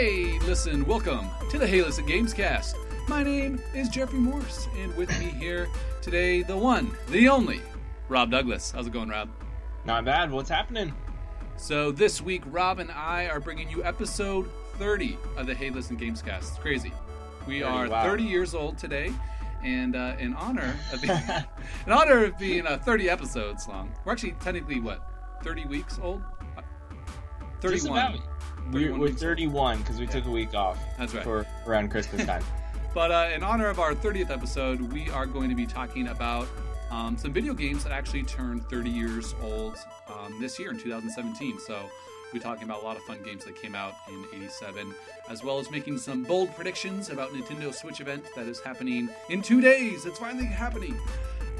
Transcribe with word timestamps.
Hey, 0.00 0.38
listen, 0.46 0.86
welcome 0.86 1.28
to 1.50 1.58
the 1.58 1.66
Hey 1.66 1.82
Listen 1.82 2.06
Gamescast. 2.06 2.74
My 3.06 3.22
name 3.22 3.60
is 3.74 3.90
Jeffrey 3.90 4.18
Morse, 4.18 4.66
and 4.78 4.96
with 4.96 5.10
me 5.20 5.26
here 5.26 5.68
today, 6.00 6.42
the 6.42 6.56
one, 6.56 6.96
the 7.08 7.28
only, 7.28 7.60
Rob 8.08 8.30
Douglas. 8.30 8.70
How's 8.70 8.86
it 8.86 8.94
going, 8.94 9.10
Rob? 9.10 9.28
Not 9.84 10.06
bad. 10.06 10.30
What's 10.30 10.48
happening? 10.48 10.94
So 11.58 11.92
this 11.92 12.22
week, 12.22 12.40
Rob 12.46 12.78
and 12.78 12.90
I 12.90 13.28
are 13.28 13.40
bringing 13.40 13.68
you 13.68 13.84
episode 13.84 14.48
30 14.78 15.18
of 15.36 15.46
the 15.46 15.54
Hey 15.54 15.68
Listen 15.68 15.98
Gamescast. 15.98 16.38
It's 16.38 16.56
crazy. 16.56 16.94
We 17.46 17.60
30, 17.60 17.62
are 17.64 17.88
wow. 17.90 18.02
30 18.02 18.24
years 18.24 18.54
old 18.54 18.78
today, 18.78 19.12
and 19.62 19.94
uh, 19.94 20.16
in 20.18 20.32
honor 20.32 20.78
of 20.94 21.02
being, 21.02 21.20
in 21.86 21.92
honor 21.92 22.24
of 22.24 22.38
being 22.38 22.66
uh, 22.66 22.78
30 22.78 23.10
episodes 23.10 23.68
long, 23.68 23.92
we're 24.06 24.12
actually 24.12 24.32
technically 24.40 24.80
what 24.80 25.06
30 25.44 25.66
weeks 25.66 25.98
old. 26.02 26.22
Uh, 26.56 26.62
Just 27.60 27.86
31. 27.86 28.22
About. 28.60 28.74
We're, 28.74 28.88
31 28.88 29.00
we're 29.00 29.12
31 29.12 29.78
because 29.78 29.98
we 29.98 30.06
took 30.06 30.26
a 30.26 30.30
week 30.30 30.54
off. 30.54 30.78
That's 30.98 31.14
right. 31.14 31.24
For 31.24 31.46
around 31.66 31.90
Christmas 31.90 32.24
time. 32.24 32.42
But 32.92 33.12
uh, 33.12 33.30
in 33.32 33.44
honor 33.44 33.68
of 33.68 33.78
our 33.78 33.94
30th 33.94 34.30
episode, 34.30 34.80
we 34.80 35.08
are 35.10 35.24
going 35.24 35.48
to 35.48 35.54
be 35.54 35.64
talking 35.64 36.08
about 36.08 36.48
um, 36.90 37.16
some 37.16 37.32
video 37.32 37.54
games 37.54 37.84
that 37.84 37.92
actually 37.92 38.24
turned 38.24 38.68
30 38.68 38.90
years 38.90 39.34
old 39.42 39.76
um, 40.08 40.40
this 40.40 40.58
year 40.58 40.72
in 40.72 40.78
2017. 40.78 41.60
So 41.60 41.88
we're 42.32 42.40
talking 42.40 42.64
about 42.64 42.82
a 42.82 42.84
lot 42.84 42.96
of 42.96 43.02
fun 43.04 43.18
games 43.24 43.44
that 43.44 43.54
came 43.54 43.74
out 43.74 43.94
in 44.08 44.24
87, 44.34 44.92
as 45.28 45.44
well 45.44 45.58
as 45.58 45.70
making 45.70 45.98
some 45.98 46.24
bold 46.24 46.54
predictions 46.56 47.10
about 47.10 47.30
Nintendo 47.30 47.72
Switch 47.72 48.00
event 48.00 48.24
that 48.34 48.46
is 48.46 48.60
happening 48.60 49.08
in 49.28 49.40
two 49.40 49.60
days. 49.60 50.04
It's 50.04 50.18
finally 50.18 50.46
happening. 50.46 50.98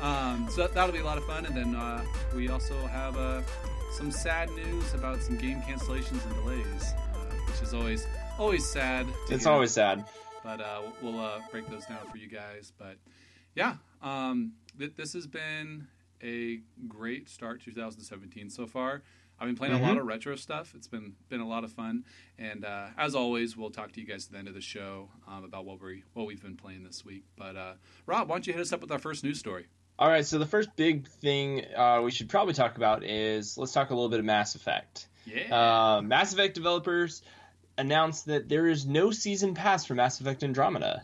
Um, 0.00 0.48
so 0.50 0.66
that'll 0.66 0.92
be 0.92 0.98
a 0.98 1.04
lot 1.04 1.18
of 1.18 1.24
fun. 1.24 1.46
And 1.46 1.56
then 1.56 1.76
uh, 1.76 2.04
we 2.34 2.48
also 2.48 2.74
have 2.86 3.16
uh, 3.16 3.42
some 3.90 4.10
sad 4.10 4.50
news 4.52 4.94
about 4.94 5.20
some 5.22 5.36
game 5.36 5.60
cancellations 5.62 6.24
and 6.26 6.34
delays, 6.36 6.94
uh, 7.14 7.34
which 7.46 7.62
is 7.62 7.74
always 7.74 8.06
always 8.38 8.64
sad. 8.66 9.06
it's 9.28 9.44
hear 9.44 9.52
always 9.52 9.70
sad. 9.72 10.04
but 10.44 10.60
uh, 10.60 10.82
we'll 11.02 11.18
uh, 11.20 11.40
break 11.50 11.68
those 11.68 11.84
down 11.86 11.98
for 12.10 12.16
you 12.16 12.28
guys. 12.28 12.72
But 12.78 12.96
yeah, 13.54 13.74
um, 14.02 14.52
th- 14.78 14.94
this 14.96 15.12
has 15.12 15.26
been 15.26 15.86
a 16.22 16.60
great 16.88 17.28
start 17.28 17.60
2017 17.62 18.48
so 18.50 18.66
far. 18.66 19.02
I've 19.38 19.46
been 19.46 19.56
playing 19.56 19.74
a 19.74 19.80
lot 19.80 19.96
of 19.96 20.04
retro 20.04 20.36
stuff. 20.36 20.74
It's 20.76 20.86
been 20.86 21.14
been 21.30 21.40
a 21.40 21.48
lot 21.48 21.64
of 21.64 21.72
fun, 21.72 22.04
and 22.38 22.62
uh, 22.64 22.88
as 22.98 23.14
always, 23.14 23.56
we'll 23.56 23.70
talk 23.70 23.90
to 23.92 24.00
you 24.00 24.06
guys 24.06 24.26
at 24.26 24.32
the 24.32 24.38
end 24.38 24.48
of 24.48 24.54
the 24.54 24.60
show 24.60 25.08
um, 25.26 25.44
about 25.44 25.64
what 25.64 25.80
we 25.80 26.04
what 26.12 26.26
we've 26.26 26.42
been 26.42 26.56
playing 26.56 26.84
this 26.84 27.04
week. 27.06 27.24
But 27.36 27.56
uh, 27.56 27.72
Rob, 28.06 28.28
why 28.28 28.34
don't 28.34 28.46
you 28.46 28.52
hit 28.52 28.60
us 28.60 28.72
up 28.72 28.82
with 28.82 28.92
our 28.92 28.98
first 28.98 29.24
news 29.24 29.38
story? 29.38 29.66
All 30.00 30.08
right, 30.08 30.24
so 30.24 30.38
the 30.38 30.46
first 30.46 30.74
big 30.76 31.06
thing 31.06 31.64
uh, 31.76 32.00
we 32.02 32.10
should 32.10 32.28
probably 32.30 32.54
talk 32.54 32.76
about 32.78 33.04
is 33.04 33.56
let's 33.58 33.72
talk 33.72 33.90
a 33.90 33.94
little 33.94 34.08
bit 34.08 34.18
of 34.18 34.24
Mass 34.24 34.54
Effect. 34.54 35.06
Yeah, 35.26 35.54
Uh, 35.98 36.00
Mass 36.02 36.32
Effect 36.32 36.54
developers 36.54 37.20
announced 37.76 38.24
that 38.26 38.48
there 38.48 38.66
is 38.66 38.86
no 38.86 39.10
season 39.10 39.52
pass 39.54 39.84
for 39.84 39.94
Mass 39.94 40.18
Effect 40.20 40.42
Andromeda. 40.42 41.02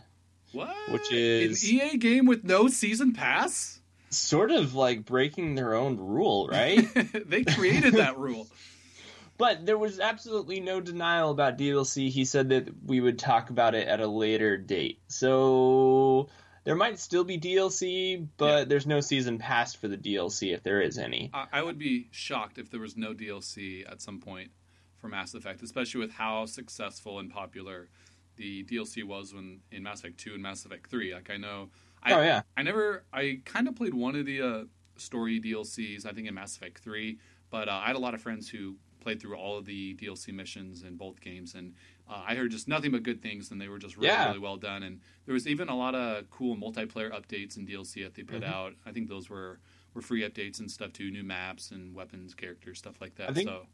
what? 0.51 0.75
which 0.89 1.11
is- 1.13 1.63
an 1.63 1.69
EA 1.69 1.97
game 1.97 2.25
with 2.25 2.43
no 2.43 2.67
season 2.67 3.13
pass? 3.13 3.79
Sort 4.09 4.49
of 4.51 4.73
like 4.73 5.05
breaking 5.05 5.53
their 5.55 5.75
own 5.75 5.97
rule, 5.97 6.47
right? 6.47 6.87
they 7.29 7.43
created 7.43 7.93
that 7.95 8.17
rule. 8.17 8.47
But 9.37 9.67
there 9.67 9.77
was 9.77 9.99
absolutely 9.99 10.59
no 10.59 10.81
denial 10.81 11.29
about 11.29 11.59
DLC. 11.59 12.09
He 12.09 12.25
said 12.25 12.49
that 12.49 12.69
we 12.87 12.99
would 13.01 13.19
talk 13.19 13.51
about 13.51 13.75
it 13.75 13.87
at 13.87 13.99
a 13.99 14.07
later 14.07 14.57
date. 14.57 14.97
So 15.09 16.29
there 16.67 16.75
might 16.75 16.99
still 16.99 17.23
be 17.23 17.37
DLC, 17.39 18.27
but 18.35 18.45
Yeah. 18.59 18.63
there's 18.65 18.85
no 18.85 18.99
season 18.99 19.37
pass 19.37 19.73
for 19.73 19.87
the 19.87 19.95
DLC 19.97 20.53
if 20.53 20.63
there 20.63 20.81
is 20.81 20.97
any. 20.97 21.29
I 21.33 21.47
I 21.53 21.61
would 21.63 21.77
be 21.79 22.09
shocked 22.11 22.57
if 22.57 22.69
there 22.69 22.81
was 22.81 22.97
no 22.97 23.13
DLC 23.13 23.89
at 23.89 24.01
some 24.01 24.19
point 24.19 24.51
for 24.97 25.07
Mass 25.07 25.33
Effect, 25.33 25.61
especially 25.63 26.01
with 26.01 26.11
how 26.11 26.45
successful 26.45 27.19
and 27.19 27.31
popular 27.31 27.87
the 28.35 28.65
DLC 28.65 29.03
was 29.05 29.33
when 29.33 29.61
in 29.71 29.81
Mass 29.83 29.99
Effect 30.01 30.17
2 30.19 30.33
and 30.33 30.43
Mass 30.43 30.65
Effect 30.65 30.89
3. 30.89 31.13
Like 31.13 31.29
I 31.29 31.37
know 31.37 31.69
I 32.03 32.13
oh 32.13 32.21
yeah. 32.21 32.41
I 32.57 32.63
never 32.63 33.05
I 33.13 33.39
kind 33.45 33.67
of 33.69 33.75
played 33.77 33.93
one 33.93 34.15
of 34.17 34.25
the 34.25 34.41
uh, 34.41 34.63
story 34.97 35.39
DLCs, 35.39 36.05
I 36.05 36.11
think 36.11 36.27
in 36.27 36.33
Mass 36.33 36.57
Effect 36.57 36.79
3, 36.83 37.17
but 37.49 37.69
uh, 37.69 37.81
I 37.83 37.87
had 37.87 37.95
a 37.95 37.99
lot 37.99 38.13
of 38.13 38.21
friends 38.21 38.49
who 38.49 38.75
played 38.99 39.21
through 39.21 39.37
all 39.37 39.57
of 39.57 39.65
the 39.65 39.95
DLC 39.95 40.33
missions 40.33 40.83
in 40.83 40.97
both 40.97 41.21
games 41.21 41.55
and 41.55 41.73
uh, 42.09 42.23
I 42.27 42.35
heard 42.35 42.51
just 42.51 42.67
nothing 42.67 42.91
but 42.91 43.03
good 43.03 43.21
things, 43.21 43.51
and 43.51 43.59
they 43.59 43.67
were 43.67 43.79
just 43.79 43.97
really, 43.97 44.07
Yeah. 44.09 44.27
really 44.27 44.39
well 44.39 44.57
done. 44.57 44.83
And 44.83 45.01
there 45.25 45.33
was 45.33 45.47
even 45.47 45.69
a 45.69 45.75
lot 45.77 45.95
of 45.95 46.29
cool 46.29 46.55
multiplayer 46.55 47.11
updates 47.11 47.57
and 47.57 47.67
DLC 47.67 48.03
that 48.03 48.15
they 48.15 48.23
put 48.23 48.41
Mhm. 48.43 48.47
out. 48.53 48.73
I 48.85 48.91
think 48.91 49.09
those 49.09 49.29
were 49.29 49.59
were 49.93 50.01
free 50.01 50.21
updates 50.21 50.59
and 50.59 50.69
stuff 50.69 50.93
too, 50.93 51.09
new 51.09 51.23
maps 51.23 51.71
and 51.71 51.95
weapons, 51.95 52.35
characters, 52.35 52.77
stuff 52.77 53.01
like 53.01 53.15
that. 53.15 53.31
I 53.31 53.33
think- 53.33 53.49
so 53.49 53.65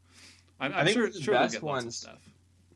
I'm, 0.57 0.71
I 0.73 0.79
I'm 0.79 0.85
think 0.85 0.95
sure, 0.97 1.09
the 1.09 1.21
sure 1.21 1.33
we'll 1.33 1.43
best 1.43 1.53
get 1.55 1.63
ones- 1.63 1.97
stuff. 1.97 2.21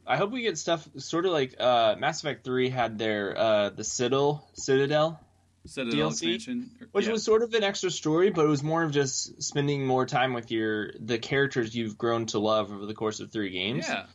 I 0.05 0.17
hope 0.17 0.31
we 0.31 0.41
get 0.41 0.57
stuff 0.57 0.87
sort 0.97 1.25
of 1.25 1.31
like 1.31 1.55
uh, 1.59 1.95
Mass 1.97 2.19
Effect 2.21 2.43
3 2.43 2.67
had 2.69 2.97
their 2.97 3.37
uh, 3.37 3.69
the 3.69 3.83
Citadel 3.85 4.45
Citadel, 4.53 5.19
Citadel 5.65 6.11
DLC, 6.11 6.47
or- 6.81 6.87
which 6.91 7.05
yeah. 7.05 7.11
was 7.13 7.23
sort 7.23 7.41
of 7.41 7.53
an 7.53 7.63
extra 7.63 7.89
story, 7.89 8.31
but 8.31 8.43
it 8.45 8.49
was 8.49 8.63
more 8.63 8.83
of 8.83 8.91
just 8.91 9.41
spending 9.41 9.85
more 9.85 10.05
time 10.05 10.33
with 10.33 10.51
your 10.51 10.91
the 10.99 11.17
characters 11.17 11.73
you've 11.75 11.97
grown 11.97 12.25
to 12.27 12.39
love 12.39 12.71
over 12.71 12.85
the 12.85 12.93
course 12.93 13.19
of 13.21 13.31
three 13.31 13.49
games. 13.51 13.85
yeah, 13.87 14.07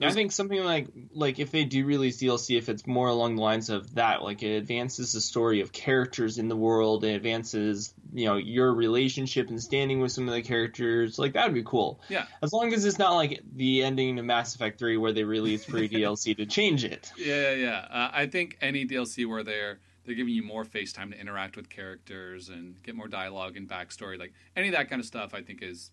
I 0.00 0.10
think 0.12 0.32
something 0.32 0.62
like 0.62 0.88
like 1.12 1.38
if 1.38 1.50
they 1.50 1.64
do 1.64 1.86
release 1.86 2.18
DLC, 2.18 2.58
if 2.58 2.68
it's 2.68 2.86
more 2.86 3.08
along 3.08 3.36
the 3.36 3.42
lines 3.42 3.70
of 3.70 3.94
that, 3.94 4.22
like 4.22 4.42
it 4.42 4.56
advances 4.56 5.12
the 5.12 5.22
story 5.22 5.62
of 5.62 5.72
characters 5.72 6.36
in 6.36 6.48
the 6.48 6.56
world, 6.56 7.04
it 7.04 7.14
advances 7.14 7.94
you 8.12 8.26
know 8.26 8.36
your 8.36 8.74
relationship 8.74 9.48
and 9.48 9.62
standing 9.62 10.00
with 10.00 10.12
some 10.12 10.28
of 10.28 10.34
the 10.34 10.42
characters, 10.42 11.18
like 11.18 11.32
that 11.32 11.46
would 11.46 11.54
be 11.54 11.62
cool. 11.62 12.00
Yeah. 12.10 12.26
As 12.42 12.52
long 12.52 12.74
as 12.74 12.84
it's 12.84 12.98
not 12.98 13.14
like 13.14 13.40
the 13.54 13.84
ending 13.84 14.18
of 14.18 14.24
Mass 14.26 14.54
Effect 14.54 14.78
Three 14.78 14.98
where 14.98 15.12
they 15.12 15.24
release 15.24 15.64
free 15.64 15.88
DLC 15.88 16.36
to 16.36 16.44
change 16.44 16.84
it. 16.84 17.10
yeah, 17.16 17.52
yeah. 17.52 17.54
yeah. 17.54 17.78
Uh, 17.90 18.10
I 18.12 18.26
think 18.26 18.58
any 18.60 18.86
DLC 18.86 19.26
where 19.26 19.42
they're 19.42 19.78
they're 20.04 20.14
giving 20.14 20.34
you 20.34 20.42
more 20.42 20.64
face 20.64 20.92
time 20.92 21.10
to 21.10 21.18
interact 21.18 21.56
with 21.56 21.70
characters 21.70 22.50
and 22.50 22.80
get 22.82 22.94
more 22.94 23.08
dialogue 23.08 23.56
and 23.56 23.66
backstory, 23.66 24.18
like 24.18 24.34
any 24.54 24.68
of 24.68 24.74
that 24.74 24.90
kind 24.90 25.00
of 25.00 25.06
stuff, 25.06 25.32
I 25.32 25.40
think 25.40 25.62
is 25.62 25.90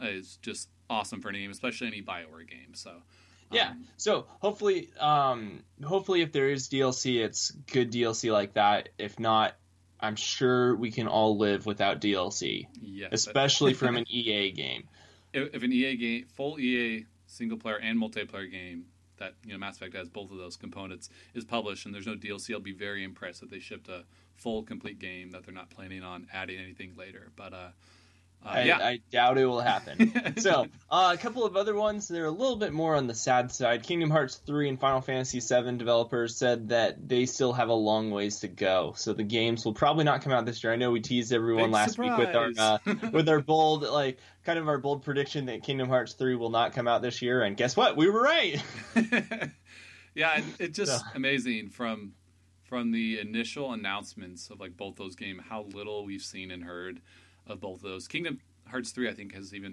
is 0.00 0.38
just 0.42 0.68
awesome 0.88 1.20
for 1.20 1.28
any 1.28 1.40
game, 1.40 1.50
especially 1.50 1.88
any 1.88 2.02
Bioware 2.02 2.48
game. 2.48 2.74
So. 2.74 3.02
Yeah. 3.52 3.70
um, 3.70 3.84
So 3.96 4.26
hopefully, 4.40 4.90
um, 4.98 5.62
hopefully 5.84 6.22
if 6.22 6.32
there 6.32 6.48
is 6.48 6.68
DLC, 6.68 7.24
it's 7.24 7.50
good 7.50 7.92
DLC 7.92 8.32
like 8.32 8.54
that. 8.54 8.90
If 8.98 9.18
not, 9.18 9.54
I'm 10.00 10.16
sure 10.16 10.74
we 10.74 10.90
can 10.90 11.06
all 11.06 11.38
live 11.38 11.64
without 11.64 12.00
DLC, 12.00 12.66
yes, 12.80 13.10
especially 13.12 13.74
from 13.82 13.96
an 13.96 14.04
EA 14.08 14.50
game. 14.50 14.88
if, 15.32 15.54
if 15.54 15.62
an 15.62 15.72
EA 15.72 15.96
game, 15.96 16.26
full 16.34 16.58
EA 16.58 17.06
single 17.26 17.56
player 17.56 17.76
and 17.76 18.00
multiplayer 18.00 18.50
game 18.50 18.86
that 19.18 19.34
you 19.46 19.52
know 19.52 19.58
Mass 19.58 19.76
Effect 19.76 19.94
has 19.94 20.08
both 20.08 20.30
of 20.32 20.38
those 20.38 20.56
components 20.56 21.08
is 21.34 21.44
published 21.44 21.86
and 21.86 21.94
there's 21.94 22.06
no 22.06 22.16
DLC, 22.16 22.52
I'll 22.52 22.60
be 22.60 22.72
very 22.72 23.04
impressed 23.04 23.40
that 23.40 23.50
they 23.50 23.60
shipped 23.60 23.88
a 23.88 24.04
full 24.34 24.62
complete 24.64 24.98
game 24.98 25.30
that 25.30 25.44
they're 25.44 25.54
not 25.54 25.70
planning 25.70 26.02
on 26.02 26.26
adding 26.32 26.58
anything 26.58 26.94
later. 26.96 27.28
But 27.36 27.52
uh 27.52 27.68
I, 28.44 28.64
yeah, 28.64 28.78
I 28.78 29.00
doubt 29.10 29.38
it 29.38 29.46
will 29.46 29.60
happen. 29.60 30.36
so, 30.38 30.66
uh, 30.90 31.10
a 31.14 31.16
couple 31.16 31.44
of 31.44 31.56
other 31.56 31.74
ones. 31.74 32.08
They're 32.08 32.26
a 32.26 32.30
little 32.30 32.56
bit 32.56 32.72
more 32.72 32.96
on 32.96 33.06
the 33.06 33.14
sad 33.14 33.52
side. 33.52 33.84
Kingdom 33.84 34.10
Hearts 34.10 34.40
3 34.46 34.68
and 34.70 34.80
Final 34.80 35.00
Fantasy 35.00 35.40
7 35.40 35.78
developers 35.78 36.36
said 36.36 36.70
that 36.70 37.08
they 37.08 37.26
still 37.26 37.52
have 37.52 37.68
a 37.68 37.74
long 37.74 38.10
ways 38.10 38.40
to 38.40 38.48
go. 38.48 38.94
So 38.96 39.12
the 39.12 39.22
games 39.22 39.64
will 39.64 39.74
probably 39.74 40.04
not 40.04 40.22
come 40.22 40.32
out 40.32 40.44
this 40.44 40.64
year. 40.64 40.72
I 40.72 40.76
know 40.76 40.90
we 40.90 41.00
teased 41.00 41.32
everyone 41.32 41.66
Big 41.66 41.72
last 41.72 41.98
week 41.98 42.16
with 42.16 42.34
our 42.34 42.50
uh, 42.58 42.78
with 43.12 43.28
our 43.28 43.40
bold 43.40 43.82
like 43.82 44.18
kind 44.44 44.58
of 44.58 44.66
our 44.68 44.78
bold 44.78 45.04
prediction 45.04 45.46
that 45.46 45.62
Kingdom 45.62 45.88
Hearts 45.88 46.14
3 46.14 46.34
will 46.34 46.50
not 46.50 46.72
come 46.72 46.88
out 46.88 47.02
this 47.02 47.22
year. 47.22 47.42
And 47.42 47.56
guess 47.56 47.76
what? 47.76 47.96
We 47.96 48.10
were 48.10 48.22
right. 48.22 48.60
yeah, 50.14 50.32
and 50.36 50.44
it's 50.58 50.76
just 50.76 51.00
So- 51.00 51.06
amazing 51.14 51.70
from 51.70 52.14
from 52.64 52.90
the 52.90 53.20
initial 53.20 53.72
announcements 53.72 54.48
of 54.48 54.58
like 54.58 54.76
both 54.76 54.96
those 54.96 55.14
games, 55.14 55.42
how 55.48 55.64
little 55.74 56.06
we've 56.06 56.22
seen 56.22 56.50
and 56.50 56.64
heard 56.64 57.02
of 57.46 57.60
both 57.60 57.76
of 57.76 57.82
those. 57.82 58.08
Kingdom 58.08 58.40
Hearts 58.68 58.90
three, 58.92 59.08
I 59.08 59.12
think, 59.14 59.34
has 59.34 59.52
even 59.54 59.72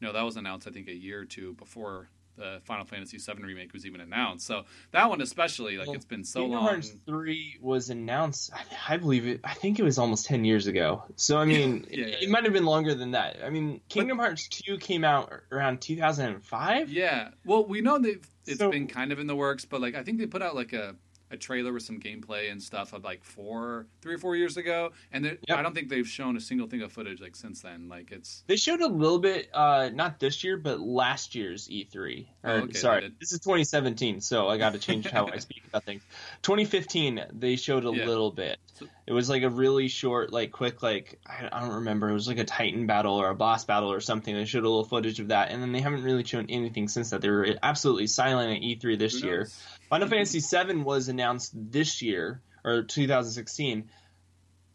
you 0.00 0.06
know 0.06 0.12
that 0.12 0.22
was 0.22 0.36
announced 0.36 0.68
I 0.68 0.70
think 0.70 0.88
a 0.88 0.94
year 0.94 1.20
or 1.20 1.24
two 1.24 1.54
before 1.54 2.08
the 2.38 2.60
Final 2.64 2.84
Fantasy 2.84 3.16
VII 3.16 3.42
remake 3.42 3.72
was 3.72 3.86
even 3.86 4.02
announced. 4.02 4.46
So 4.46 4.64
that 4.90 5.08
one 5.08 5.22
especially, 5.22 5.78
like 5.78 5.86
Well, 5.86 5.96
it's 5.96 6.04
been 6.04 6.22
so 6.22 6.40
Kingdom 6.40 6.58
long. 6.60 6.68
Hearts 6.68 6.92
3 7.06 7.56
was 7.62 7.88
announced, 7.88 8.50
I- 8.54 8.92
I 8.92 8.96
believe 8.98 9.26
it, 9.26 9.40
I 9.42 9.54
think 9.54 9.78
it 9.78 9.82
was 9.84 9.96
almost 9.98 10.26
10 10.26 10.44
years 10.44 10.66
ago. 10.66 11.02
So, 11.16 11.38
I 11.38 11.44
mean, 11.46 11.86
Yeah, 11.90 11.96
yeah, 11.98 12.06
it, 12.08 12.16
yeah. 12.24 12.28
might 12.28 12.44
have 12.44 12.52
been 12.52 12.66
longer 12.66 12.94
than 12.94 13.12
that. 13.12 13.38
I 13.42 13.48
mean, 13.48 13.80
Kingdom 13.88 14.18
Hearts 14.18 14.48
2 14.48 14.76
came 14.76 15.02
out 15.02 15.32
around 15.50 15.80
2005? 15.80 16.90
Yeah, 16.90 17.30
well, 17.46 17.64
we 17.64 17.80
know 17.80 17.98
they've 17.98 18.22
it's 18.46 18.58
So- 18.58 18.70
been 18.70 18.86
kind 18.86 19.12
of 19.12 19.18
in 19.18 19.26
the 19.26 19.34
works, 19.36 19.64
but 19.64 19.80
like 19.80 19.94
I 19.94 20.02
think 20.02 20.18
they 20.18 20.26
put 20.26 20.42
out 20.42 20.54
like 20.54 20.74
a 20.74 20.94
a 21.30 21.36
trailer 21.36 21.72
with 21.72 21.82
some 21.82 21.98
gameplay 22.00 22.50
and 22.50 22.62
stuff 22.62 22.92
of 22.92 23.04
like 23.04 23.24
four, 23.24 23.86
three 24.00 24.14
or 24.14 24.18
four 24.18 24.36
years 24.36 24.56
ago, 24.56 24.92
and 25.12 25.24
yep. 25.24 25.58
I 25.58 25.62
don't 25.62 25.74
think 25.74 25.88
they've 25.88 26.06
shown 26.06 26.36
a 26.36 26.40
single 26.40 26.66
thing 26.68 26.82
of 26.82 26.92
footage 26.92 27.20
like 27.20 27.36
since 27.36 27.62
then. 27.62 27.88
Like 27.88 28.12
it's 28.12 28.44
they 28.46 28.56
showed 28.56 28.80
a 28.80 28.86
little 28.86 29.18
bit, 29.18 29.48
uh, 29.52 29.90
not 29.92 30.20
this 30.20 30.44
year, 30.44 30.56
but 30.56 30.80
last 30.80 31.34
year's 31.34 31.68
E3. 31.68 32.26
Or, 32.42 32.50
oh, 32.50 32.54
okay, 32.58 32.72
sorry, 32.74 33.12
this 33.20 33.32
is 33.32 33.40
2017, 33.40 34.20
so 34.20 34.48
I 34.48 34.58
got 34.58 34.72
to 34.74 34.78
change 34.78 35.08
how 35.08 35.26
I 35.26 35.38
speak 35.38 35.62
about 35.68 35.84
things. 35.84 36.02
2015, 36.42 37.24
they 37.32 37.56
showed 37.56 37.84
a 37.84 37.92
yeah. 37.92 38.06
little 38.06 38.30
bit. 38.30 38.58
It 39.06 39.12
was 39.12 39.30
like 39.30 39.44
a 39.44 39.50
really 39.50 39.86
short, 39.86 40.32
like 40.32 40.50
quick, 40.50 40.82
like 40.82 41.20
I, 41.24 41.48
I 41.52 41.60
don't 41.60 41.76
remember. 41.76 42.08
It 42.08 42.14
was 42.14 42.26
like 42.26 42.38
a 42.38 42.44
Titan 42.44 42.86
battle 42.86 43.14
or 43.14 43.28
a 43.28 43.36
boss 43.36 43.64
battle 43.64 43.92
or 43.92 44.00
something. 44.00 44.34
They 44.34 44.44
showed 44.46 44.64
a 44.64 44.68
little 44.68 44.84
footage 44.84 45.20
of 45.20 45.28
that, 45.28 45.50
and 45.50 45.62
then 45.62 45.70
they 45.70 45.80
haven't 45.80 46.02
really 46.02 46.24
shown 46.24 46.46
anything 46.48 46.88
since 46.88 47.10
that. 47.10 47.20
They 47.20 47.30
were 47.30 47.46
absolutely 47.62 48.08
silent 48.08 48.56
at 48.56 48.62
E3 48.62 48.98
this 48.98 49.22
year. 49.22 49.48
Final 49.88 50.08
Fantasy 50.08 50.40
VII 50.40 50.78
was 50.78 51.08
announced 51.08 51.52
this 51.54 52.02
year 52.02 52.42
or 52.64 52.82
2016, 52.82 53.88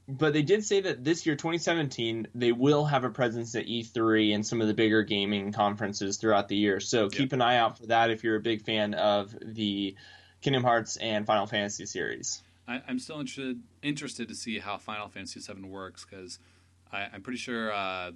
but 0.07 0.31
they 0.31 0.41
did 0.43 0.63
say 0.63 0.79
that 0.81 1.03
this 1.03 1.25
year, 1.25 1.35
2017, 1.35 2.27
they 2.33 2.53
will 2.53 2.85
have 2.85 3.03
a 3.03 3.09
presence 3.09 3.53
at 3.55 3.65
E3 3.65 4.33
and 4.33 4.47
some 4.47 4.61
of 4.61 4.67
the 4.67 4.73
bigger 4.73 5.03
gaming 5.03 5.51
conferences 5.51 6.17
throughout 6.17 6.47
the 6.47 6.55
year. 6.55 6.79
So 6.79 7.09
keep 7.09 7.33
an 7.33 7.41
eye 7.41 7.57
out 7.57 7.77
for 7.77 7.87
that 7.87 8.09
if 8.11 8.23
you're 8.23 8.37
a 8.37 8.41
big 8.41 8.63
fan 8.63 8.93
of 8.93 9.35
the 9.41 9.95
Kingdom 10.41 10.63
Hearts 10.63 10.95
and 10.95 11.25
Final 11.25 11.47
Fantasy 11.47 11.85
series. 11.85 12.41
I, 12.71 12.91
am 12.91 12.99
still 12.99 13.19
interested 13.19 13.61
interested 13.81 14.27
to 14.27 14.35
see 14.35 14.59
how 14.59 14.77
Final 14.77 15.09
Fantasy 15.09 15.39
VII 15.39 15.67
works 15.67 16.05
because 16.05 16.39
I'm 16.91 17.21
pretty 17.21 17.39
sure 17.39 17.71
uh, 17.71 18.11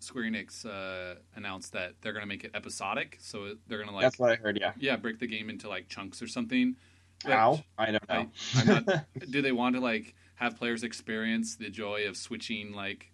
Square 0.00 0.24
Enix 0.24 0.64
uh, 0.66 1.16
announced 1.36 1.72
that 1.72 1.94
they're 2.00 2.12
going 2.12 2.22
to 2.22 2.28
make 2.28 2.44
it 2.44 2.50
episodic, 2.54 3.18
so 3.20 3.54
they're 3.66 3.78
going 3.78 3.88
to 3.88 3.94
like 3.94 4.02
that's 4.02 4.18
what 4.18 4.30
I 4.32 4.36
heard. 4.36 4.58
Yeah, 4.60 4.72
yeah, 4.78 4.96
break 4.96 5.18
the 5.18 5.26
game 5.26 5.50
into 5.50 5.68
like 5.68 5.88
chunks 5.88 6.22
or 6.22 6.26
something. 6.26 6.76
How 7.24 7.62
I 7.76 7.90
don't 7.90 8.08
know. 8.08 8.30
I, 8.56 8.64
not, 8.64 9.04
do 9.30 9.42
they 9.42 9.52
want 9.52 9.76
to 9.76 9.80
like 9.80 10.14
have 10.36 10.56
players 10.56 10.82
experience 10.82 11.56
the 11.56 11.68
joy 11.68 12.06
of 12.08 12.16
switching 12.16 12.72
like 12.72 13.12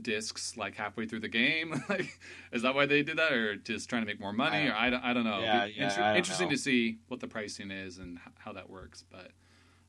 discs 0.00 0.56
like 0.56 0.74
halfway 0.74 1.06
through 1.06 1.20
the 1.20 1.28
game? 1.28 1.82
like, 1.88 2.18
is 2.52 2.62
that 2.62 2.74
why 2.74 2.84
they 2.86 3.02
did 3.02 3.16
that, 3.18 3.32
or 3.32 3.56
just 3.56 3.88
trying 3.88 4.02
to 4.02 4.06
make 4.06 4.20
more 4.20 4.34
money? 4.34 4.68
I 4.68 4.68
or 4.68 4.74
I 4.74 4.90
don't, 4.90 5.04
I 5.04 5.12
don't 5.14 5.24
know. 5.24 5.40
Yeah, 5.40 5.64
yeah, 5.64 5.84
Inter- 5.84 6.02
don't 6.02 6.16
interesting 6.16 6.48
know. 6.48 6.54
to 6.54 6.58
see 6.58 6.98
what 7.08 7.20
the 7.20 7.28
pricing 7.28 7.70
is 7.70 7.98
and 7.98 8.18
how 8.38 8.52
that 8.52 8.68
works. 8.68 9.04
But 9.10 9.30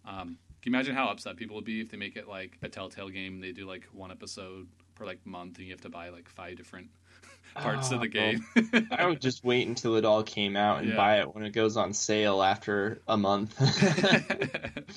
um, 0.10 0.38
can 0.62 0.74
you 0.74 0.78
imagine 0.78 0.96
how 0.96 1.10
upset 1.10 1.38
people 1.38 1.56
would 1.56 1.66
be 1.66 1.82
if 1.82 1.90
they 1.90 1.98
make 1.98 2.18
it 2.18 2.28
like 2.28 2.58
a 2.62 2.70
Telltale 2.70 3.10
game? 3.10 3.36
and 3.36 3.44
They 3.44 3.52
do 3.52 3.66
like 3.66 3.88
one 3.94 4.12
episode 4.12 4.68
per 4.96 5.06
like 5.06 5.26
month, 5.26 5.58
and 5.58 5.68
you 5.68 5.74
have 5.74 5.82
to 5.82 5.90
buy 5.90 6.10
like 6.10 6.28
five 6.28 6.58
different 6.58 6.90
parts 7.56 7.92
oh, 7.92 7.96
of 7.96 8.02
the 8.02 8.08
game. 8.08 8.46
well, 8.56 8.84
I 8.92 9.06
would 9.06 9.22
just 9.22 9.44
wait 9.44 9.68
until 9.68 9.96
it 9.96 10.06
all 10.06 10.24
came 10.24 10.58
out 10.58 10.80
and 10.80 10.90
yeah. 10.90 10.96
buy 10.96 11.20
it 11.20 11.34
when 11.34 11.46
it 11.46 11.52
goes 11.52 11.78
on 11.78 11.94
sale 11.94 12.42
after 12.42 13.02
a 13.08 13.18
month. 13.18 13.56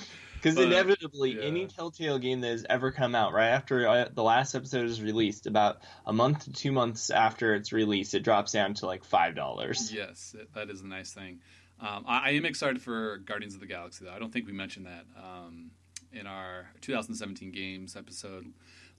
Because 0.42 0.58
inevitably, 0.58 1.36
yeah. 1.36 1.42
any 1.42 1.68
Telltale 1.68 2.18
game 2.18 2.40
that 2.40 2.50
has 2.50 2.66
ever 2.68 2.90
come 2.90 3.14
out, 3.14 3.32
right 3.32 3.50
after 3.50 3.86
uh, 3.86 4.08
the 4.12 4.24
last 4.24 4.56
episode 4.56 4.86
is 4.86 5.00
released, 5.00 5.46
about 5.46 5.82
a 6.04 6.12
month 6.12 6.44
to 6.44 6.52
two 6.52 6.72
months 6.72 7.10
after 7.10 7.54
it's 7.54 7.72
released, 7.72 8.14
it 8.14 8.24
drops 8.24 8.50
down 8.50 8.74
to 8.74 8.86
like 8.86 9.04
five 9.04 9.36
dollars. 9.36 9.92
Yes, 9.92 10.34
that 10.54 10.68
is 10.68 10.80
a 10.80 10.86
nice 10.86 11.12
thing. 11.12 11.38
Um, 11.82 12.04
I, 12.06 12.28
I, 12.28 12.30
am 12.30 12.44
excited 12.44 12.80
for 12.80 13.18
Guardians 13.18 13.54
of 13.54 13.60
the 13.60 13.66
Galaxy, 13.66 14.04
though. 14.04 14.12
I 14.12 14.20
don't 14.20 14.32
think 14.32 14.46
we 14.46 14.52
mentioned 14.52 14.86
that 14.86 15.04
um, 15.16 15.72
in 16.12 16.28
our 16.28 16.68
2017 16.80 17.50
games 17.50 17.96
episode 17.96 18.46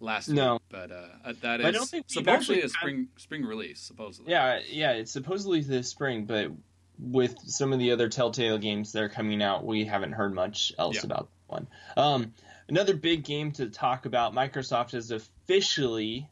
last 0.01 0.27
no. 0.27 0.53
week, 0.53 0.61
but 0.69 0.91
uh, 0.91 1.33
that 1.41 1.61
is 1.61 1.65
I 1.65 1.71
don't 1.71 1.87
think 1.87 2.05
supposedly 2.07 2.61
a 2.61 2.67
spring 2.69 3.07
had... 3.13 3.21
spring 3.21 3.45
release. 3.45 3.79
Supposedly, 3.79 4.31
yeah, 4.31 4.59
yeah, 4.69 4.91
it's 4.91 5.11
supposedly 5.11 5.61
this 5.61 5.87
spring, 5.87 6.25
but 6.25 6.51
with 6.99 7.37
some 7.45 7.71
of 7.71 7.79
the 7.79 7.91
other 7.91 8.09
Telltale 8.09 8.57
games 8.57 8.91
that 8.91 9.03
are 9.03 9.09
coming 9.09 9.41
out, 9.41 9.65
we 9.65 9.85
haven't 9.85 10.11
heard 10.11 10.33
much 10.33 10.73
else 10.77 10.97
yeah. 10.97 11.05
about 11.05 11.29
one. 11.47 11.67
Um, 11.95 12.33
another 12.67 12.95
big 12.95 13.23
game 13.23 13.53
to 13.53 13.69
talk 13.69 14.05
about: 14.05 14.33
Microsoft 14.33 14.91
has 14.91 15.11
officially 15.11 16.29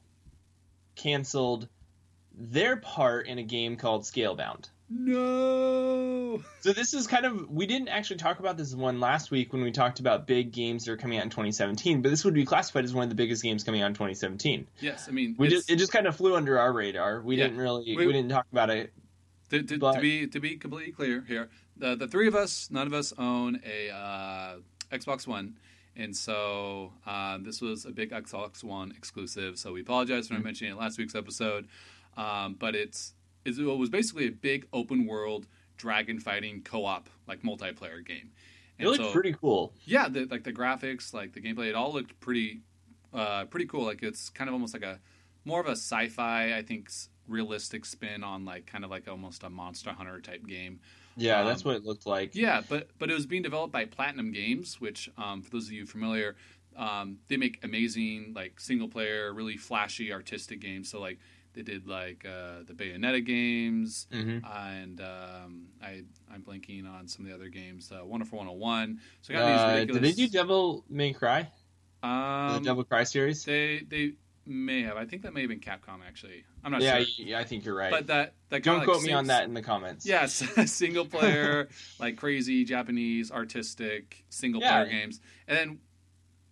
canceled 0.95 1.69
their 2.37 2.75
part 2.75 3.27
in 3.27 3.37
a 3.37 3.43
game 3.43 3.77
called 3.77 4.03
Scalebound. 4.03 4.69
No. 4.93 6.41
So 6.59 6.73
this 6.73 6.93
is 6.93 7.07
kind 7.07 7.25
of 7.25 7.49
we 7.49 7.65
didn't 7.65 7.87
actually 7.87 8.17
talk 8.17 8.39
about 8.39 8.57
this 8.57 8.75
one 8.75 8.99
last 8.99 9.31
week 9.31 9.53
when 9.53 9.61
we 9.61 9.71
talked 9.71 10.01
about 10.01 10.27
big 10.27 10.51
games 10.51 10.83
that 10.83 10.91
are 10.91 10.97
coming 10.97 11.17
out 11.17 11.23
in 11.23 11.29
2017, 11.29 12.01
but 12.01 12.09
this 12.09 12.25
would 12.25 12.33
be 12.33 12.43
classified 12.43 12.83
as 12.83 12.93
one 12.93 13.03
of 13.03 13.09
the 13.09 13.15
biggest 13.15 13.41
games 13.41 13.63
coming 13.63 13.81
out 13.81 13.87
in 13.87 13.93
2017. 13.93 14.67
Yes, 14.81 15.07
I 15.07 15.11
mean 15.11 15.35
we 15.37 15.47
just 15.47 15.69
it 15.69 15.77
just 15.77 15.93
kind 15.93 16.07
of 16.07 16.15
flew 16.17 16.35
under 16.35 16.59
our 16.59 16.73
radar. 16.73 17.21
We 17.21 17.37
yeah, 17.37 17.45
didn't 17.45 17.59
really 17.59 17.95
we, 17.95 18.05
we, 18.05 18.11
didn't 18.11 18.29
talk 18.29 18.45
about 18.51 18.69
it. 18.69 18.91
To, 19.51 19.63
to, 19.63 19.77
but... 19.77 19.93
to, 19.93 20.01
be 20.01 20.27
to 20.27 20.39
be 20.41 20.57
completely 20.57 20.91
clear 20.91 21.23
here, 21.25 21.49
the 21.77 21.95
the 21.95 22.07
three 22.07 22.27
of 22.27 22.35
us, 22.35 22.67
none 22.69 22.85
of 22.85 22.93
us 22.93 23.13
own 23.17 23.61
a 23.65 23.89
uh, 23.93 24.55
Xbox 24.91 25.25
One. 25.25 25.55
And 25.95 26.15
so 26.15 26.93
uh, 27.05 27.37
this 27.41 27.61
was 27.61 27.85
a 27.85 27.91
big 27.91 28.11
Xbox 28.11 28.63
One 28.63 28.91
exclusive. 28.91 29.57
So 29.57 29.73
we 29.73 29.81
apologize 29.81 30.27
for 30.27 30.33
not 30.33 30.39
mm-hmm. 30.39 30.47
mentioning 30.47 30.73
it 30.73 30.79
last 30.79 30.97
week's 30.97 31.15
episode. 31.15 31.67
Um, 32.17 32.55
but 32.59 32.75
it's 32.75 33.13
is 33.45 33.59
it 33.59 33.63
was 33.63 33.89
basically 33.89 34.27
a 34.27 34.31
big 34.31 34.67
open 34.73 35.05
world 35.05 35.47
dragon 35.77 36.19
fighting 36.19 36.61
co-op 36.63 37.09
like 37.27 37.41
multiplayer 37.41 38.05
game. 38.05 38.31
And 38.77 38.87
it 38.87 38.91
looked 38.91 39.03
so, 39.03 39.11
pretty 39.11 39.33
cool. 39.33 39.73
Yeah, 39.85 40.09
the, 40.09 40.25
like 40.25 40.43
the 40.43 40.53
graphics, 40.53 41.13
like 41.13 41.33
the 41.33 41.41
gameplay, 41.41 41.67
it 41.67 41.75
all 41.75 41.93
looked 41.93 42.19
pretty, 42.19 42.61
uh, 43.13 43.45
pretty 43.45 43.65
cool. 43.65 43.85
Like 43.85 44.03
it's 44.03 44.29
kind 44.29 44.47
of 44.47 44.53
almost 44.53 44.73
like 44.73 44.83
a 44.83 44.99
more 45.45 45.59
of 45.59 45.67
a 45.67 45.71
sci-fi, 45.71 46.55
I 46.55 46.61
think, 46.61 46.89
realistic 47.27 47.85
spin 47.85 48.23
on 48.23 48.45
like 48.45 48.65
kind 48.65 48.83
of 48.83 48.91
like 48.91 49.07
almost 49.07 49.43
a 49.43 49.49
Monster 49.49 49.91
Hunter 49.91 50.19
type 50.19 50.45
game. 50.47 50.79
Yeah, 51.17 51.41
um, 51.41 51.47
that's 51.47 51.65
what 51.65 51.75
it 51.75 51.83
looked 51.83 52.05
like. 52.05 52.35
Yeah, 52.35 52.61
but 52.67 52.89
but 52.97 53.09
it 53.09 53.13
was 53.13 53.25
being 53.25 53.41
developed 53.41 53.73
by 53.73 53.85
Platinum 53.85 54.31
Games, 54.31 54.79
which 54.79 55.09
um, 55.17 55.41
for 55.41 55.49
those 55.49 55.67
of 55.67 55.73
you 55.73 55.85
familiar, 55.85 56.35
um, 56.75 57.17
they 57.27 57.37
make 57.37 57.59
amazing 57.63 58.33
like 58.35 58.59
single 58.59 58.87
player, 58.87 59.33
really 59.33 59.57
flashy, 59.57 60.13
artistic 60.13 60.59
games. 60.59 60.89
So 60.89 60.99
like 60.99 61.19
they 61.53 61.61
did 61.61 61.87
like 61.87 62.25
uh, 62.25 62.63
the 62.65 62.73
Bayonetta 62.73 63.25
games, 63.25 64.07
mm-hmm. 64.11 64.45
and 64.45 65.01
um, 65.01 65.67
I 65.81 66.03
I'm 66.33 66.43
blanking 66.43 66.89
on 66.89 67.07
some 67.07 67.25
of 67.25 67.29
the 67.29 67.35
other 67.35 67.49
games. 67.49 67.91
Uh, 67.91 68.05
Wonderful 68.05 68.37
101. 68.37 68.99
So 69.21 69.33
I 69.33 69.37
got 69.37 69.45
these 69.45 69.73
ridiculous. 69.73 69.89
Uh, 69.89 69.93
did 69.93 70.03
they 70.03 70.27
do 70.27 70.27
Devil 70.31 70.85
May 70.89 71.13
Cry? 71.13 71.49
Um, 72.03 72.53
the 72.53 72.59
Devil 72.61 72.83
Cry 72.83 73.03
series. 73.03 73.43
They 73.43 73.83
they 73.87 74.13
may 74.45 74.83
have. 74.83 74.97
I 74.97 75.05
think 75.05 75.23
that 75.23 75.33
may 75.33 75.41
have 75.41 75.49
been 75.49 75.59
Capcom 75.59 75.99
actually. 76.07 76.43
I'm 76.63 76.71
not 76.71 76.81
yeah, 76.81 76.99
sure. 76.99 77.25
Yeah, 77.25 77.39
I 77.39 77.43
think 77.43 77.65
you're 77.65 77.75
right. 77.75 77.91
But 77.91 78.07
that 78.07 78.33
that 78.49 78.63
don't 78.63 78.79
like 78.79 78.87
quote 78.87 79.03
me 79.03 79.11
on 79.11 79.27
that 79.27 79.43
in 79.43 79.53
the 79.53 79.61
comments. 79.61 80.05
Yes, 80.05 80.43
single 80.71 81.05
player, 81.05 81.67
like 81.99 82.17
crazy 82.17 82.63
Japanese 82.63 83.31
artistic 83.31 84.23
single 84.29 84.61
player 84.61 84.85
games, 84.85 85.19
and 85.47 85.57
then 85.57 85.79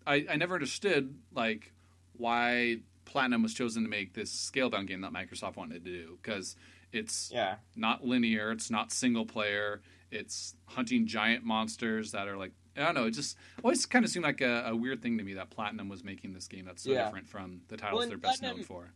I 0.05 0.25
I 0.29 0.35
never 0.35 0.55
understood 0.55 1.15
like 1.33 1.71
why 2.17 2.79
Platinum 3.09 3.41
was 3.41 3.55
chosen 3.55 3.83
to 3.83 3.89
make 3.89 4.13
this 4.13 4.31
scalebound 4.31 4.87
game 4.87 5.01
that 5.01 5.11
Microsoft 5.11 5.57
wanted 5.57 5.83
to 5.83 5.91
do 5.91 6.19
because 6.21 6.55
it's 6.91 7.31
yeah. 7.33 7.55
not 7.75 8.05
linear, 8.05 8.51
it's 8.51 8.69
not 8.69 8.91
single 8.91 9.25
player, 9.25 9.81
it's 10.11 10.55
hunting 10.65 11.07
giant 11.07 11.43
monsters 11.43 12.11
that 12.11 12.27
are 12.27 12.37
like 12.37 12.51
I 12.77 12.85
don't 12.85 12.95
know. 12.95 13.07
It 13.07 13.11
just 13.11 13.35
always 13.63 13.85
kind 13.87 14.05
of 14.05 14.11
seemed 14.11 14.23
like 14.23 14.41
a, 14.41 14.65
a 14.67 14.75
weird 14.75 15.01
thing 15.01 15.17
to 15.17 15.23
me 15.23 15.33
that 15.33 15.49
Platinum 15.49 15.89
was 15.89 16.03
making 16.03 16.33
this 16.33 16.47
game 16.47 16.65
that's 16.65 16.83
so 16.83 16.91
yeah. 16.91 17.05
different 17.05 17.27
from 17.27 17.61
the 17.67 17.77
titles 17.77 17.99
well, 17.99 18.07
they're 18.07 18.17
best 18.17 18.41
Platinum, 18.41 18.57
known 18.59 18.65
for. 18.65 18.93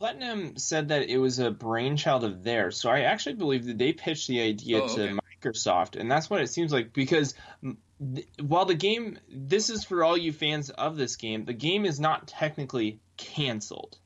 Platinum 0.00 0.58
said 0.58 0.88
that 0.88 1.08
it 1.08 1.18
was 1.18 1.38
a 1.38 1.52
brainchild 1.52 2.24
of 2.24 2.42
theirs, 2.42 2.76
so 2.76 2.90
I 2.90 3.02
actually 3.02 3.36
believe 3.36 3.66
that 3.66 3.78
they 3.78 3.92
pitched 3.92 4.26
the 4.26 4.40
idea 4.42 4.80
oh, 4.80 4.84
okay. 4.86 5.08
to 5.08 5.20
Microsoft, 5.40 5.98
and 5.98 6.10
that's 6.10 6.28
what 6.28 6.40
it 6.40 6.48
seems 6.48 6.72
like 6.72 6.92
because 6.92 7.34
while 8.42 8.64
the 8.64 8.74
game, 8.74 9.18
this 9.28 9.70
is 9.70 9.84
for 9.84 10.02
all 10.02 10.18
you 10.18 10.32
fans 10.32 10.70
of 10.70 10.96
this 10.96 11.14
game, 11.16 11.44
the 11.44 11.54
game 11.54 11.84
is 11.86 12.00
not 12.00 12.26
technically 12.26 13.00
canceled. 13.16 13.98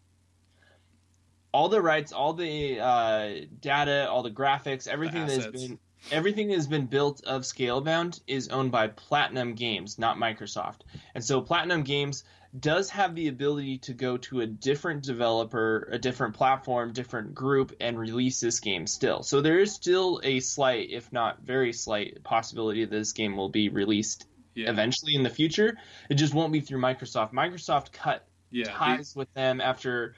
All 1.52 1.68
the 1.68 1.80
rights, 1.80 2.12
all 2.12 2.34
the 2.34 2.78
uh, 2.80 3.30
data, 3.60 4.08
all 4.10 4.22
the 4.22 4.30
graphics, 4.30 4.86
everything 4.86 5.26
that 5.26 5.36
has 5.36 5.46
been 5.46 5.78
everything 6.12 6.48
that 6.48 6.54
has 6.54 6.66
been 6.66 6.86
built 6.86 7.24
of 7.24 7.42
Scalebound 7.42 8.20
is 8.26 8.48
owned 8.48 8.70
by 8.70 8.88
Platinum 8.88 9.54
Games, 9.54 9.98
not 9.98 10.16
Microsoft. 10.16 10.80
And 11.14 11.24
so 11.24 11.40
Platinum 11.40 11.82
Games 11.82 12.24
does 12.58 12.90
have 12.90 13.14
the 13.14 13.28
ability 13.28 13.78
to 13.78 13.92
go 13.92 14.16
to 14.16 14.40
a 14.40 14.46
different 14.46 15.02
developer, 15.02 15.88
a 15.92 15.98
different 15.98 16.34
platform, 16.34 16.92
different 16.92 17.34
group, 17.34 17.74
and 17.80 17.98
release 17.98 18.40
this 18.40 18.60
game 18.60 18.86
still. 18.86 19.22
So 19.22 19.40
there 19.40 19.58
is 19.58 19.74
still 19.74 20.20
a 20.24 20.40
slight, 20.40 20.90
if 20.90 21.12
not 21.12 21.42
very 21.42 21.72
slight, 21.72 22.22
possibility 22.24 22.84
that 22.84 22.90
this 22.90 23.12
game 23.12 23.36
will 23.36 23.50
be 23.50 23.68
released 23.68 24.26
yeah. 24.54 24.70
eventually 24.70 25.14
in 25.14 25.22
the 25.22 25.30
future. 25.30 25.76
It 26.08 26.14
just 26.14 26.32
won't 26.32 26.52
be 26.52 26.60
through 26.60 26.80
Microsoft. 26.80 27.32
Microsoft 27.32 27.92
cut 27.92 28.26
yeah, 28.50 28.70
ties 28.70 29.14
they... 29.14 29.18
with 29.20 29.32
them 29.34 29.60
after 29.60 30.14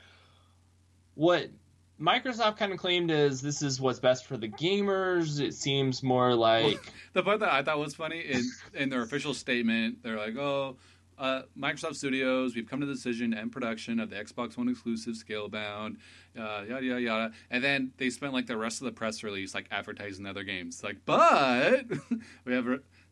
what 1.14 1.50
Microsoft 2.00 2.56
kind 2.56 2.72
of 2.72 2.78
claimed 2.78 3.10
as 3.10 3.42
this 3.42 3.62
is 3.62 3.80
what's 3.80 3.99
best 3.99 4.26
for 4.26 4.37
the 4.37 4.49
gamers. 4.49 5.40
It 5.40 5.54
seems 5.54 6.02
more 6.02 6.34
like 6.34 6.78
the 7.12 7.22
part 7.22 7.40
that 7.40 7.52
I 7.52 7.62
thought 7.62 7.78
was 7.78 7.94
funny 7.94 8.20
in 8.20 8.42
in 8.75 8.88
their 8.88 9.02
official 9.02 9.34
statement. 9.34 10.02
They're 10.02 10.16
like, 10.16 10.37
"Oh, 10.37 10.76
uh, 11.20 11.42
Microsoft 11.56 11.96
Studios, 11.96 12.56
we've 12.56 12.66
come 12.66 12.80
to 12.80 12.87
the 12.87 12.94
decision 12.94 13.32
to 13.32 13.38
end 13.38 13.52
production 13.52 14.00
of 14.00 14.08
the 14.08 14.16
Xbox 14.16 14.56
One 14.56 14.70
exclusive 14.70 15.14
Scalebound, 15.14 15.96
uh, 16.38 16.64
yada 16.66 16.82
yada 16.82 17.00
yada. 17.00 17.32
And 17.50 17.62
then 17.62 17.92
they 17.99 18.08
spent 18.08 18.32
like 18.32 18.46
the 18.46 18.56
rest 18.56 18.80
of 18.80 18.87
the 18.87 18.92
press 18.92 19.22
release 19.22 19.54
like 19.54 19.66
advertising 19.70 20.25
other 20.25 20.44
games. 20.44 20.82
Like, 20.82 20.96
but 21.04 21.84
we 22.46 22.54
have 22.54 22.66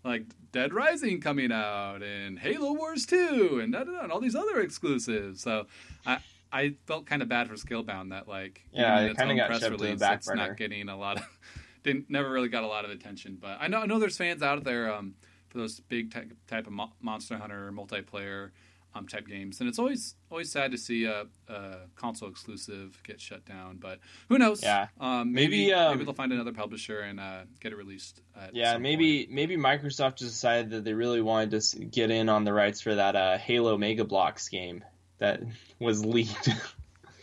like 0.05 0.25
Dead 0.53 0.73
Rising 0.73 1.21
coming 1.21 1.53
out 1.53 2.03
and 2.03 2.39
Halo 2.39 2.73
Wars 2.73 3.05
2 3.07 3.61
and, 3.63 3.73
da, 3.73 3.85
da, 3.85 3.93
da, 3.93 4.01
and 4.05 4.13
all 4.13 4.21
these 4.21 4.35
other 4.37 4.61
exclusives. 4.61 5.41
So 5.43 5.67
I 6.07 6.19
I 6.51 6.75
felt 6.87 7.05
kind 7.07 7.21
of 7.21 7.29
bad 7.29 7.47
for 7.49 7.55
Scalebound 7.55 8.11
that 8.11 8.27
like 8.29 8.63
Yeah, 8.73 9.01
it 9.01 9.11
its 9.11 9.19
kinda 9.19 9.35
got 9.37 9.49
press 9.49 9.61
shoved 9.61 9.73
to 9.73 9.77
the 9.79 9.85
release, 9.85 10.01
back 10.01 10.19
it's 10.19 10.27
burner. 10.27 10.49
not 10.49 10.57
getting 10.57 10.89
a 10.89 10.97
lot 10.97 11.19
of 11.19 11.25
didn't 11.83 12.09
never 12.11 12.31
really 12.31 12.49
got 12.49 12.65
a 12.65 12.67
lot 12.67 12.85
of 12.85 12.91
attention. 12.91 13.37
But 13.41 13.59
I 13.61 13.69
know 13.69 13.79
I 13.83 13.87
know 13.87 13.99
there's 13.99 14.17
fans 14.17 14.43
out 14.43 14.65
there 14.65 14.93
um, 14.95 15.15
for 15.49 15.59
those 15.59 15.81
big 15.81 16.11
type, 16.13 16.33
type 16.47 16.67
of 16.67 16.73
Mo- 16.73 16.93
Monster 17.03 17.37
Hunter 17.39 17.71
multiplayer 17.73 18.51
um, 18.95 19.07
type 19.07 19.27
games, 19.27 19.61
and 19.61 19.69
it's 19.69 19.79
always 19.79 20.15
always 20.31 20.51
sad 20.51 20.73
to 20.73 20.79
see 20.79 21.05
a, 21.05 21.27
a 21.49 21.77
console 21.97 22.29
exclusive 22.29 23.01
get 23.05 23.21
shut 23.21 23.45
down. 23.45 23.77
But 23.79 23.99
who 24.29 24.39
knows? 24.39 24.63
Yeah. 24.63 24.89
um, 25.01 25.33
maybe 25.33 25.67
Maybe, 25.67 25.73
um, 25.73 25.93
maybe 25.93 26.05
they'll 26.05 26.15
find 26.15 26.33
another 26.33 26.53
publisher 26.53 27.01
and 27.01 27.21
uh, 27.21 27.43
get 27.61 27.73
it 27.73 27.77
released. 27.77 28.21
At 28.37 28.55
Yeah, 28.55 28.79
maybe 28.79 29.29
maybe 29.31 29.57
Microsoft 29.57 30.17
just 30.17 30.33
decided 30.33 30.71
that 30.71 30.85
they 30.85 30.95
really 30.95 31.21
wanted 31.21 31.61
to 31.61 31.85
get 31.85 32.11
in 32.11 32.29
on 32.29 32.45
the 32.45 32.53
rights 32.53 32.81
for 32.81 32.95
that 32.95 33.17
uh, 33.17 33.39
Halo 33.39 33.77
Mega 33.77 34.05
Bloks 34.05 34.49
game 34.49 34.85
that 35.19 35.43
was 35.79 36.05
leaked. 36.05 36.49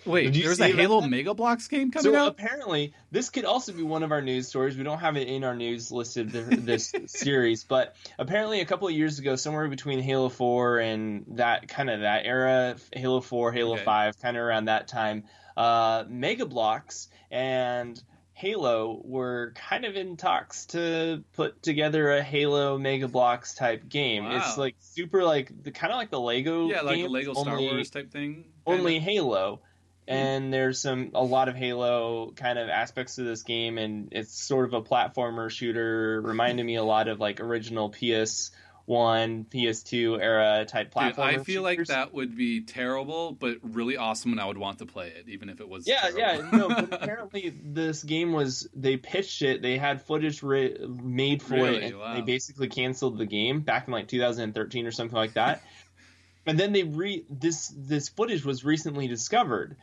Wait, 0.06 0.34
there's 0.34 0.60
a 0.60 0.68
Halo 0.68 1.02
that? 1.02 1.10
Mega 1.10 1.34
Bloks 1.34 1.68
game 1.68 1.92
coming 1.92 2.14
so 2.14 2.20
out. 2.20 2.28
apparently, 2.30 2.94
this 3.12 3.30
could 3.30 3.46
also 3.46 3.74
be 3.74 3.84
one 3.84 4.04
of 4.04 4.12
our 4.12 4.22
news 4.22 4.48
stories. 4.48 4.78
We 4.78 4.84
don't 4.84 5.00
have 5.00 5.18
it 5.18 5.28
in 5.28 5.44
our 5.44 5.56
news 5.56 5.92
listed 5.92 6.30
this 6.32 6.94
series, 7.08 7.64
but 7.64 7.96
apparently, 8.20 8.62
a 8.62 8.66
couple 8.66 8.88
of 8.88 8.94
years 8.94 9.20
ago, 9.20 9.36
somewhere 9.36 9.68
between 9.68 10.00
Halo 10.00 10.30
Four 10.30 10.80
and 10.80 11.26
that 11.38 11.68
kind 11.68 11.90
of 11.90 12.02
that 12.02 12.26
era, 12.26 12.76
Halo 12.94 13.22
Four, 13.22 13.52
Halo 13.52 13.74
Okay. 13.76 13.84
Five, 13.84 14.20
kind 14.22 14.38
of 14.38 14.44
around 14.44 14.66
that 14.66 14.88
time, 14.88 15.24
uh, 15.58 16.04
Mega 16.08 16.46
Bloks 16.46 17.10
and 17.32 18.02
Halo 18.34 19.02
were 19.06 19.54
kind 19.56 19.86
of 19.86 19.96
in 19.96 20.18
talks 20.18 20.66
to 20.68 21.24
put 21.34 21.64
together 21.64 22.12
a 22.12 22.22
Halo 22.22 22.78
Mega 22.78 23.08
Bloks 23.08 23.56
type 23.56 23.88
game. 23.88 24.26
It's 24.26 24.58
like 24.58 24.76
super 24.80 25.24
like 25.24 25.52
the 25.64 25.72
kind 25.72 25.94
of 25.94 25.98
like 25.98 26.10
the 26.10 26.20
Lego 26.20 26.68
yeah, 26.70 26.82
like 26.82 26.98
games, 26.98 27.12
Lego 27.12 27.34
Star 27.34 27.54
only- 27.56 27.70
Wars 27.70 27.90
type 27.90 28.12
thing. 28.12 28.44
only? 28.68 29.00
Halo. 29.00 29.62
Mm-hmm. 30.08 30.14
And 30.18 30.54
there's 30.54 30.80
some 30.82 31.12
a 31.16 31.24
lot 31.24 31.50
of 31.50 31.56
Halo 31.56 32.32
kind 32.36 32.60
of 32.60 32.70
aspects 32.70 33.16
to 33.16 33.24
this 33.24 33.42
game, 33.44 33.78
and 33.78 34.10
it's 34.12 34.38
sort 34.38 34.66
of 34.66 34.74
a 34.74 34.82
platformer 34.82 35.50
shooter. 35.50 36.22
reminding 36.22 36.66
me 36.66 36.76
a 36.76 36.84
lot 36.84 37.08
of 37.08 37.20
like 37.20 37.40
original 37.40 37.90
PS1, 37.92 38.52
PS2 38.88 40.22
era 40.22 40.66
type 40.66 40.94
Dude, 40.94 41.02
platformer. 41.16 41.20
I 41.24 41.38
feel 41.40 41.64
like 41.64 41.84
that 41.86 42.14
would 42.14 42.38
be 42.38 42.62
terrible, 42.62 43.32
but 43.32 43.58
really 43.64 43.98
awesome, 43.98 44.32
and 44.32 44.40
I 44.40 44.46
would 44.46 44.58
want 44.60 44.80
to 44.80 44.86
play 44.86 45.08
it, 45.08 45.28
even 45.28 45.50
if 45.50 45.60
it 45.60 45.68
was. 45.68 45.88
Yeah, 45.88 46.02
terrible. 46.02 46.20
yeah, 46.20 46.50
no. 46.52 46.68
But 46.70 46.94
apparently, 47.04 47.50
this 47.64 48.04
game 48.04 48.32
was 48.32 48.68
they 48.76 48.98
pitched 48.98 49.42
it. 49.42 49.62
They 49.64 49.78
had 49.78 50.04
footage 50.04 50.44
re- 50.44 50.78
made 50.88 51.42
for 51.42 51.56
Really? 51.56 51.78
it, 51.78 51.84
and 51.86 52.00
Wow. 52.00 52.14
they 52.14 52.22
basically 52.22 52.68
canceled 52.70 53.18
the 53.18 53.26
game 53.26 53.62
back 53.62 53.88
in 53.88 53.94
like 53.94 54.08
2013 54.08 54.86
or 54.86 54.92
something 54.92 55.18
like 55.18 55.34
that. 55.34 55.64
and 56.46 56.60
then 56.60 56.74
they 56.74 56.84
re 56.84 57.26
this 57.28 57.74
this 57.76 58.10
footage 58.10 58.46
was 58.46 58.64
recently 58.64 59.08
discovered, 59.08 59.78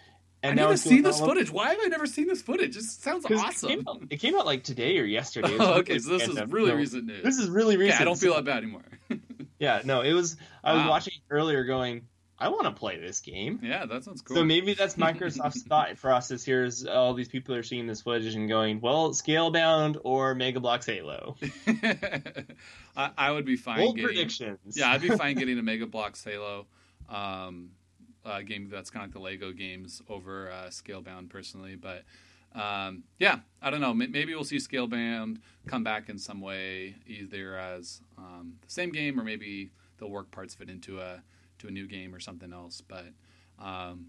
I 0.45 0.49
and 0.49 0.57
need 0.57 0.63
now 0.63 0.71
to 0.71 0.77
see 0.77 1.01
this 1.01 1.21
all 1.21 1.29
footage. 1.29 1.51
Why 1.51 1.71
have 1.71 1.79
I 1.85 1.87
never 1.89 2.07
seen 2.07 2.27
this 2.27 2.43
footage? 2.43 2.77
It 2.77 2.83
sounds 2.83 3.25
awesome. 3.27 3.71
It 3.71 3.77
came, 3.77 3.89
out, 3.89 4.03
it 4.11 4.17
came 4.17 4.35
out 4.37 4.45
like 4.47 4.65
today 4.65 4.99
or 4.99 5.05
yesterday. 5.05 5.57
Oh, 5.61 5.75
okay, 5.81 5.99
so 5.99 6.11
this 6.19 6.27
is 6.29 6.41
really 6.51 6.71
No, 6.71 6.77
recent 6.77 7.07
news. 7.07 7.23
This 7.23 7.39
is 7.39 7.49
really 7.49 7.75
okay, 7.77 7.85
recent. 7.85 8.01
I 8.01 8.05
don't 8.05 8.19
feel 8.19 8.35
that 8.35 8.45
bad 8.45 8.59
anymore. 8.59 8.83
Yeah, 9.59 9.81
no, 9.85 10.01
it 10.01 10.13
was. 10.13 10.37
I 10.65 10.73
was 10.73 10.83
Wow. 10.83 10.91
watching 10.91 11.13
earlier, 11.31 11.63
going, 11.63 12.09
I 12.37 12.49
want 12.49 12.65
to 12.65 12.73
play 12.73 12.99
this 12.99 13.21
game. 13.21 13.61
yeah, 13.63 13.87
that 13.87 14.03
sounds 14.03 14.21
cool. 14.21 14.37
So 14.39 14.45
maybe 14.45 14.75
that's 14.75 14.95
Microsoft's 14.97 15.63
thought 15.63 15.97
process 15.99 16.43
here 16.43 16.65
is 16.65 16.85
all 16.85 17.15
these 17.15 17.29
people 17.29 17.55
are 17.55 17.63
seeing 17.63 17.87
this 17.87 18.03
footage 18.03 18.35
and 18.35 18.49
going, 18.49 18.81
well, 18.81 19.11
Scalebound 19.11 19.99
or 20.03 20.35
Mega 20.35 20.59
Bloks 20.59 20.87
Halo. 20.87 21.37
I, 22.97 23.11
I 23.17 23.31
would 23.31 23.45
be 23.45 23.55
fine 23.57 23.79
Bold 23.79 23.95
getting. 23.97 24.09
predictions. 24.09 24.77
Yeah, 24.77 24.91
I'd 24.91 25.01
be 25.03 25.11
fine 25.11 25.37
getting 25.37 25.59
a 25.59 25.63
Mega 25.63 25.87
Bloks 25.87 26.25
Halo 26.25 26.67
um, 27.09 27.71
uh, 28.25 28.43
game 28.43 28.69
that's 28.71 28.91
kind 28.91 29.05
of 29.05 29.09
like 29.09 29.14
the 29.14 29.21
Lego 29.21 29.52
games 29.52 30.02
over 30.09 30.50
uh, 30.50 30.69
Scalebound 30.69 31.29
personally. 31.29 31.76
But 31.76 32.05
um, 32.55 33.05
yeah, 33.19 33.41
I 33.61 33.71
don't 33.71 33.81
know. 33.81 33.95
Maybe 33.95 34.35
we'll 34.35 34.45
see 34.45 34.57
Scalebound 34.57 35.38
come 35.67 35.83
back 35.85 36.09
in 36.09 36.19
some 36.19 36.41
way, 36.41 36.97
either 37.07 37.57
as 37.57 38.00
um, 38.19 38.55
the 38.62 38.71
same 38.71 38.93
game 38.93 39.19
or 39.19 39.25
maybe 39.25 39.71
they'll 39.99 40.11
work 40.11 40.31
parts 40.31 40.55
of 40.55 40.61
it 40.61 40.69
into 40.71 41.00
a 41.00 41.23
to 41.59 41.69
a 41.69 41.71
new 41.71 41.87
game 41.87 42.14
or 42.14 42.21
something 42.21 42.52
else. 42.52 42.81
But 42.81 43.07
um, 43.59 44.09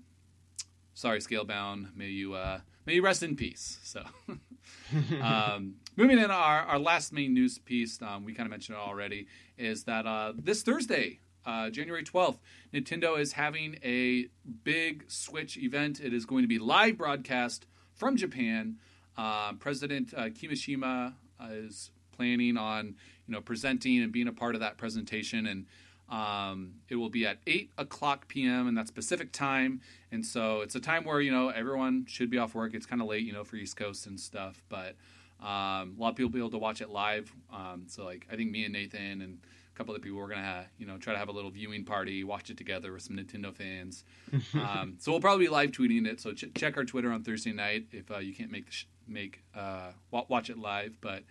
sorry, 0.94 1.20
Scalebound. 1.20 1.96
May 1.96 2.08
you 2.08 2.34
uh, 2.34 2.60
may 2.86 2.96
you 2.96 3.04
rest 3.04 3.24
in 3.24 3.36
peace. 3.36 3.80
So. 3.84 4.04
um, 5.22 5.76
moving 5.96 6.20
in, 6.20 6.32
our, 6.32 6.62
our 6.62 6.80
last 6.80 7.14
main 7.14 7.34
news 7.34 7.58
piece, 7.58 8.02
um, 8.02 8.24
we 8.24 8.34
kind 8.34 8.48
of 8.48 8.52
mentioned 8.52 8.78
it 8.78 8.82
already, 8.82 9.28
is 9.58 9.84
that 9.86 10.06
uh, 10.06 10.34
this 10.36 10.64
Thursday, 10.64 11.20
uh, 11.46 11.70
January 11.70 12.04
12th, 12.04 12.38
Nintendo 12.74 13.20
is 13.20 13.34
having 13.34 13.78
a 13.84 14.28
big 14.64 15.06
Switch 15.08 15.58
event. 15.58 16.00
It 16.00 16.14
is 16.14 16.26
going 16.26 16.44
to 16.44 16.48
be 16.48 16.60
live 16.60 16.98
broadcast 16.98 17.66
from 17.94 18.18
Japan. 18.18 18.78
Uh, 19.18 19.54
President 19.54 20.14
uh, 20.16 20.24
Kimishima 20.24 21.14
uh, 21.40 21.48
is 21.52 21.92
planning 22.16 22.58
on 22.58 22.96
you 23.28 23.34
know 23.34 23.42
presenting 23.42 24.02
and 24.02 24.12
being 24.12 24.28
a 24.28 24.34
part 24.34 24.56
of 24.56 24.62
that 24.62 24.78
presentation 24.78 25.48
and 25.48 25.66
um, 26.10 26.76
it 26.90 26.96
will 26.96 27.10
be 27.10 27.26
at 27.26 27.40
8 27.48 27.72
o'clock 27.78 28.28
p.m. 28.28 28.68
and 28.68 28.78
that's 28.78 28.92
Pacific 28.92 29.32
time. 29.32 29.82
And 30.12 30.24
so 30.24 30.62
it's 30.62 30.76
a 30.76 30.80
time 30.80 31.06
where, 31.06 31.20
you 31.22 31.32
know, 31.32 31.50
everyone 31.50 32.06
should 32.08 32.30
be 32.30 32.38
off 32.38 32.54
work. 32.54 32.74
It's 32.76 32.86
kind 32.86 33.02
of 33.02 33.08
late, 33.08 33.26
you 33.26 33.34
know, 33.34 33.44
for 33.44 33.56
East 33.56 33.78
Coast 33.78 34.06
and 34.06 34.20
stuff. 34.20 34.62
But 34.70 34.96
um, 35.42 35.48
a 35.48 35.96
lot 35.98 36.10
of 36.10 36.16
people 36.16 36.30
will 36.30 36.34
be 36.34 36.40
able 36.40 36.52
to 36.52 36.58
watch 36.60 36.82
it 36.82 36.90
live. 36.90 37.34
Um, 37.52 37.86
so, 37.88 38.06
like, 38.06 38.28
I 38.32 38.36
think 38.36 38.52
me 38.52 38.64
and 38.64 38.74
Nathan 38.74 39.22
and 39.22 39.40
a 39.74 39.78
couple 39.78 39.96
of 39.96 40.02
people, 40.02 40.20
we're 40.20 40.28
going 40.28 40.42
to, 40.42 40.66
you 40.78 40.86
know, 40.86 40.98
try 40.98 41.14
to 41.14 41.20
have 41.20 41.30
a 41.30 41.32
little 41.32 41.50
viewing 41.50 41.84
party, 41.84 42.24
watch 42.24 42.50
it 42.50 42.58
together 42.58 42.94
with 42.94 43.02
some 43.02 43.18
Nintendo 43.18 43.54
fans. 43.54 44.04
um, 44.54 44.96
so 45.00 45.12
we'll 45.12 45.22
probably 45.22 45.46
be 45.46 45.52
live 45.52 45.72
tweeting 45.72 46.06
it. 46.08 46.22
So 46.22 46.34
ch- 46.34 46.54
check 46.56 46.78
our 46.78 46.84
Twitter 46.86 47.12
on 47.12 47.24
Thursday 47.24 47.54
night 47.54 47.88
if 47.92 48.12
uh, 48.12 48.20
you 48.20 48.34
can't 48.34 48.52
make 48.52 48.68
the 48.68 48.72
sh- 48.72 48.88
make 49.08 49.44
uh, 49.56 49.92
wa- 50.12 50.26
watch 50.28 50.50
it 50.50 50.58
live. 50.58 50.98
But 51.02 51.24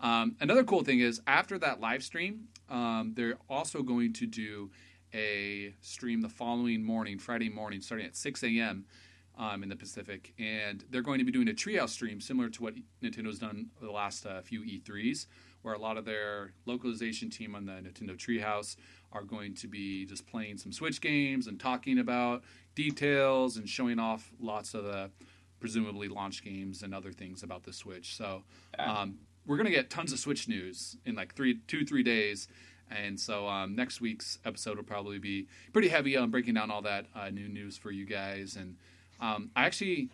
um, 0.00 0.36
another 0.40 0.64
cool 0.64 0.82
thing 0.82 1.00
is 1.00 1.20
after 1.26 1.58
that 1.58 1.80
live 1.80 2.02
stream, 2.02 2.48
um, 2.70 3.12
they're 3.14 3.36
also 3.48 3.82
going 3.82 4.12
to 4.14 4.26
do 4.26 4.70
a 5.12 5.74
stream 5.82 6.22
the 6.22 6.28
following 6.28 6.82
morning, 6.82 7.18
Friday 7.18 7.48
morning, 7.50 7.80
starting 7.80 8.06
at 8.06 8.16
6 8.16 8.42
a.m. 8.44 8.86
Um, 9.38 9.62
in 9.62 9.70
the 9.70 9.76
Pacific, 9.76 10.34
and 10.38 10.84
they're 10.90 11.00
going 11.00 11.18
to 11.18 11.24
be 11.24 11.32
doing 11.32 11.48
a 11.48 11.52
treehouse 11.52 11.90
stream 11.90 12.20
similar 12.20 12.50
to 12.50 12.62
what 12.62 12.74
Nintendo's 13.02 13.38
done 13.38 13.70
the 13.80 13.90
last 13.90 14.26
uh, 14.26 14.42
few 14.42 14.60
E3s, 14.60 15.26
where 15.62 15.74
a 15.74 15.78
lot 15.78 15.96
of 15.96 16.04
their 16.04 16.52
localization 16.66 17.30
team 17.30 17.54
on 17.54 17.66
the 17.66 17.72
Nintendo 17.72 18.16
Treehouse 18.16 18.76
are 19.12 19.22
going 19.22 19.54
to 19.54 19.68
be 19.68 20.06
just 20.06 20.26
playing 20.26 20.56
some 20.56 20.72
Switch 20.72 21.00
games 21.00 21.46
and 21.46 21.58
talking 21.58 21.98
about 21.98 22.42
details 22.74 23.56
and 23.56 23.68
showing 23.68 23.98
off 23.98 24.30
lots 24.40 24.74
of 24.74 24.84
the 24.84 25.10
presumably 25.58 26.08
launch 26.08 26.42
games 26.42 26.82
and 26.82 26.94
other 26.94 27.12
things 27.12 27.42
about 27.42 27.64
the 27.64 27.72
Switch. 27.72 28.16
So 28.16 28.42
um, 28.78 29.18
we're 29.46 29.56
gonna 29.56 29.70
get 29.70 29.90
tons 29.90 30.12
of 30.12 30.18
Switch 30.18 30.48
news 30.48 30.96
in 31.04 31.14
like 31.14 31.34
three, 31.34 31.58
two, 31.66 31.84
three 31.84 32.02
days. 32.02 32.48
And 32.90 33.20
so 33.20 33.46
um, 33.46 33.76
next 33.76 34.00
week's 34.00 34.38
episode 34.44 34.76
will 34.76 34.84
probably 34.84 35.18
be 35.18 35.46
pretty 35.72 35.88
heavy 35.88 36.16
on 36.16 36.30
breaking 36.30 36.54
down 36.54 36.70
all 36.70 36.82
that 36.82 37.06
uh, 37.14 37.30
new 37.30 37.48
news 37.48 37.76
for 37.76 37.92
you 37.92 38.04
guys. 38.04 38.56
And 38.56 38.76
um, 39.20 39.50
I 39.54 39.66
actually 39.66 40.08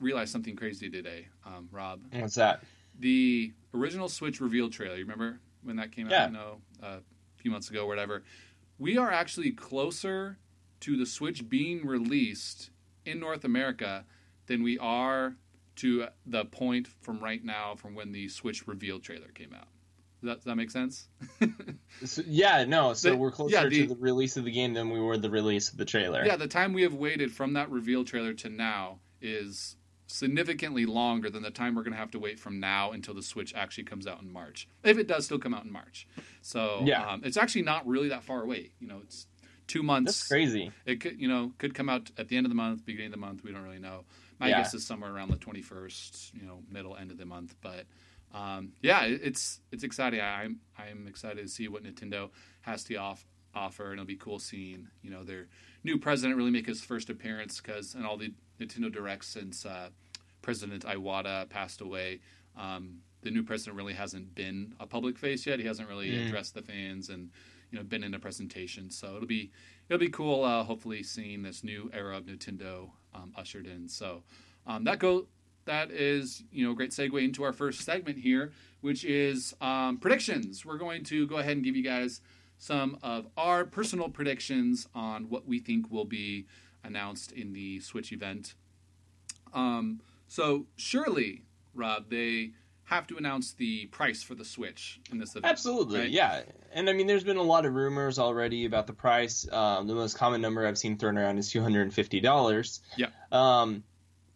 realized 0.00 0.32
something 0.32 0.56
crazy 0.56 0.88
today, 0.88 1.28
um, 1.44 1.68
Rob. 1.70 2.00
What's 2.12 2.36
that? 2.36 2.62
The 3.00 3.52
original 3.74 4.08
Switch 4.08 4.40
reveal 4.40 4.70
trailer. 4.70 4.94
You 4.96 5.02
remember 5.02 5.40
when 5.64 5.76
that 5.76 5.90
came 5.92 6.06
out? 6.06 6.12
Yeah. 6.12 6.26
You 6.28 6.32
know, 6.32 6.56
uh, 6.82 6.86
a 6.86 7.02
few 7.42 7.50
months 7.50 7.68
ago, 7.70 7.84
or 7.84 7.88
whatever. 7.88 8.22
We 8.78 8.96
are 8.96 9.10
actually 9.10 9.50
closer 9.52 10.38
to 10.80 10.96
the 10.96 11.06
Switch 11.06 11.48
being 11.48 11.84
released 11.86 12.70
in 13.04 13.18
North 13.20 13.44
America 13.44 14.04
than 14.46 14.62
we 14.62 14.78
are 14.78 15.36
to 15.76 16.06
the 16.26 16.44
point 16.44 16.88
from 17.00 17.20
right 17.20 17.44
now 17.44 17.74
from 17.74 17.94
when 17.94 18.12
the 18.12 18.28
Switch 18.28 18.66
reveal 18.68 18.98
trailer 19.00 19.28
came 19.28 19.52
out. 19.54 19.68
Does 20.22 20.28
that, 20.28 20.34
does 20.36 20.44
that 20.44 20.56
make 20.56 20.70
sense? 20.70 21.08
So, 22.04 22.22
yeah, 22.26 22.64
no. 22.64 22.94
So 22.94 23.10
The- 23.10 23.16
we're 23.16 23.30
closer 23.32 23.52
yeah, 23.54 23.68
the- 23.68 23.82
to 23.82 23.94
the 23.94 24.00
release 24.00 24.36
of 24.36 24.44
the 24.44 24.50
game 24.52 24.72
than 24.74 24.90
we 24.90 25.00
were 25.00 25.18
the 25.18 25.28
release 25.30 25.70
of 25.70 25.76
the 25.76 25.84
trailer. 25.84 26.24
Yeah, 26.24 26.36
the 26.36 26.46
time 26.46 26.72
we 26.72 26.82
have 26.82 26.94
waited 26.94 27.32
from 27.32 27.52
that 27.54 27.68
reveal 27.70 28.04
trailer 28.04 28.32
to 28.34 28.48
now 28.48 29.00
is 29.20 29.76
significantly 30.10 30.86
longer 30.86 31.30
than 31.30 31.42
the 31.42 31.50
time 31.50 31.74
we're 31.74 31.82
going 31.82 31.92
to 31.92 31.98
have 31.98 32.10
to 32.10 32.18
wait 32.18 32.38
from 32.38 32.60
now 32.60 32.90
until 32.92 33.14
the 33.14 33.22
Switch 33.22 33.54
actually 33.54 33.84
comes 33.84 34.06
out 34.06 34.20
in 34.22 34.32
March. 34.32 34.68
If 34.84 34.98
it 34.98 35.06
does 35.06 35.24
still 35.24 35.38
come 35.38 35.54
out 35.54 35.64
in 35.64 35.72
March. 35.72 36.06
So 36.42 36.84
Yeah. 36.86 37.06
um, 37.08 37.22
it's 37.24 37.36
actually 37.36 37.62
not 37.62 37.86
really 37.86 38.08
that 38.08 38.24
far 38.24 38.42
away. 38.42 38.72
You 38.80 38.88
know, 38.88 39.00
it's 39.02 39.26
two 39.66 39.82
months. 39.82 40.18
That's 40.18 40.28
crazy. 40.28 40.72
It 40.84 41.00
could, 41.00 41.20
you 41.20 41.28
know, 41.28 41.52
could 41.58 41.74
come 41.74 41.88
out 41.88 42.10
at 42.18 42.28
the 42.28 42.36
end 42.36 42.46
of 42.46 42.50
the 42.50 42.56
month, 42.56 42.84
beginning 42.84 43.06
of 43.06 43.12
the 43.12 43.18
month. 43.18 43.44
We 43.44 43.52
don't 43.52 43.62
really 43.62 43.78
know. 43.78 44.04
My 44.38 44.48
Yeah. 44.48 44.58
guess 44.58 44.74
is 44.74 44.84
somewhere 44.86 45.14
around 45.14 45.30
the 45.30 45.36
twenty 45.36 45.62
first, 45.62 46.34
you 46.34 46.46
know, 46.46 46.62
middle 46.70 46.96
end 46.96 47.10
of 47.10 47.18
the 47.18 47.26
month. 47.26 47.54
But 47.60 47.86
um, 48.32 48.72
yeah, 48.82 49.04
it's 49.04 49.60
it's 49.70 49.84
exciting. 49.84 50.20
I, 50.20 50.42
I'm 50.42 50.60
I'm 50.78 51.06
excited 51.06 51.42
to 51.42 51.48
see 51.48 51.68
what 51.68 51.84
Nintendo 51.84 52.30
has 52.62 52.82
to 52.84 52.94
off, 52.96 53.26
offer, 53.54 53.84
and 53.90 53.94
it'll 53.94 54.06
be 54.06 54.16
cool 54.16 54.38
seeing 54.38 54.88
you 55.02 55.10
know 55.10 55.24
their 55.24 55.48
new 55.84 55.98
president 55.98 56.36
really 56.36 56.50
make 56.50 56.66
his 56.66 56.80
first 56.80 57.10
appearance 57.10 57.60
because 57.60 57.94
and 57.94 58.06
all 58.06 58.16
the 58.16 58.32
Nintendo 58.60 58.92
Direct 58.92 59.24
since 59.24 59.64
uh, 59.66 59.88
President 60.42 60.84
Iwata 60.84 61.48
passed 61.48 61.80
away. 61.80 62.20
Um, 62.56 62.98
the 63.22 63.30
new 63.30 63.42
president 63.42 63.76
really 63.76 63.92
hasn't 63.94 64.34
been 64.34 64.74
a 64.80 64.86
public 64.86 65.18
face 65.18 65.46
yet. 65.46 65.58
He 65.58 65.66
hasn't 65.66 65.88
really 65.88 66.10
Mm. 66.10 66.26
addressed 66.28 66.54
the 66.54 66.62
fans 66.62 67.08
and 67.10 67.30
you 67.70 67.78
know 67.78 67.84
been 67.84 68.02
in 68.02 68.14
a 68.14 68.18
presentation. 68.18 68.90
So 68.90 69.16
it'll 69.16 69.26
be 69.28 69.50
it'll 69.88 70.00
be 70.00 70.08
cool. 70.08 70.44
Uh, 70.44 70.64
hopefully, 70.64 71.02
seeing 71.02 71.42
this 71.42 71.62
new 71.62 71.90
era 71.92 72.16
of 72.16 72.24
Nintendo 72.24 72.90
um, 73.14 73.32
ushered 73.36 73.66
in. 73.66 73.88
So 73.88 74.22
um, 74.66 74.84
that 74.84 74.98
go 74.98 75.26
that 75.66 75.90
is 75.90 76.42
you 76.50 76.64
know 76.64 76.72
a 76.72 76.74
great 76.74 76.90
segue 76.90 77.22
into 77.22 77.42
our 77.44 77.52
first 77.52 77.82
segment 77.82 78.18
here, 78.18 78.52
which 78.80 79.04
is 79.04 79.54
um, 79.60 79.98
predictions. 79.98 80.64
We're 80.64 80.78
going 80.78 81.04
to 81.04 81.26
go 81.26 81.36
ahead 81.36 81.52
and 81.52 81.64
give 81.64 81.76
you 81.76 81.84
guys 81.84 82.20
some 82.58 82.98
of 83.02 83.26
our 83.36 83.64
personal 83.64 84.08
predictions 84.08 84.86
on 84.94 85.28
what 85.30 85.46
we 85.46 85.58
think 85.60 85.90
will 85.90 86.04
be 86.06 86.46
announced 86.84 87.32
in 87.32 87.52
the 87.52 87.80
Switch 87.80 88.12
event. 88.12 88.54
Um, 89.52 90.00
so 90.28 90.66
surely, 90.76 91.42
Rob, 91.74 92.10
they 92.10 92.52
have 92.84 93.06
to 93.06 93.16
announce 93.16 93.52
the 93.52 93.86
price 93.86 94.22
for 94.22 94.34
the 94.34 94.44
Switch 94.44 95.00
in 95.12 95.18
this 95.18 95.30
event. 95.30 95.46
Absolutely, 95.46 96.00
right? 96.00 96.10
yeah. 96.10 96.42
And 96.72 96.90
I 96.90 96.92
mean, 96.92 97.06
there's 97.06 97.24
been 97.24 97.36
a 97.36 97.42
lot 97.42 97.64
of 97.64 97.74
rumors 97.74 98.18
already 98.18 98.64
about 98.64 98.86
the 98.86 98.92
price. 98.92 99.46
Um, 99.50 99.86
the 99.86 99.94
most 99.94 100.16
common 100.16 100.40
number 100.40 100.66
I've 100.66 100.78
seen 100.78 100.98
thrown 100.98 101.16
around 101.16 101.38
is 101.38 101.50
two 101.50 101.62
hundred 101.62 101.82
and 101.82 101.94
fifty 101.94 102.20
dollars. 102.20 102.80
Yeah. 102.96 103.08
Um, 103.30 103.84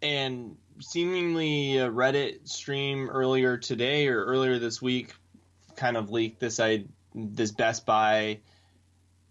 and 0.03 0.57
seemingly 0.81 1.79
a 1.79 1.89
Reddit 1.89 2.49
stream 2.49 3.09
earlier 3.11 3.57
today 3.57 4.09
or 4.09 4.25
earlier 4.25 4.59
this 4.59 4.83
week 4.83 5.15
kind 5.77 5.97
of 5.97 6.11
leaked 6.11 6.41
this 6.41 6.61
I 6.61 6.85
this 7.15 7.53
Best 7.53 7.87
Buy 7.87 8.41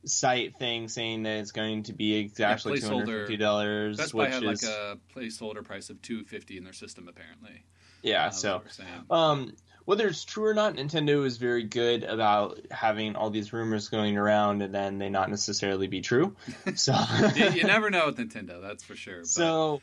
site 0.05 0.57
thing 0.57 0.87
saying 0.87 1.23
that 1.23 1.37
it's 1.37 1.51
going 1.51 1.83
to 1.83 1.93
be 1.93 2.15
exactly 2.15 2.79
two 2.79 2.87
placeholder. 2.87 2.91
hundred 2.91 3.19
fifty 3.21 3.37
dollars, 3.37 3.97
Best 3.97 4.13
Buy 4.13 4.29
had 4.29 4.43
is 4.43 4.63
like 4.63 4.71
a 4.71 4.97
placeholder 5.15 5.63
price 5.63 5.89
of 5.89 6.01
two 6.01 6.23
fifty 6.25 6.57
in 6.57 6.63
their 6.63 6.73
system, 6.73 7.07
apparently. 7.07 7.63
yeah. 8.01 8.27
Uh, 8.27 8.29
so 8.31 8.53
what 8.55 8.63
we're 8.65 8.69
saying. 8.71 9.05
Um, 9.09 9.53
whether 9.85 10.07
it's 10.07 10.23
true 10.23 10.45
or 10.45 10.53
not, 10.53 10.75
Nintendo 10.75 11.25
is 11.25 11.37
very 11.37 11.63
good 11.63 12.03
about 12.03 12.59
having 12.71 13.15
all 13.15 13.29
these 13.29 13.51
rumors 13.51 13.89
going 13.89 14.17
around 14.17 14.61
and 14.61 14.73
then 14.73 14.97
they 14.97 15.09
not 15.09 15.29
necessarily 15.29 15.87
be 15.87 16.01
true. 16.01 16.35
So, 16.75 16.93
you, 17.35 17.63
never 17.63 17.89
know 17.89 18.05
with 18.05 18.17
Nintendo, 18.17 18.61
that's 18.61 18.83
for 18.83 18.95
sure. 18.95 19.19
But, 19.19 19.27
so 19.27 19.81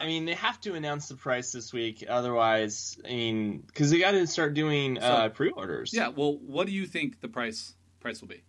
I 0.00 0.06
mean, 0.06 0.24
they 0.24 0.34
have 0.34 0.60
to 0.62 0.74
announce 0.74 1.08
the 1.08 1.14
price 1.14 1.52
this 1.52 1.72
week, 1.72 2.04
otherwise, 2.08 2.98
I 3.04 3.08
mean, 3.08 3.58
because 3.66 3.90
they 3.90 4.00
got 4.00 4.12
to 4.12 4.26
start 4.26 4.54
doing 4.54 4.98
uh, 4.98 5.28
pre-orders. 5.28 5.92
yeah, 5.92 6.08
well, 6.08 6.36
what 6.38 6.66
do 6.66 6.72
you 6.72 6.86
think 6.86 7.20
the 7.20 7.28
price 7.28 7.74
price 8.00 8.20
will 8.20 8.28
be? 8.28 8.42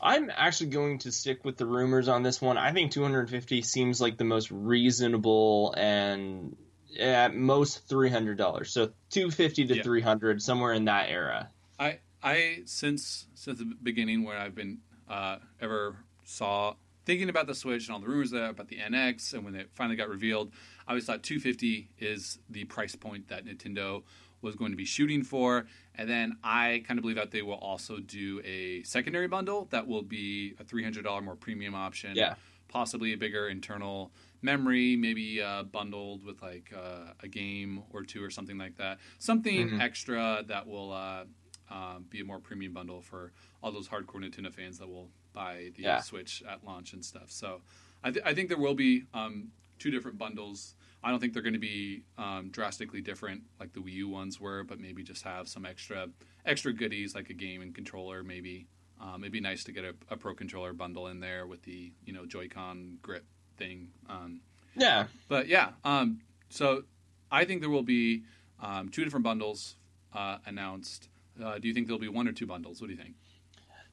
I'm 0.00 0.30
actually 0.34 0.70
going 0.70 0.98
to 1.00 1.12
stick 1.12 1.44
with 1.44 1.56
the 1.56 1.66
rumors 1.66 2.08
on 2.08 2.22
this 2.22 2.40
one. 2.40 2.56
I 2.58 2.72
think 2.72 2.92
250 2.92 3.62
seems 3.62 4.00
like 4.00 4.16
the 4.16 4.24
most 4.24 4.50
reasonable 4.50 5.74
and 5.76 6.56
at 6.98 7.34
most 7.34 7.88
$300. 7.88 8.66
So 8.66 8.92
250 9.10 9.66
to 9.68 9.76
Yeah. 9.76 9.82
300, 9.82 10.42
somewhere 10.42 10.72
in 10.72 10.84
that 10.86 11.08
era. 11.08 11.50
I 11.78 11.98
I 12.22 12.62
since 12.66 13.26
since 13.34 13.58
the 13.58 13.64
beginning 13.82 14.24
where 14.24 14.38
I've 14.38 14.54
been 14.54 14.78
uh, 15.08 15.38
ever 15.60 15.96
saw 16.24 16.74
thinking 17.04 17.28
about 17.28 17.46
the 17.46 17.54
Switch 17.54 17.88
and 17.88 17.94
all 17.94 18.00
the 18.00 18.06
rumors 18.06 18.30
there 18.30 18.48
about 18.48 18.68
the 18.68 18.76
NX 18.76 19.34
and 19.34 19.44
when 19.44 19.54
it 19.56 19.70
finally 19.72 19.96
got 19.96 20.08
revealed, 20.08 20.52
I 20.86 20.92
always 20.92 21.04
thought 21.04 21.22
250 21.22 21.90
is 21.98 22.38
the 22.48 22.64
price 22.64 22.94
point 22.94 23.28
that 23.28 23.44
Nintendo 23.44 24.02
was 24.42 24.56
going 24.56 24.72
to 24.72 24.76
be 24.76 24.84
shooting 24.84 25.22
for, 25.22 25.66
and 25.94 26.08
then 26.10 26.36
I 26.42 26.82
kind 26.86 26.98
of 26.98 27.02
believe 27.02 27.16
that 27.16 27.30
they 27.30 27.42
will 27.42 27.54
also 27.54 27.98
do 27.98 28.40
a 28.44 28.82
secondary 28.82 29.28
bundle 29.28 29.68
that 29.70 29.86
will 29.86 30.02
be 30.02 30.54
a 30.60 30.64
$300 30.64 31.22
more 31.24 31.36
premium 31.36 31.74
option, 31.74 32.16
Yeah. 32.16 32.34
possibly 32.68 33.12
a 33.12 33.16
bigger 33.16 33.48
internal 33.48 34.12
memory, 34.42 34.96
maybe 34.96 35.40
uh, 35.40 35.62
bundled 35.62 36.24
with 36.24 36.42
like 36.42 36.72
uh, 36.76 37.12
a 37.22 37.28
game 37.28 37.82
or 37.90 38.02
two 38.02 38.22
or 38.22 38.30
something 38.30 38.58
like 38.58 38.76
that. 38.76 38.98
Something 39.18 39.68
Mhm. 39.70 39.80
extra 39.80 40.42
that 40.48 40.66
will 40.66 40.92
uh, 40.92 41.24
um, 41.70 42.04
be 42.10 42.20
a 42.20 42.24
more 42.24 42.40
premium 42.40 42.72
bundle 42.72 43.00
for 43.00 43.32
all 43.62 43.70
those 43.72 43.88
hardcore 43.88 44.20
Nintendo 44.20 44.52
fans 44.52 44.78
that 44.78 44.88
will 44.88 45.08
buy 45.32 45.70
the 45.76 45.82
Yeah. 45.84 46.00
Switch 46.00 46.42
at 46.48 46.64
launch 46.64 46.92
and 46.92 47.04
stuff. 47.04 47.30
So 47.30 47.62
I, 48.02 48.10
th- 48.10 48.24
I 48.26 48.34
think 48.34 48.48
there 48.48 48.58
will 48.58 48.74
be 48.74 49.04
um, 49.14 49.52
two 49.78 49.90
different 49.92 50.18
bundles. 50.18 50.74
I 51.04 51.10
don't 51.10 51.18
think 51.20 51.32
they're 51.32 51.42
going 51.42 51.52
to 51.54 51.58
be 51.58 52.02
um, 52.18 52.48
drastically 52.50 53.00
different 53.00 53.42
like 53.58 53.72
the 53.72 53.80
Wii 53.80 53.92
U 53.94 54.08
ones 54.08 54.40
were, 54.40 54.62
but 54.64 54.78
maybe 54.80 55.02
just 55.02 55.22
have 55.24 55.48
some 55.48 55.66
extra 55.66 56.08
extra 56.46 56.72
goodies 56.72 57.14
like 57.14 57.30
a 57.30 57.34
game 57.34 57.62
and 57.62 57.74
controller. 57.74 58.22
Maybe 58.22 58.66
um, 59.00 59.22
it'd 59.22 59.32
be 59.32 59.40
nice 59.40 59.64
to 59.64 59.72
get 59.72 59.84
a, 59.84 59.94
a 60.10 60.16
Pro 60.16 60.34
controller 60.34 60.72
bundle 60.72 61.08
in 61.08 61.20
there 61.20 61.46
with 61.46 61.62
the 61.62 61.92
you 62.04 62.12
know 62.12 62.24
Joy-Con 62.26 62.98
grip 63.02 63.24
thing. 63.56 63.88
Um, 64.08 64.40
Yeah. 64.76 65.06
but 65.28 65.48
yeah, 65.48 65.70
um, 65.84 66.20
so 66.48 66.84
I 67.30 67.44
think 67.44 67.60
there 67.60 67.70
will 67.70 67.82
be 67.82 68.22
um, 68.60 68.88
two 68.88 69.02
different 69.04 69.24
bundles 69.24 69.76
uh, 70.14 70.38
announced. 70.46 71.08
Uh, 71.42 71.58
do 71.58 71.66
you 71.66 71.74
think 71.74 71.86
there'll 71.86 71.98
be 72.00 72.08
one 72.08 72.28
or 72.28 72.32
two 72.32 72.46
bundles? 72.46 72.80
What 72.80 72.88
do 72.88 72.92
you 72.94 72.98
think? 73.02 73.14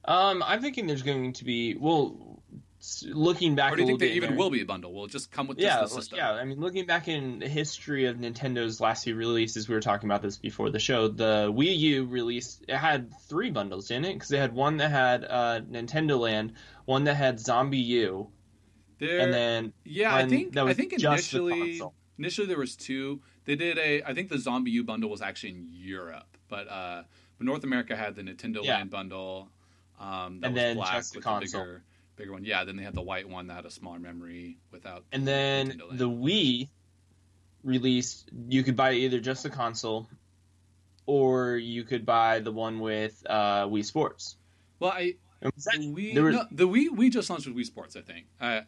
Um, 0.04 0.42
I'm 0.42 0.60
thinking 0.62 0.86
there's 0.86 1.02
going 1.02 1.32
to 1.34 1.44
be 1.44 1.74
well, 1.76 2.42
looking 3.06 3.54
back 3.54 3.72
Or 3.72 3.76
do 3.76 3.82
you 3.82 3.86
think 3.88 4.00
they 4.00 4.12
even 4.12 4.30
there- 4.30 4.38
will 4.38 4.50
be 4.50 4.62
a 4.62 4.64
bundle? 4.64 4.92
Will 4.94 5.04
it 5.04 5.10
just 5.10 5.30
come 5.30 5.46
with 5.46 5.58
just 5.58 5.66
yeah, 5.66 5.80
the 5.82 5.88
system? 5.88 6.16
yeah. 6.18 6.32
I 6.32 6.44
mean, 6.44 6.60
looking 6.60 6.86
back 6.86 7.08
in 7.08 7.38
the 7.40 7.48
history 7.48 8.06
of 8.06 8.16
Nintendo's 8.16 8.80
last 8.80 9.04
few 9.04 9.14
releases, 9.14 9.68
we 9.68 9.74
were 9.74 9.80
talking 9.80 10.08
about 10.08 10.22
this 10.22 10.38
before 10.38 10.70
the 10.70 10.78
show. 10.78 11.08
The 11.08 11.52
Wii 11.52 11.76
U 11.78 12.04
release 12.06 12.60
it 12.66 12.76
had 12.76 13.12
three 13.28 13.50
bundles, 13.50 13.88
didn't 13.88 14.06
it? 14.06 14.14
Because 14.14 14.28
they 14.28 14.38
had 14.38 14.52
one 14.54 14.78
that 14.78 14.90
had 14.90 15.24
uh, 15.24 15.60
Nintendo 15.70 16.18
Land, 16.18 16.54
one 16.86 17.04
that 17.04 17.14
had 17.16 17.36
ZombiU, 17.38 18.28
There, 18.98 19.18
and 19.20 19.32
then 19.32 19.72
yeah, 19.84 20.14
I 20.14 20.26
think 20.26 20.56
I 20.56 20.72
think 20.74 20.96
just 20.98 21.32
the 21.32 21.38
initially 21.46 21.82
initially 22.18 22.46
there 22.46 22.58
was 22.58 22.76
two. 22.76 23.20
They 23.44 23.56
did 23.56 23.78
a 23.78 24.02
I 24.04 24.14
think 24.14 24.28
the 24.28 24.36
ZombiU 24.36 24.84
bundle 24.86 25.10
was 25.10 25.20
actually 25.22 25.50
in 25.50 25.68
Europe, 25.70 26.36
but 26.48 26.68
uh, 26.68 27.02
but 27.38 27.46
North 27.46 27.64
America 27.64 27.94
had 27.96 28.14
the 28.14 28.22
Nintendo 28.22 28.62
Yeah. 28.62 28.76
Land 28.76 28.90
bundle. 28.90 29.50
Um, 29.98 30.40
that 30.40 30.46
And 30.46 30.54
was 30.54 30.62
then 30.62 30.76
black 30.76 30.92
just 30.94 31.12
the 31.12 31.18
with 31.18 31.24
console. 31.24 31.60
the 31.60 31.66
bigger 31.66 31.82
bigger 32.20 32.32
one. 32.32 32.44
Yeah, 32.44 32.64
then 32.64 32.76
they 32.76 32.82
had 32.84 32.94
the 32.94 33.02
white 33.02 33.28
one 33.28 33.46
that 33.48 33.54
had 33.54 33.66
a 33.66 33.70
smaller 33.70 33.98
memory 33.98 34.58
without. 34.70 35.04
and 35.12 35.26
then 35.26 35.80
the 35.92 36.08
Wii 36.08 36.68
released. 37.64 38.30
You 38.48 38.62
could 38.62 38.76
buy 38.76 38.92
either 38.92 39.20
just 39.20 39.42
the 39.42 39.50
console, 39.50 40.08
or 41.06 41.56
you 41.56 41.84
could 41.84 42.04
buy 42.06 42.40
the 42.40 42.52
one 42.52 42.80
with 42.80 43.22
uh, 43.28 43.66
Wii 43.66 43.84
Sports. 43.84 44.36
Well, 44.78 44.92
I 44.92 45.14
that- 45.40 45.52
The 45.64 45.78
Wii, 45.92 46.14
no, 46.14 46.44
the 46.50 46.68
Wii, 46.68 46.90
we 46.96 47.10
just 47.10 47.30
launched 47.30 47.46
with 47.46 47.56
Wii 47.56 47.64
Sports, 47.66 47.96
I 47.96 48.02
think. 48.02 48.26
Uh, 48.40 48.60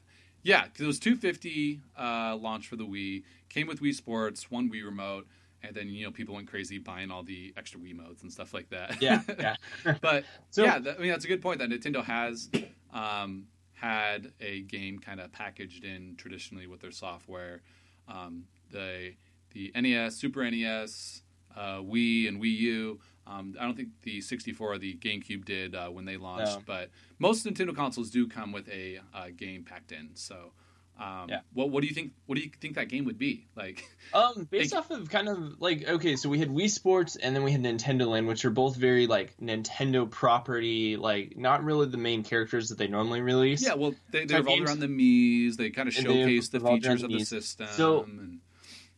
yeah, 0.42 0.62
'cause 0.62 0.80
it 0.80 0.86
was 0.86 0.98
250 0.98 1.80
uh, 1.98 2.36
launch 2.36 2.66
for 2.66 2.76
the 2.76 2.84
Wii. 2.86 3.22
Came 3.48 3.66
with 3.66 3.80
Wii 3.80 3.94
Sports, 3.94 4.50
one 4.50 4.70
Wii 4.70 4.84
remote, 4.84 5.26
and 5.62 5.74
then 5.76 5.88
you 5.88 6.04
know 6.04 6.10
people 6.10 6.34
went 6.34 6.48
crazy 6.48 6.78
buying 6.78 7.10
all 7.10 7.22
the 7.22 7.52
extra 7.56 7.78
Wii 7.78 7.94
modes 7.94 8.22
and 8.22 8.32
stuff 8.32 8.52
like 8.52 8.68
that. 8.70 9.00
yeah, 9.00 9.20
yeah. 9.38 9.56
but 10.00 10.24
So- 10.50 10.64
yeah, 10.64 10.78
that, 10.80 10.96
I 10.98 11.00
mean 11.00 11.10
that's 11.10 11.24
a 11.24 11.28
good 11.28 11.42
point 11.42 11.58
that 11.60 11.68
Nintendo 11.70 12.02
has 12.02 12.50
um, 12.92 13.46
had 13.74 14.32
a 14.40 14.62
game 14.62 14.98
kind 14.98 15.20
of 15.20 15.32
packaged 15.32 15.84
in 15.84 16.14
traditionally 16.16 16.66
with 16.66 16.80
their 16.80 16.92
software. 16.92 17.62
Um, 18.08 18.44
the 18.70 19.14
the 19.52 19.70
NES, 19.74 20.16
Super 20.16 20.48
NES, 20.50 21.22
uh, 21.56 21.78
Wii, 21.78 22.26
and 22.28 22.40
Wii 22.40 22.56
U. 22.58 23.00
Um, 23.26 23.54
I 23.60 23.64
don't 23.64 23.76
think 23.76 23.90
the 24.02 24.20
64 24.20 24.72
or 24.72 24.78
the 24.78 24.96
GameCube 24.96 25.44
did 25.44 25.74
uh, 25.74 25.88
when 25.88 26.04
they 26.06 26.16
launched, 26.16 26.56
No. 26.56 26.62
but 26.66 26.90
most 27.18 27.46
Nintendo 27.46 27.74
consoles 27.76 28.10
do 28.10 28.26
come 28.26 28.50
with 28.50 28.68
a 28.68 28.98
uh, 29.14 29.26
game 29.36 29.62
packed 29.62 29.92
in. 29.92 30.10
So, 30.14 30.52
um, 31.00 31.26
Yeah. 31.28 31.40
what 31.52 31.70
what 31.70 31.80
do 31.80 31.88
you 31.88 31.94
think? 31.94 32.12
What 32.26 32.36
do 32.36 32.42
you 32.44 32.50
think 32.60 32.74
that 32.76 32.88
game 32.88 33.06
would 33.06 33.18
be 33.18 33.46
like? 33.56 33.84
Um, 34.14 34.46
based 34.50 34.74
Like- 34.74 34.80
off 34.84 34.90
of 34.90 35.08
kind 35.08 35.26
of 35.28 35.60
like 35.60 35.88
okay, 35.88 36.16
so 36.16 36.28
we 36.28 36.38
had 36.38 36.50
Wii 36.50 36.68
Sports 36.68 37.16
and 37.16 37.34
then 37.34 37.42
we 37.44 37.50
had 37.52 37.62
Nintendo 37.62 38.06
Land, 38.08 38.26
which 38.28 38.44
are 38.44 38.50
both 38.50 38.76
very 38.76 39.06
like 39.06 39.34
Nintendo 39.38 40.08
property, 40.10 40.96
like 40.98 41.36
not 41.38 41.64
really 41.64 41.86
the 41.86 41.96
main 41.96 42.22
characters 42.22 42.68
that 42.68 42.76
they 42.78 42.88
normally 42.88 43.22
release. 43.22 43.64
Yeah, 43.64 43.74
well, 43.74 43.94
they, 44.10 44.26
they 44.26 44.36
revolve 44.36 44.60
around 44.60 44.80
the 44.80 44.86
Mii's. 44.88 45.56
They 45.56 45.70
kind 45.70 45.88
of 45.88 45.94
showcase 45.94 46.48
the 46.50 46.60
features 46.60 47.00
the 47.00 47.06
of 47.06 47.12
the 47.12 47.24
system. 47.24 47.68
So- 47.70 48.02
and, 48.02 48.40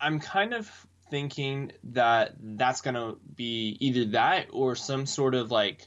I'm 0.01 0.19
kind 0.19 0.53
of 0.53 0.69
thinking 1.11 1.71
that 1.85 2.35
that's 2.41 2.81
gonna 2.81 3.15
be 3.37 3.77
either 3.79 4.07
that 4.13 4.49
or 4.51 4.75
some 4.75 5.07
sort 5.07 5.35
of 5.37 5.53
like 5.53 5.87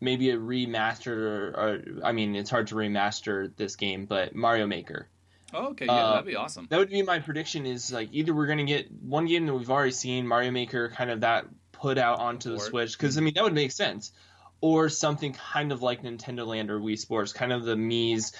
maybe 0.00 0.28
a 0.30 0.36
remastered 0.36 1.16
or, 1.16 1.46
or 1.56 1.82
I 2.04 2.12
mean 2.12 2.36
it's 2.36 2.50
hard 2.50 2.66
to 2.66 2.74
remaster 2.74 3.50
this 3.56 3.76
game, 3.76 4.04
but 4.04 4.34
Mario 4.34 4.66
Maker. 4.66 5.08
Oh, 5.54 5.68
okay, 5.68 5.86
yeah, 5.86 5.92
uh, 5.92 6.12
that'd 6.12 6.26
be 6.26 6.36
awesome. 6.36 6.66
That 6.70 6.78
would 6.78 6.90
be 6.90 7.02
my 7.02 7.18
prediction. 7.20 7.66
Is 7.66 7.92
like 7.92 8.10
either 8.12 8.34
we're 8.34 8.46
gonna 8.46 8.64
get 8.64 8.90
one 8.90 9.26
game 9.26 9.46
that 9.46 9.54
we've 9.54 9.70
already 9.70 9.92
seen, 9.92 10.26
Mario 10.26 10.50
Maker, 10.50 10.90
kind 10.90 11.10
of 11.10 11.20
that 11.20 11.46
put 11.72 11.98
out 11.98 12.18
onto 12.20 12.50
the. 12.50 12.60
Switch, 12.60 12.96
because 12.96 13.16
I 13.18 13.20
mean 13.20 13.34
that 13.34 13.44
would 13.44 13.54
make 13.54 13.72
sense, 13.72 14.12
or 14.60 14.88
something 14.88 15.32
kind 15.32 15.72
of 15.72 15.82
like 15.82 16.02
Nintendo 16.02 16.46
Land 16.46 16.70
or 16.70 16.80
Wii 16.80 16.98
Sports, 16.98 17.32
kind 17.32 17.52
of 17.52 17.64
the 17.64 17.76
Mii's 17.76 18.32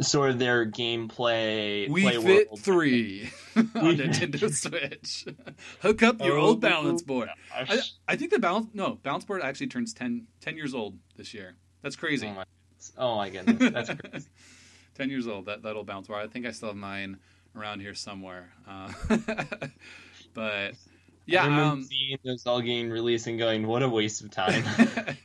sort 0.00 0.30
of 0.30 0.38
their 0.38 0.66
gameplay. 0.66 1.88
We 1.88 2.02
play 2.02 2.16
Fit 2.22 2.48
world. 2.48 2.60
3 2.60 3.30
on 3.56 3.64
Nintendo 3.64 4.52
Switch. 4.52 5.26
Hook 5.80 6.02
up 6.02 6.20
your 6.20 6.38
Oh, 6.38 6.46
old 6.46 6.60
balance 6.60 7.02
board. 7.02 7.28
I. 7.54 7.80
I 8.08 8.16
think 8.16 8.30
the 8.30 8.38
balance 8.38 8.68
no 8.74 8.94
balance 9.02 9.24
board 9.24 9.42
actually 9.42 9.68
turns 9.68 9.94
10, 9.94 10.26
10 10.40 10.56
years 10.56 10.74
old 10.74 10.98
this 11.16 11.32
year. 11.32 11.56
That's 11.82 11.96
crazy. 11.96 12.26
Oh 12.26 12.34
my, 12.34 12.44
oh 12.98 13.16
my 13.16 13.30
goodness, 13.30 13.72
that's 13.72 14.00
crazy. 14.00 14.26
Ten 14.96 15.10
years 15.10 15.26
old. 15.28 15.46
That 15.46 15.62
that 15.62 15.76
old 15.76 15.86
balance 15.86 16.08
board. 16.08 16.24
I 16.24 16.26
think 16.28 16.46
I 16.46 16.50
still 16.50 16.68
have 16.70 16.76
mine 16.76 17.18
around 17.54 17.80
here 17.80 17.94
somewhere. 17.94 18.50
Uh, 18.68 18.90
but 20.34 20.72
Yeah, 21.26 21.42
I 21.42 21.46
remember 21.46 21.64
um, 21.72 21.82
seeing 21.84 22.18
the 22.24 22.36
Zelda 22.38 22.64
game 22.64 22.88
release 22.90 23.26
and 23.26 23.38
going, 23.38 23.66
"What 23.66 23.82
a 23.82 23.88
waste 23.88 24.22
of 24.22 24.30
time." 24.30 24.64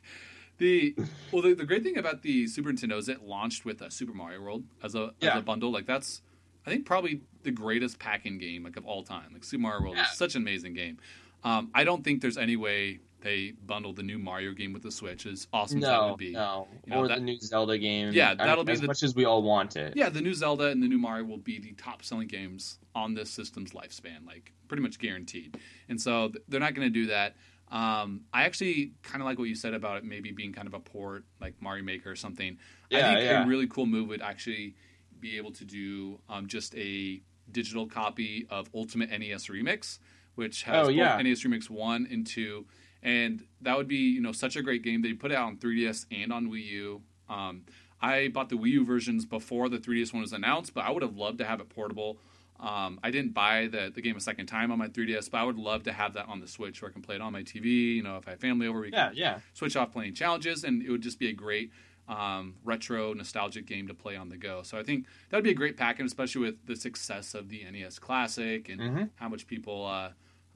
the 0.58 0.96
well, 1.32 1.42
the, 1.42 1.54
the 1.54 1.66
great 1.66 1.84
thing 1.84 1.98
about 1.98 2.22
the 2.22 2.48
Super 2.48 2.72
Nintendo 2.72 2.98
is 2.98 3.10
it 3.10 3.24
launched 3.24 3.66
with 3.66 3.82
a 3.82 3.90
Super 3.92 4.14
Mario 4.14 4.42
World 4.42 4.64
as 4.84 4.96
a 4.96 5.12
Yeah. 5.22 5.32
as 5.34 5.40
a 5.40 5.42
bundle. 5.42 5.72
Like 5.72 5.86
that's, 5.86 6.22
I 6.66 6.70
think 6.70 6.86
probably 6.86 7.22
the 7.44 7.52
greatest 7.52 7.98
pack-in 8.00 8.38
game 8.38 8.64
like 8.64 8.78
of 8.78 8.86
all 8.86 9.04
time. 9.04 9.30
Like 9.34 9.44
Super 9.44 9.62
Mario 9.64 9.82
World 9.84 9.98
Yeah. 9.98 10.04
is 10.12 10.18
such 10.18 10.36
an 10.36 10.42
amazing 10.42 10.74
game. 10.74 10.98
Um, 11.44 11.72
I 11.74 11.84
don't 11.84 12.04
think 12.04 12.22
there's 12.22 12.38
any 12.38 12.56
way 12.56 13.00
they 13.22 13.52
bundled 13.66 13.96
the 13.96 14.04
new 14.04 14.18
Mario 14.20 14.52
game 14.54 14.74
with 14.74 14.84
the 14.84 14.92
Switch. 14.92 15.26
As 15.26 15.48
awesome 15.54 15.78
as 15.78 15.84
that 15.84 15.92
no, 15.92 16.10
would 16.10 16.18
be. 16.18 16.32
no, 16.32 16.68
You 16.86 16.92
know, 16.92 16.98
or 17.00 17.08
that- 17.08 17.20
the 17.20 17.24
new 17.24 17.40
Zelda 17.40 17.78
game. 17.78 18.12
Yeah, 18.14 18.28
I 18.28 18.30
mean, 18.30 18.38
that'll 18.40 18.64
be 18.64 18.72
as 18.74 18.82
the- 18.82 18.88
much 18.88 19.04
as 19.04 19.16
we 19.16 19.26
all 19.26 19.42
want 19.44 19.76
it. 19.76 19.94
Yeah, 19.96 20.10
the 20.10 20.22
new 20.22 20.34
Zelda 20.34 20.66
and 20.68 20.82
the 20.82 20.88
new 20.88 20.98
Mario 20.98 21.26
will 21.26 21.38
be 21.38 21.60
the 21.60 21.72
top 21.74 22.04
selling 22.04 22.28
games 22.28 22.80
on 22.96 23.14
this 23.14 23.30
system's 23.30 23.72
lifespan, 23.72 24.26
like 24.26 24.52
pretty 24.68 24.84
much 24.84 25.00
guaranteed. 25.00 25.58
And 25.88 26.02
so 26.02 26.30
th- 26.30 26.44
they're 26.48 26.60
not 26.60 26.74
going 26.74 26.88
to 26.88 26.94
do 26.94 27.08
that. 27.08 27.36
Um, 27.72 28.26
I 28.34 28.44
actually 28.44 28.94
kind 29.02 29.22
of 29.22 29.26
like 29.26 29.38
what 29.40 29.46
you 29.48 29.56
said 29.56 29.74
about 29.74 29.98
it 29.98 30.04
maybe 30.04 30.32
being 30.32 30.52
kind 30.52 30.68
of 30.68 30.74
a 30.74 30.80
port, 30.80 31.24
like 31.40 31.54
Mario 31.62 31.84
Maker 31.86 32.12
or 32.12 32.16
something. 32.18 32.58
I 32.92 32.98
Yeah, 32.98 33.14
think 33.14 33.24
yeah. 33.26 33.44
a 33.44 33.48
really 33.48 33.68
cool 33.68 33.86
move 33.86 34.10
would 34.10 34.22
actually 34.22 34.76
be 35.20 35.38
able 35.38 35.52
to 35.54 35.64
do 35.64 36.20
um, 36.28 36.48
just 36.48 36.76
a 36.76 37.22
digital 37.52 37.86
copy 37.88 38.46
of 38.50 38.70
Ultimate 38.74 39.10
NES 39.12 39.48
Remix, 39.48 40.00
which 40.36 40.64
has 40.64 40.88
Oh, 40.88 40.90
yeah. 40.90 41.22
NES 41.22 41.44
Remix 41.46 41.70
1 41.70 42.08
and 42.12 42.26
2. 42.28 42.66
And 43.04 43.46
that 43.62 43.78
would 43.78 43.88
be, 43.88 43.96
you 43.98 44.22
know, 44.22 44.32
such 44.32 44.56
a 44.56 44.62
great 44.62 44.84
game. 44.84 45.02
They 45.02 45.14
put 45.14 45.32
it 45.32 45.36
out 45.36 45.48
on 45.48 45.58
3DS 45.58 46.06
and 46.12 46.32
on 46.32 46.48
Wii 46.50 46.66
U. 46.66 47.02
Um, 47.30 47.64
I 48.02 48.28
bought 48.30 48.50
the 48.50 48.56
Wii 48.58 48.70
U 48.72 48.86
versions 48.86 49.26
before 49.26 49.70
the 49.70 49.78
3DS 49.78 50.14
one 50.14 50.22
was 50.22 50.34
announced, 50.34 50.74
but 50.74 50.86
I 50.86 50.92
would 50.92 51.02
have 51.04 51.16
loved 51.16 51.38
to 51.40 51.46
have 51.46 51.60
it 51.60 51.70
portable. 51.70 52.18
Um, 52.60 53.00
I 53.02 53.10
didn't 53.10 53.34
buy 53.34 53.68
the, 53.72 53.92
the 53.94 54.02
game 54.02 54.16
a 54.16 54.20
second 54.20 54.46
time 54.46 54.72
on 54.72 54.78
my 54.78 54.88
3DS, 54.88 55.32
but 55.32 55.40
I 55.40 55.44
would 55.44 55.58
love 55.58 55.84
to 55.84 55.92
have 55.94 56.14
that 56.14 56.28
on 56.28 56.40
the 56.42 56.48
Switch 56.48 56.82
where 56.82 56.90
I 56.90 56.94
can 56.94 57.02
play 57.02 57.16
it 57.16 57.22
on 57.22 57.34
my 57.34 57.42
TV. 57.42 57.96
You 57.96 58.04
know, 58.04 58.18
if 58.18 58.28
I 58.28 58.32
have 58.32 58.40
family 58.40 58.68
over, 58.68 58.82
we 58.82 58.92
yeah, 58.92 59.08
can 59.08 59.18
yeah. 59.18 59.40
switch 59.54 59.76
off 59.76 59.92
playing 59.92 60.14
challenges, 60.14 60.64
and 60.64 60.84
it 60.84 60.92
would 60.92 61.02
just 61.02 61.18
be 61.18 61.28
a 61.30 61.34
great 61.34 61.72
um, 62.08 62.56
retro 62.64 63.14
nostalgic 63.14 63.66
game 63.66 63.88
to 63.88 63.94
play 63.96 64.16
on 64.16 64.30
the 64.30 64.38
go. 64.38 64.62
So 64.64 64.78
I 64.78 64.84
think 64.84 65.06
that 65.30 65.38
would 65.38 65.44
be 65.44 65.52
a 65.52 65.56
great 65.56 65.76
package, 65.78 66.06
especially 66.06 66.42
with 66.42 66.66
the 66.68 66.76
success 66.76 67.34
of 67.34 67.50
the 67.50 67.64
NES 67.72 67.98
Classic 68.00 68.68
and 68.70 68.80
Mhm. 68.82 69.10
how 69.16 69.30
much 69.30 69.48
people 69.48 69.86
uh, 69.86 70.12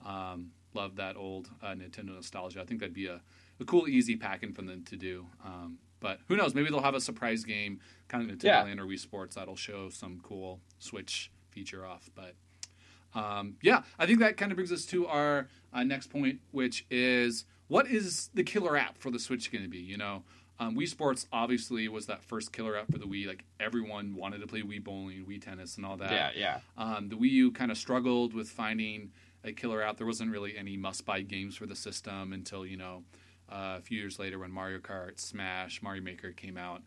um, 0.08 0.52
love 0.76 0.98
that 0.98 1.16
old 1.16 1.50
uh, 1.64 1.68
Nintendo 1.68 2.16
nostalgia. 2.16 2.62
I 2.62 2.66
think 2.66 2.80
that'd 2.82 2.94
be 2.94 3.08
a, 3.08 3.22
a 3.60 3.66
cool, 3.66 3.88
easy 3.88 4.16
packing 4.16 4.54
for 4.54 4.62
them 4.62 4.84
to 4.86 4.96
do. 4.96 5.26
Um, 5.44 5.80
but 6.00 6.20
who 6.28 6.36
knows? 6.36 6.54
Maybe 6.54 6.70
they'll 6.70 6.82
have 6.82 6.94
a 6.96 7.02
surprise 7.02 7.44
game, 7.44 7.80
kind 8.08 8.30
of 8.30 8.36
Nintendo 8.38 8.44
Yeah. 8.44 8.64
Land 8.64 8.80
or 8.80 8.86
Wii 8.86 9.00
Sports, 9.00 9.36
that'll 9.36 9.56
show 9.56 9.90
some 9.90 10.20
cool 10.22 10.60
Switch 10.80 11.32
feature 11.52 11.86
off. 11.86 12.10
But 12.14 12.36
um, 13.20 13.56
yeah, 13.62 13.84
I 13.98 14.06
think 14.06 14.20
that 14.20 14.38
kind 14.38 14.52
of 14.52 14.58
brings 14.58 14.72
us 14.72 14.86
to 14.88 15.08
our 15.08 15.48
uh, 15.74 15.84
next 15.84 16.08
point, 16.08 16.40
which 16.52 16.86
is 16.92 17.46
what 17.68 17.88
is 17.88 18.30
the 18.34 18.44
killer 18.44 18.78
app 18.78 18.98
for 18.98 19.10
the 19.10 19.20
Switch 19.20 19.52
going 19.52 19.64
to 19.64 19.70
be? 19.70 19.78
You 19.80 19.98
know, 19.98 20.24
um, 20.60 20.76
Wii 20.76 20.88
Sports 20.88 21.28
obviously 21.32 21.88
was 21.88 22.06
that 22.08 22.24
first 22.24 22.52
killer 22.52 22.78
app 22.78 22.92
for 22.92 22.98
the 22.98 23.06
Wii. 23.06 23.26
Like 23.28 23.46
everyone 23.60 24.16
wanted 24.16 24.42
to 24.42 24.48
play 24.48 24.62
Wii 24.62 24.84
bowling, 24.84 25.26
Wii 25.28 25.42
tennis, 25.42 25.78
and 25.78 25.86
all 25.86 25.98
that. 25.98 26.12
Yeah, 26.12 26.30
yeah. 26.36 26.60
Um, 26.78 27.10
the 27.10 27.16
Wii 27.16 27.32
U 27.32 27.52
kind 27.52 27.72
of 27.72 27.78
struggled 27.78 28.34
with 28.34 28.50
finding 28.50 29.12
a 29.46 29.54
killer 29.54 29.82
app. 29.82 29.98
There 29.98 30.08
wasn't 30.08 30.32
really 30.32 30.58
any 30.58 30.76
must-buy 30.76 31.22
games 31.22 31.56
for 31.56 31.66
the 31.66 31.76
system 31.76 32.34
until 32.34 32.66
you 32.66 32.78
know 32.78 33.04
uh, 33.50 33.78
a 33.78 33.82
few 33.82 33.98
years 33.98 34.20
later 34.20 34.40
when 34.40 34.52
Mario 34.52 34.80
Kart, 34.80 35.20
Smash, 35.20 35.82
Mario 35.82 36.02
Maker 36.02 36.32
came 36.32 36.58
out. 36.58 36.82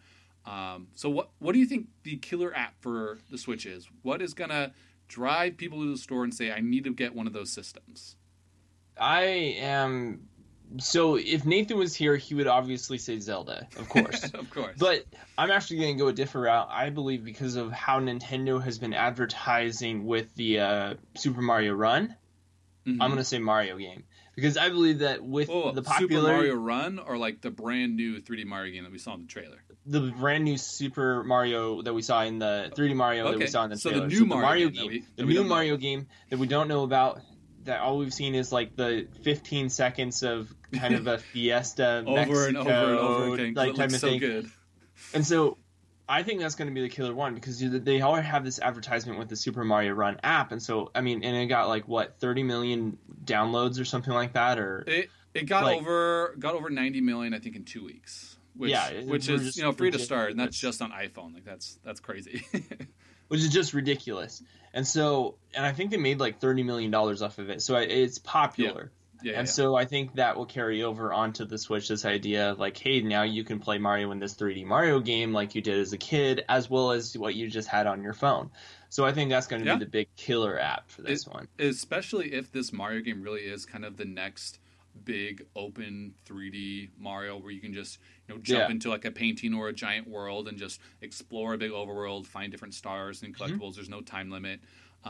Um, 0.45 0.89
so 0.95 1.09
what 1.09 1.31
what 1.39 1.53
do 1.53 1.59
you 1.59 1.67
think 1.67 1.89
the 2.03 2.17
killer 2.17 2.55
app 2.55 2.75
for 2.81 3.19
the 3.31 3.39
Switch 3.39 3.67
is? 3.67 3.89
What 4.03 4.21
is 4.23 4.35
gonna 4.35 4.73
drive 5.07 5.57
people 5.57 5.81
to 5.83 5.91
the 5.91 5.99
store 5.99 6.25
and 6.25 6.35
say 6.35 6.51
I 6.51 6.61
need 6.61 6.85
to 6.85 6.93
get 6.93 7.15
one 7.15 7.27
of 7.27 7.33
those 7.33 7.51
systems? 7.51 8.17
I 8.99 9.23
am. 9.61 10.29
So 10.79 11.17
if 11.17 11.47
Nathan 11.47 11.79
was 11.79 11.95
here, 11.95 12.17
he 12.17 12.35
would 12.35 12.47
obviously 12.47 12.99
say 12.99 13.19
Zelda, 13.21 13.67
of 13.79 13.89
course. 13.89 14.25
of 14.35 14.51
course. 14.51 14.77
But 14.79 15.07
I'm 15.39 15.51
actually 15.51 15.79
going 15.79 15.97
to 15.97 16.03
go 16.03 16.09
a 16.09 16.13
different 16.13 16.47
route. 16.47 16.69
I 16.71 16.91
believe 16.91 17.25
because 17.25 17.57
of 17.57 17.73
how 17.73 18.01
Nintendo 18.01 18.63
has 18.63 18.79
been 18.79 18.93
advertising 18.93 20.05
with 20.05 20.35
the 20.35 20.61
uh, 20.61 20.95
Super 21.15 21.41
Mario 21.41 21.73
Run, 21.73 22.15
Mhm. 22.89 22.99
I'm 23.01 23.11
going 23.11 23.17
to 23.19 23.25
say 23.25 23.39
Mario 23.39 23.77
game 23.79 24.05
because 24.35 24.57
I 24.57 24.69
believe 24.69 25.01
that 25.01 25.23
with 25.25 25.51
Oh, 25.51 25.73
the 25.73 25.83
Super 25.83 25.91
popular, 26.01 26.33
Mario 26.33 26.55
Run 26.55 26.99
or 26.99 27.19
like 27.19 27.41
the 27.41 27.51
brand 27.51 27.97
new 27.97 28.21
3D 28.21 28.45
Mario 28.47 28.73
game 28.73 28.85
that 28.85 28.93
we 28.93 28.99
saw 28.99 29.15
in 29.15 29.23
the 29.23 29.27
trailer. 29.29 29.63
the 29.87 30.13
brand 30.19 30.45
new 30.45 30.57
Super 30.59 31.25
Mario 31.25 31.83
that 31.83 31.95
we 31.95 32.03
saw 32.03 32.23
in 32.23 32.39
the 32.39 32.71
3D 32.77 32.95
Mario 32.95 33.31
that 33.31 33.39
we 33.39 33.47
saw 33.47 33.65
in 33.65 33.71
the 33.71 33.77
so 33.79 33.89
the 33.91 33.95
trailer, 34.01 34.09
new 34.09 34.25
Mario 34.27 34.69
game 34.69 34.75
that 34.75 34.81
game, 34.83 34.89
we- 34.91 35.05
the 35.17 35.23
new 35.25 35.35
don't 35.35 35.43
know. 35.45 35.49
Mario 35.55 35.77
game 35.77 36.07
that 36.31 36.39
we 36.39 36.47
don't 36.47 36.69
know 36.69 36.83
about. 36.85 37.21
That 37.65 37.81
all 37.81 37.99
we've 37.99 38.15
seen 38.15 38.35
is 38.35 38.51
like 38.53 38.77
the 38.77 39.09
15 39.25 39.69
seconds 39.69 40.23
of 40.23 40.49
kind 40.73 40.95
of 40.95 41.07
a 41.07 41.19
Fiesta 41.33 42.03
Over 42.07 42.47
and 42.47 42.57
over 42.57 42.71
and 42.71 42.99
over 42.99 43.19
Mexico, 43.27 43.33
again. 43.35 43.55
like 43.55 43.75
type 43.75 43.87
of 43.91 43.97
so 43.97 44.09
thing. 44.09 44.21
good. 44.21 44.51
And 45.13 45.27
so 45.27 45.59
I 46.09 46.23
think 46.23 46.41
that's 46.41 46.55
going 46.55 46.69
to 46.69 46.75
be 46.75 46.81
the 46.81 46.89
killer 46.89 47.13
one 47.15 47.35
because 47.35 47.59
they 47.61 48.01
already 48.01 48.27
have 48.27 48.45
this 48.45 48.59
advertisement 48.59 49.19
with 49.19 49.29
the 49.29 49.37
Super 49.37 49.63
Mario 49.65 49.93
Run 49.93 50.19
app. 50.23 50.53
And 50.53 50.63
so, 50.63 50.91
I 50.95 51.03
mean, 51.03 51.23
and 51.23 51.37
it 51.37 51.47
got 51.47 51.69
like 51.69 51.87
what, 51.87 52.19
30 52.19 52.45
million 52.45 52.99
downloads 53.25 53.79
or 53.81 53.85
something 53.85 54.13
like 54.15 54.33
that? 54.33 54.59
Or, 54.59 54.85
It 54.87 55.11
it 55.35 55.45
got 55.47 55.65
Like- 55.65 55.79
over 55.81 56.35
got 56.39 56.55
over 56.55 56.71
90 56.71 57.03
million 57.03 57.35
I 57.35 57.39
think 57.41 57.57
in 57.57 57.65
2 57.65 57.85
weeks. 57.85 58.37
Which 58.57 58.71
Yeah, 58.71 58.89
it- 58.89 59.07
which 59.07 59.29
is, 59.29 59.57
you 59.57 59.63
know, 59.65 59.73
free 59.73 59.91
to 59.91 59.99
start 59.99 60.31
and 60.31 60.41
that's 60.41 60.59
just 60.59 60.81
on 60.81 60.91
iPhone. 60.93 61.35
Like 61.35 61.45
that's 61.45 61.79
that's 61.85 62.01
crazy. 62.01 62.43
which 63.29 63.41
is 63.41 63.51
just 63.51 63.75
ridiculous. 63.75 64.43
And 64.73 64.87
so, 64.87 65.37
and 65.55 65.65
I 65.65 65.73
think 65.73 65.91
they 65.91 65.97
made 65.99 66.19
like 66.21 66.41
$30 66.41 66.65
million 66.65 66.95
off 66.95 67.39
of 67.39 67.51
it. 67.51 67.61
So 67.63 67.77
it's 67.77 68.19
popular. 68.19 68.91
Yeah, 69.21 69.33
and 69.35 69.47
yeah. 69.47 69.53
so 69.53 69.75
I 69.77 69.85
think 69.85 70.15
that 70.15 70.37
will 70.37 70.47
carry 70.47 70.83
over 70.83 71.13
onto 71.13 71.45
the 71.45 71.59
Switch 71.59 71.89
this 71.89 72.05
idea 72.05 72.51
of 72.51 72.59
like, 72.59 72.77
hey, 72.79 73.01
now 73.01 73.23
you 73.23 73.45
can 73.45 73.59
play 73.59 73.79
Mario 73.79 74.11
in 74.13 74.19
this 74.19 74.35
3D 74.35 74.65
Mario 74.65 75.01
game 75.01 75.33
like 75.33 75.55
you 75.55 75.61
did 75.63 75.79
as 75.79 75.93
a 75.93 75.99
kid, 75.99 76.45
as 76.49 76.71
well 76.71 76.93
as 76.93 77.17
what 77.17 77.35
you 77.35 77.49
just 77.49 77.69
had 77.69 77.87
on 77.87 78.03
your 78.03 78.15
phone. 78.15 78.51
So 78.91 79.05
I 79.05 79.13
think 79.13 79.31
that's 79.31 79.47
going 79.47 79.61
to 79.63 79.67
Yeah. 79.67 79.77
be 79.77 79.85
the 79.85 79.91
big 79.91 80.09
killer 80.17 80.59
app 80.59 80.91
for 80.91 81.03
this 81.03 81.27
one. 81.27 81.49
especially 81.59 82.33
if 82.33 82.53
this 82.53 82.73
Mario 82.73 83.01
game 83.01 83.23
really 83.23 83.43
is 83.43 83.67
kind 83.67 83.85
of 83.85 83.97
the 83.97 84.05
next 84.05 84.59
big 85.05 85.47
open 85.55 86.15
3D 86.27 86.91
Mario 86.99 87.39
where 87.39 87.53
you 87.53 87.61
can 87.61 87.73
just 87.73 87.99
you 88.27 88.35
know 88.35 88.41
jump 88.41 88.69
Yeah. 88.69 88.71
into 88.71 88.89
like 88.89 89.05
a 89.05 89.11
painting 89.13 89.55
or 89.55 89.69
a 89.69 89.73
giant 89.73 90.09
world 90.09 90.49
and 90.49 90.59
just 90.59 90.81
explore 91.01 91.55
a 91.55 91.59
big 91.59 91.71
overworld, 91.71 92.27
find 92.27 92.51
different 92.51 92.75
stars 92.75 93.23
and 93.23 93.35
Mm-hmm. 93.35 93.63
collectibles. 93.63 93.75
There's 93.77 93.89
no 93.89 94.01
time 94.01 94.31
limit. 94.31 94.61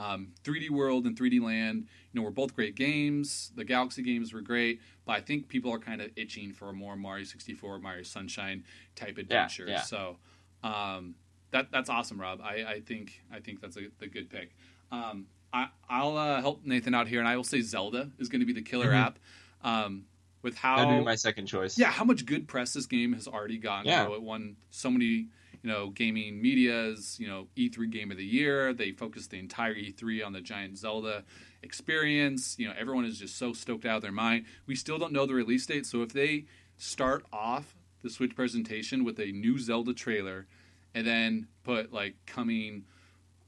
Um, 0.00 0.28
3D 0.44 0.70
World 0.70 1.06
and 1.06 1.18
3D 1.18 1.40
Land, 1.42 1.86
you 2.12 2.20
know, 2.20 2.22
were 2.24 2.30
both 2.30 2.54
great 2.54 2.76
games. 2.76 3.50
The 3.56 3.64
Galaxy 3.64 4.02
games 4.02 4.32
were 4.32 4.40
great, 4.42 4.80
but 5.04 5.12
I 5.14 5.20
think 5.20 5.48
people 5.48 5.72
are 5.72 5.78
kind 5.78 6.00
of 6.00 6.10
itching 6.14 6.52
for 6.52 6.68
a 6.68 6.72
more 6.72 6.94
Mario 6.96 7.24
64, 7.24 7.80
Mario 7.80 8.02
Sunshine 8.04 8.64
type 8.94 9.18
adventure. 9.18 9.66
yeah. 9.66 9.80
So 9.82 10.16
um, 10.62 11.14
that 11.50 11.70
that's 11.72 11.90
awesome, 11.90 12.20
Rob. 12.20 12.40
I, 12.42 12.64
I 12.74 12.80
think 12.86 13.20
I 13.32 13.40
think 13.40 13.60
that's 13.60 13.76
a, 13.76 13.86
a 14.00 14.06
good 14.06 14.30
pick. 14.30 14.54
Um, 14.92 15.26
I, 15.52 15.68
I'll 15.88 16.16
uh, 16.16 16.40
help 16.42 16.64
Nathan 16.64 16.94
out 16.94 17.08
here, 17.08 17.18
and 17.20 17.28
I 17.28 17.36
will 17.36 17.44
say 17.44 17.60
Zelda 17.62 18.10
is 18.18 18.28
going 18.28 18.40
to 18.40 18.46
be 18.46 18.52
the 18.52 18.62
killer 18.62 18.90
Mhm. 18.92 19.02
app. 19.06 19.18
Um, 19.62 20.04
with 20.42 20.56
how 20.56 20.76
That'd 20.76 21.00
be 21.00 21.04
my 21.04 21.16
second 21.16 21.46
choice. 21.46 21.76
yeah, 21.76 21.90
how 21.90 22.04
much 22.04 22.24
good 22.24 22.46
press 22.46 22.72
this 22.72 22.86
game 22.86 23.12
has 23.14 23.26
already 23.26 23.58
gotten. 23.58 23.86
Yeah. 23.88 24.08
It 24.12 24.22
won 24.22 24.54
so 24.70 24.88
many, 24.88 25.28
you 25.62 25.70
know, 25.70 25.90
gaming 25.90 26.40
media's, 26.40 27.16
you 27.20 27.26
know, 27.28 27.48
E3 27.56 27.90
game 27.90 28.10
of 28.10 28.16
the 28.16 28.24
year. 28.24 28.72
They 28.72 28.92
focused 28.92 29.30
the 29.30 29.38
entire 29.38 29.74
E3 29.74 30.24
on 30.24 30.32
the 30.32 30.40
giant 30.40 30.78
Zelda 30.78 31.24
experience. 31.62 32.56
You 32.58 32.68
know, 32.68 32.74
everyone 32.78 33.04
is 33.04 33.18
just 33.18 33.36
so 33.36 33.52
stoked 33.52 33.84
out 33.84 33.96
of 33.96 34.02
their 34.02 34.12
mind. 34.12 34.44
We 34.66 34.74
still 34.76 34.98
don't 34.98 35.12
know 35.12 35.26
the 35.26 35.34
release 35.34 35.66
date, 35.66 35.86
so 35.86 36.02
if 36.02 36.12
they 36.12 36.44
start 36.76 37.24
off 37.32 37.74
the 38.02 38.10
Switch 38.10 38.34
presentation 38.36 39.04
with 39.04 39.18
a 39.18 39.32
new 39.32 39.58
Zelda 39.58 39.92
trailer 39.92 40.46
and 40.94 41.06
then 41.06 41.48
put 41.64 41.92
like 41.92 42.14
coming 42.26 42.84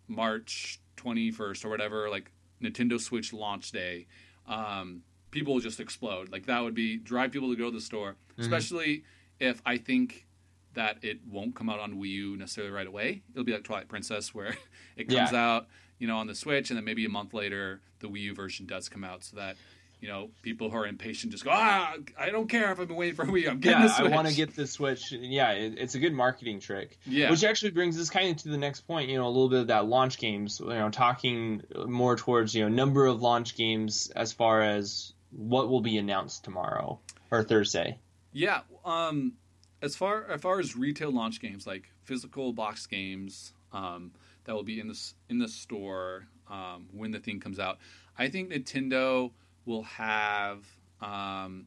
March 0.08 0.80
21st 0.96 1.64
or 1.64 1.68
whatever, 1.68 2.10
like 2.10 2.30
Nintendo 2.62 3.00
Switch 3.00 3.32
launch 3.32 3.70
day, 3.72 4.06
um, 4.48 5.02
people 5.30 5.54
will 5.54 5.60
just 5.60 5.80
explode. 5.80 6.30
Like 6.32 6.46
that 6.46 6.60
would 6.62 6.74
be 6.74 6.96
drive 6.96 7.30
people 7.32 7.50
to 7.50 7.56
go 7.56 7.66
to 7.66 7.76
the 7.76 7.80
store, 7.80 8.16
Mm-hmm. 8.32 8.42
especially 8.42 9.04
if 9.38 9.60
I 9.66 9.76
think 9.76 10.26
that 10.74 10.98
it 11.02 11.18
won't 11.28 11.54
come 11.54 11.68
out 11.68 11.80
on 11.80 11.94
Wii 11.94 12.08
U 12.10 12.36
necessarily 12.36 12.72
right 12.72 12.86
away. 12.86 13.22
It'll 13.32 13.44
be 13.44 13.52
like 13.52 13.64
Twilight 13.64 13.88
Princess, 13.88 14.34
where 14.34 14.56
it 14.96 15.08
comes 15.08 15.32
Yeah. 15.32 15.54
out, 15.54 15.66
you 15.98 16.06
know, 16.06 16.16
on 16.18 16.26
the 16.26 16.34
Switch, 16.34 16.70
and 16.70 16.76
then 16.76 16.84
maybe 16.84 17.04
a 17.04 17.08
month 17.08 17.34
later 17.34 17.80
the 18.00 18.08
Wii 18.08 18.20
U 18.22 18.34
version 18.34 18.66
does 18.66 18.88
come 18.88 19.04
out, 19.04 19.24
so 19.24 19.36
that 19.36 19.56
you 20.00 20.08
know 20.08 20.30
people 20.40 20.70
who 20.70 20.76
are 20.78 20.86
impatient 20.86 21.30
just 21.32 21.44
go, 21.44 21.50
ah, 21.52 21.94
I 22.18 22.30
don't 22.30 22.48
care 22.48 22.72
if 22.72 22.80
I've 22.80 22.88
been 22.88 22.96
waiting 22.96 23.16
for 23.16 23.26
Wii. 23.26 23.42
U. 23.42 23.50
I'm 23.50 23.60
getting 23.60 23.82
yeah, 23.82 23.94
I 23.98 24.08
want 24.08 24.26
to 24.28 24.34
get 24.34 24.56
the 24.56 24.66
Switch. 24.66 25.12
Yeah, 25.12 25.50
it, 25.52 25.74
it's 25.76 25.94
a 25.94 25.98
good 25.98 26.14
marketing 26.14 26.60
trick. 26.60 26.98
Yeah. 27.04 27.30
Which 27.30 27.44
actually 27.44 27.72
brings 27.72 28.00
us 28.00 28.08
kind 28.08 28.30
of 28.30 28.42
to 28.44 28.48
the 28.48 28.56
next 28.56 28.82
point. 28.82 29.10
You 29.10 29.18
know, 29.18 29.26
a 29.26 29.28
little 29.28 29.50
bit 29.50 29.60
of 29.60 29.66
that 29.66 29.86
launch 29.86 30.16
games. 30.18 30.58
You 30.60 30.68
know, 30.68 30.88
talking 30.88 31.62
more 31.86 32.16
towards 32.16 32.54
you 32.54 32.62
know 32.62 32.68
number 32.68 33.04
of 33.06 33.20
launch 33.20 33.56
games 33.56 34.10
as 34.16 34.32
far 34.32 34.62
as 34.62 35.12
what 35.32 35.68
will 35.68 35.82
be 35.82 35.98
announced 35.98 36.44
tomorrow 36.44 36.98
or 37.30 37.42
Thursday. 37.44 37.98
Yeah, 38.32 38.60
um, 38.86 39.34
as 39.82 39.96
far 39.96 40.24
as 40.30 40.40
far 40.40 40.58
as 40.60 40.76
retail 40.76 41.10
launch 41.12 41.40
games 41.40 41.66
like 41.66 41.90
physical 42.04 42.52
box 42.52 42.86
games 42.86 43.52
um, 43.72 44.12
that 44.44 44.54
will 44.54 44.62
be 44.64 44.80
in 44.80 44.88
the 44.88 45.12
in 45.28 45.38
the 45.38 45.48
store 45.48 46.26
um, 46.48 46.86
when 46.92 47.10
the 47.12 47.20
thing 47.20 47.38
comes 47.40 47.58
out, 47.60 47.78
I 48.18 48.28
think 48.28 48.50
Nintendo 48.50 49.30
will 49.64 49.82
have 49.84 50.64
um, 51.00 51.66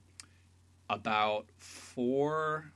about 0.90 1.46
four 1.58 2.72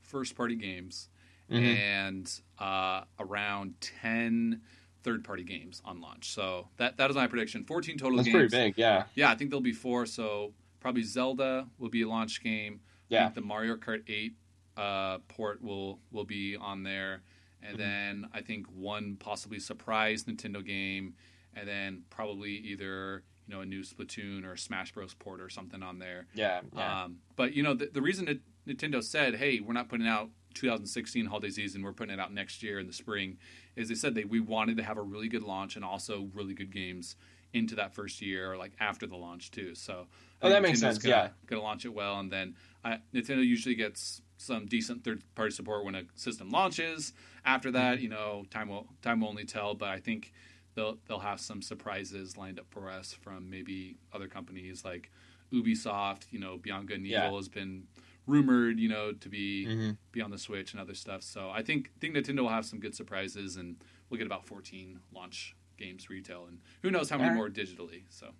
first 0.00 0.34
party 0.36 0.56
games 0.56 1.08
Mhm. 1.50 1.76
and 1.76 2.40
uh, 2.58 3.04
around 3.18 3.74
10 3.80 4.62
third 5.02 5.22
party 5.24 5.42
games 5.44 5.82
on 5.84 6.00
launch. 6.00 6.30
So 6.30 6.68
that 6.78 6.96
that 6.96 7.10
is 7.10 7.16
my 7.16 7.26
prediction. 7.26 7.64
14 7.64 7.98
total 7.98 8.16
That's 8.16 8.28
games. 8.28 8.50
pretty 8.50 8.68
big. 8.68 8.78
Yeah. 8.78 9.04
Yeah, 9.14 9.30
I 9.30 9.34
think 9.34 9.50
there'll 9.50 9.60
be 9.60 9.72
four. 9.72 10.06
So 10.06 10.54
probably 10.80 11.02
Zelda 11.02 11.68
will 11.78 11.90
be 11.90 12.02
a 12.02 12.08
launch 12.08 12.42
game. 12.42 12.80
Yeah. 13.08 13.28
the 13.28 13.42
Mario 13.42 13.76
Kart 13.76 14.02
8 14.08 14.34
uh, 14.76 15.18
port 15.28 15.62
will 15.62 16.00
will 16.10 16.24
be 16.24 16.56
on 16.56 16.82
there, 16.82 17.22
and 17.62 17.74
Mhm. 17.76 17.78
then 17.78 18.26
I 18.32 18.40
think 18.40 18.66
one 18.68 19.16
possibly 19.16 19.58
surprise 19.58 20.24
Nintendo 20.24 20.64
game, 20.64 21.14
and 21.54 21.68
then 21.68 22.04
probably 22.10 22.52
either 22.52 23.22
you 23.48 23.54
know 23.54 23.60
a 23.62 23.66
new 23.66 23.82
Splatoon 23.82 24.44
or 24.44 24.56
Smash 24.56 24.92
Bros 24.92 25.14
port 25.14 25.40
or 25.40 25.48
something 25.50 25.82
on 25.82 25.98
there. 25.98 26.26
Yeah. 26.34 26.62
Yeah. 26.74 27.04
Um, 27.04 27.18
but 27.36 27.54
you 27.54 27.62
know 27.62 27.74
the, 27.74 27.86
the 27.86 28.00
reason 28.02 28.24
that 28.26 28.40
Nintendo 28.66 29.02
said, 29.02 29.34
"Hey, 29.36 29.60
we're 29.60 29.72
not 29.74 29.88
putting 29.88 30.06
out 30.08 30.30
2016 30.54 31.26
holiday 31.26 31.50
season. 31.50 31.82
We're 31.82 31.92
putting 31.92 32.14
it 32.14 32.20
out 32.20 32.32
next 32.32 32.62
year 32.62 32.78
in 32.78 32.86
the 32.86 32.92
spring," 32.92 33.38
is 33.76 33.88
they 33.88 33.94
said 33.94 34.14
they 34.14 34.24
we 34.24 34.40
wanted 34.40 34.76
to 34.78 34.82
have 34.84 34.96
a 34.96 35.02
really 35.02 35.28
good 35.28 35.42
launch 35.42 35.76
and 35.76 35.84
also 35.84 36.30
really 36.34 36.54
good 36.54 36.70
games 36.72 37.16
into 37.52 37.74
that 37.74 37.92
first 37.94 38.22
year 38.22 38.50
or 38.50 38.56
like 38.56 38.72
after 38.80 39.06
the 39.06 39.16
launch 39.16 39.50
too. 39.50 39.74
So 39.74 40.06
Oh, 40.40 40.48
that 40.48 40.54
think 40.62 40.68
makes 40.68 40.78
Nintendo's 40.78 40.80
sense, 40.94 40.98
Gonna, 41.04 41.14
yeah. 41.16 41.28
gonna 41.46 41.60
launch 41.62 41.84
it 41.84 41.92
well, 41.92 42.18
and 42.18 42.32
then 42.32 42.56
uh, 42.84 42.96
Nintendo 43.12 43.44
usually 43.46 43.74
gets 43.74 44.22
some 44.42 44.66
decent 44.66 45.04
third 45.04 45.22
party 45.34 45.52
support 45.52 45.84
when 45.84 45.94
a 45.94 46.02
system 46.14 46.50
launches. 46.50 47.12
After 47.44 47.70
that, 47.72 47.94
Mm-hmm. 47.96 48.02
you 48.02 48.08
know, 48.08 48.44
time 48.50 48.68
will 48.68 48.88
time 49.02 49.20
will 49.20 49.28
only 49.28 49.44
tell. 49.44 49.74
But 49.74 49.90
I 49.90 49.98
think 50.00 50.32
they'll 50.74 50.98
they'll 51.06 51.20
have 51.20 51.40
some 51.40 51.62
surprises 51.62 52.36
lined 52.36 52.58
up 52.58 52.66
for 52.70 52.90
us 52.90 53.12
from 53.12 53.48
maybe 53.48 53.96
other 54.12 54.26
companies 54.28 54.84
like 54.84 55.10
Ubisoft. 55.52 56.24
You 56.30 56.40
know, 56.40 56.56
Beyond 56.58 56.88
Good 56.88 56.98
and 56.98 57.06
Evil 57.06 57.18
Yeah. 57.30 57.36
has 57.36 57.48
been 57.48 57.86
rumored, 58.26 58.78
you 58.78 58.88
know, 58.88 59.12
to 59.12 59.28
be 59.28 59.66
Mhm. 59.66 59.96
be 60.12 60.20
on 60.20 60.30
the 60.30 60.38
Switch 60.38 60.72
and 60.72 60.80
other 60.80 60.94
stuff. 60.94 61.22
So 61.22 61.50
I 61.50 61.62
think 61.62 61.92
think 62.00 62.14
Nintendo 62.16 62.40
will 62.40 62.48
have 62.48 62.64
some 62.66 62.78
good 62.80 62.94
surprises, 62.94 63.56
and 63.56 63.76
we'll 64.08 64.18
get 64.18 64.26
about 64.26 64.46
14 64.46 65.00
launch 65.12 65.54
games 65.78 66.08
retail, 66.08 66.46
and 66.46 66.60
who 66.82 66.90
knows 66.90 67.10
how 67.10 67.18
many 67.18 67.34
more 67.34 67.48
digitally. 67.48 68.04
So 68.10 68.34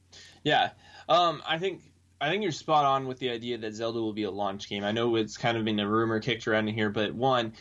Yeah, 0.44 0.72
um, 1.08 1.42
I 1.46 1.58
think 1.58 1.92
I 2.22 2.28
think 2.28 2.44
you're 2.44 2.52
spot 2.52 2.84
on 2.84 3.08
with 3.08 3.18
the 3.18 3.30
idea 3.30 3.58
that 3.58 3.74
Zelda 3.74 4.00
will 4.00 4.12
be 4.12 4.22
a 4.22 4.30
launch 4.30 4.68
game. 4.68 4.84
I 4.84 4.92
know 4.92 5.16
it's 5.16 5.36
kind 5.36 5.58
of 5.58 5.64
been 5.64 5.80
a 5.80 5.88
rumor 5.88 6.20
kicked 6.20 6.46
around 6.46 6.68
in 6.68 6.74
here, 6.74 6.88
but 6.88 7.12
one, 7.12 7.54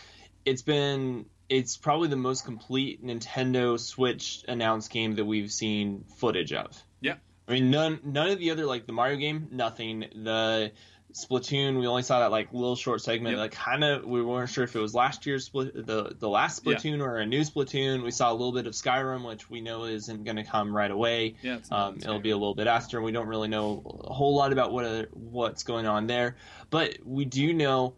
it's 0.45 0.61
been 0.61 1.25
it's 1.49 1.77
probably 1.77 2.09
the 2.09 2.15
most 2.15 2.45
complete 2.45 3.03
Nintendo 3.03 3.79
Switch 3.79 4.45
announced 4.47 4.91
game 4.91 5.15
that 5.15 5.25
we've 5.25 5.51
seen 5.51 6.05
footage 6.17 6.53
of. 6.53 6.79
Yeah. 6.99 7.15
I 7.47 7.53
mean 7.53 7.71
none 7.71 8.01
none 8.03 8.29
of 8.29 8.37
the 8.37 8.51
other 8.51 8.67
like 8.67 8.85
the 8.85 8.93
Mario 8.93 9.17
game, 9.17 9.47
nothing. 9.51 10.05
The 10.13 10.71
Splatoon, 11.13 11.79
we 11.79 11.87
only 11.87 12.03
saw 12.03 12.19
that 12.19 12.31
like 12.31 12.53
little 12.53 12.75
short 12.75 13.01
segment. 13.01 13.33
Yep. 13.35 13.39
Like 13.39 13.51
kind 13.51 13.83
of, 13.83 14.05
we 14.05 14.21
weren't 14.23 14.49
sure 14.49 14.63
if 14.63 14.75
it 14.75 14.79
was 14.79 14.93
last 14.95 15.25
year's 15.25 15.45
split, 15.45 15.73
the 15.85 16.15
the 16.17 16.29
last 16.29 16.61
Yeah. 16.65 16.73
Splatoon 16.75 17.01
or 17.01 17.17
a 17.17 17.25
new 17.25 17.41
Splatoon. 17.41 18.03
We 18.03 18.11
saw 18.11 18.31
a 18.31 18.33
little 18.33 18.51
bit 18.53 18.67
of 18.67 18.73
Skyrim, 18.73 19.27
which 19.27 19.49
we 19.49 19.61
know 19.61 19.85
isn't 19.85 20.23
going 20.23 20.37
to 20.37 20.43
come 20.43 20.75
right 20.75 20.91
away. 20.91 21.35
yeah, 21.41 21.59
Um, 21.71 21.97
it'll 21.97 22.19
be 22.19 22.31
a 22.31 22.37
little 22.37 22.55
bit 22.55 22.67
after. 22.67 23.01
We 23.01 23.11
don't 23.11 23.27
really 23.27 23.47
know 23.49 23.83
a 24.05 24.13
whole 24.13 24.35
lot 24.35 24.51
about 24.53 24.71
what 24.71 25.09
what's 25.15 25.63
going 25.63 25.85
on 25.87 26.07
there, 26.07 26.37
but 26.69 26.97
we 27.05 27.25
do 27.25 27.53
know 27.53 27.95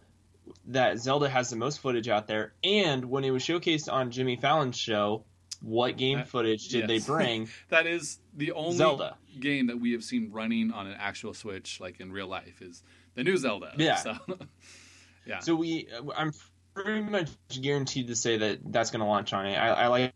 that 0.67 0.97
Zelda 0.99 1.29
has 1.29 1.49
the 1.49 1.55
most 1.55 1.79
footage 1.79 2.07
out 2.09 2.27
there. 2.27 2.53
And 2.63 3.05
when 3.05 3.23
it 3.23 3.31
was 3.31 3.43
showcased 3.43 3.91
on 3.91 4.11
Jimmy 4.11 4.35
Fallon's 4.35 4.77
show, 4.77 5.23
what 5.61 5.95
game 5.97 6.17
That- 6.17 6.27
footage 6.27 6.67
did 6.67 6.89
yes. 6.89 7.05
they 7.05 7.11
bring? 7.13 7.49
that 7.69 7.87
is 7.87 8.19
the 8.35 8.51
only 8.51 8.75
Zelda. 8.75 9.15
game 9.39 9.67
that 9.67 9.79
we 9.79 9.93
have 9.93 10.03
seen 10.03 10.31
running 10.31 10.71
on 10.71 10.87
an 10.87 10.95
actual 10.99 11.33
Switch, 11.33 11.79
like 11.79 11.99
in 12.01 12.11
real 12.11 12.27
life, 12.27 12.61
is 12.61 12.83
the 13.15 13.23
new 13.23 13.37
Zelda. 13.37 13.73
Yeah. 13.77 13.95
So, 13.95 14.15
yeah. 15.25 15.39
So 15.39 15.55
we, 15.55 15.87
I'm 16.15 16.31
pretty 16.73 17.01
much 17.01 17.29
guaranteed 17.61 18.07
to 18.07 18.15
say 18.15 18.37
that 18.37 18.59
that's 18.71 18.91
going 18.91 19.01
to 19.01 19.05
launch 19.05 19.33
on 19.33 19.45
it. 19.45 19.55
I, 19.55 19.69
I 19.69 19.87
like. 19.87 20.13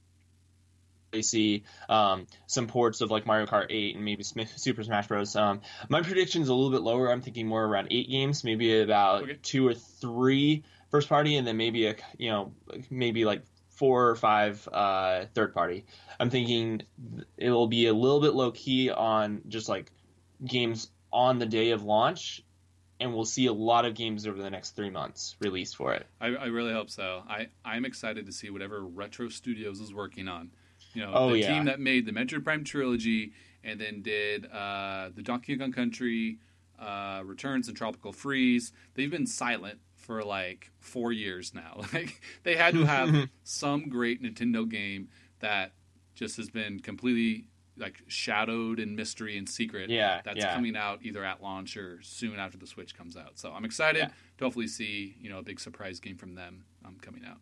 to 1.13 1.23
see 1.23 1.63
um, 1.89 2.27
some 2.47 2.67
ports 2.67 3.01
of 3.01 3.09
like 3.11 3.25
Mario 3.25 3.45
Kart 3.45 3.67
8 3.69 3.95
and 3.95 4.03
maybe 4.03 4.23
Super 4.23 4.83
Smash 4.83 5.07
Bros. 5.07 5.35
Um, 5.35 5.61
my 5.89 6.01
prediction's 6.01 6.49
a 6.49 6.53
little 6.53 6.71
bit 6.71 6.81
lower. 6.81 7.11
I'm 7.11 7.21
thinking 7.21 7.47
more 7.47 7.63
around 7.63 7.87
eight 7.91 8.09
games, 8.09 8.43
maybe 8.43 8.81
about 8.81 9.23
Okay. 9.23 9.37
two 9.41 9.65
or 9.67 9.73
three 9.73 10.63
first 10.91 11.07
party, 11.09 11.37
and 11.37 11.47
then 11.47 11.57
maybe 11.57 11.87
a 11.87 11.95
you 12.17 12.29
know 12.31 12.53
maybe 12.89 13.23
like 13.25 13.43
four 13.71 14.09
or 14.09 14.15
five 14.15 14.67
uh, 14.71 15.25
third 15.33 15.53
party. 15.53 15.85
I'm 16.19 16.29
thinking 16.29 16.81
it'll 17.37 17.67
be 17.67 17.87
a 17.87 17.93
little 17.93 18.19
bit 18.19 18.33
low 18.33 18.51
key 18.51 18.89
on 18.89 19.43
just 19.47 19.69
like 19.69 19.91
games 20.43 20.89
on 21.11 21.39
the 21.39 21.45
day 21.45 21.71
of 21.71 21.83
launch, 21.83 22.43
and 22.99 23.13
we'll 23.13 23.25
see 23.25 23.45
a 23.45 23.53
lot 23.53 23.85
of 23.85 23.93
games 23.93 24.25
over 24.25 24.41
the 24.41 24.49
next 24.49 24.71
three 24.75 24.89
months 24.89 25.35
released 25.39 25.75
for 25.75 25.93
it. 25.93 26.07
I, 26.19 26.27
I 26.27 26.45
really 26.45 26.73
hope 26.73 26.89
so. 26.89 27.23
I, 27.29 27.47
I'm 27.63 27.85
excited 27.85 28.25
to 28.25 28.31
see 28.31 28.49
whatever 28.49 28.81
Retro 28.83 29.29
Studios 29.29 29.79
is 29.79 29.93
working 29.93 30.27
on. 30.27 30.51
You 30.93 31.03
know, 31.03 31.11
Oh, 31.13 31.29
the 31.31 31.39
yeah. 31.39 31.47
team 31.53 31.65
that 31.65 31.79
made 31.79 32.05
the 32.05 32.11
Metroid 32.11 32.43
Prime 32.43 32.63
trilogy 32.63 33.33
and 33.63 33.79
then 33.79 34.01
did 34.01 34.45
uh, 34.51 35.09
the 35.13 35.21
Donkey 35.21 35.57
Kong 35.57 35.71
Country, 35.71 36.39
uh, 36.79 37.21
Returns, 37.25 37.67
and 37.67 37.77
Tropical 37.77 38.11
Freeze. 38.13 38.71
They've 38.95 39.11
been 39.11 39.27
silent 39.27 39.79
for 39.95 40.23
like 40.23 40.71
four 40.79 41.11
years 41.11 41.53
now. 41.53 41.81
Like 41.93 42.19
they 42.43 42.55
had 42.55 42.73
to 42.75 42.85
have 42.85 43.29
some 43.43 43.89
great 43.89 44.23
Nintendo 44.23 44.67
game 44.67 45.09
that 45.39 45.73
just 46.15 46.37
has 46.37 46.49
been 46.49 46.79
completely 46.79 47.47
like 47.77 48.01
shadowed 48.07 48.79
in 48.79 48.95
mystery 48.95 49.37
and 49.37 49.47
secret. 49.47 49.89
Yeah, 49.89 50.21
that's 50.23 50.37
yeah. 50.39 50.53
coming 50.53 50.75
out 50.75 50.99
either 51.03 51.23
at 51.23 51.41
launch 51.41 51.77
or 51.77 51.99
soon 52.01 52.39
after 52.39 52.57
the 52.57 52.67
Switch 52.67 52.95
comes 52.95 53.15
out. 53.17 53.37
So 53.39 53.51
I'm 53.51 53.65
excited 53.65 53.99
Yeah. 53.99 54.09
to 54.39 54.43
hopefully 54.45 54.67
see 54.67 55.15
you 55.19 55.29
know 55.29 55.39
a 55.39 55.43
big 55.43 55.59
surprise 55.59 55.99
game 55.99 56.17
from 56.17 56.35
them 56.35 56.63
um, 56.85 56.97
coming 57.01 57.23
out. 57.25 57.37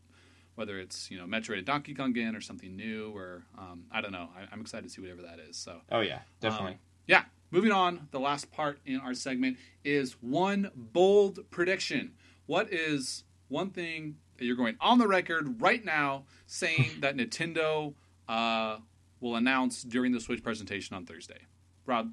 Whether 0.56 0.80
it's 0.80 1.10
you 1.12 1.18
know 1.18 1.26
Metroid 1.26 1.58
and 1.58 1.66
Donkey 1.66 1.94
Kong 1.94 2.12
again 2.12 2.36
or 2.36 2.42
something 2.42 2.76
new 2.76 3.12
or 3.16 3.44
um, 3.58 3.86
I 3.92 4.02
don't 4.02 4.12
know. 4.12 4.30
I, 4.38 4.48
I'm 4.52 4.62
excited 4.62 4.84
to 4.84 4.90
see 4.90 5.02
whatever 5.02 5.22
that 5.24 5.40
is. 5.40 5.58
So 5.58 5.82
Oh 5.92 6.02
yeah, 6.02 6.20
definitely. 6.40 6.74
um, 6.74 6.80
yeah. 7.08 7.24
Moving 7.52 7.72
on, 7.72 8.08
the 8.12 8.20
last 8.20 8.52
part 8.52 8.80
in 8.86 9.00
our 9.00 9.14
segment 9.14 9.58
is 9.84 10.14
one 10.22 10.72
bold 10.76 11.40
prediction. 11.52 12.14
What 12.48 12.72
is 12.74 13.24
one 13.48 13.70
thing 13.70 14.18
that 14.38 14.46
you're 14.46 14.56
going 14.58 14.76
on 14.82 14.98
the 14.98 15.08
record 15.08 15.62
right 15.62 15.84
now 15.86 16.26
saying 16.48 16.90
that 17.00 17.16
Nintendo 17.16 17.94
uh, 18.28 18.78
will 19.26 19.36
announce 19.36 19.82
during 19.82 20.12
the 20.12 20.20
Switch 20.20 20.44
presentation 20.44 20.96
on 20.96 21.06
Thursday? 21.06 21.40
Rob, 21.86 22.12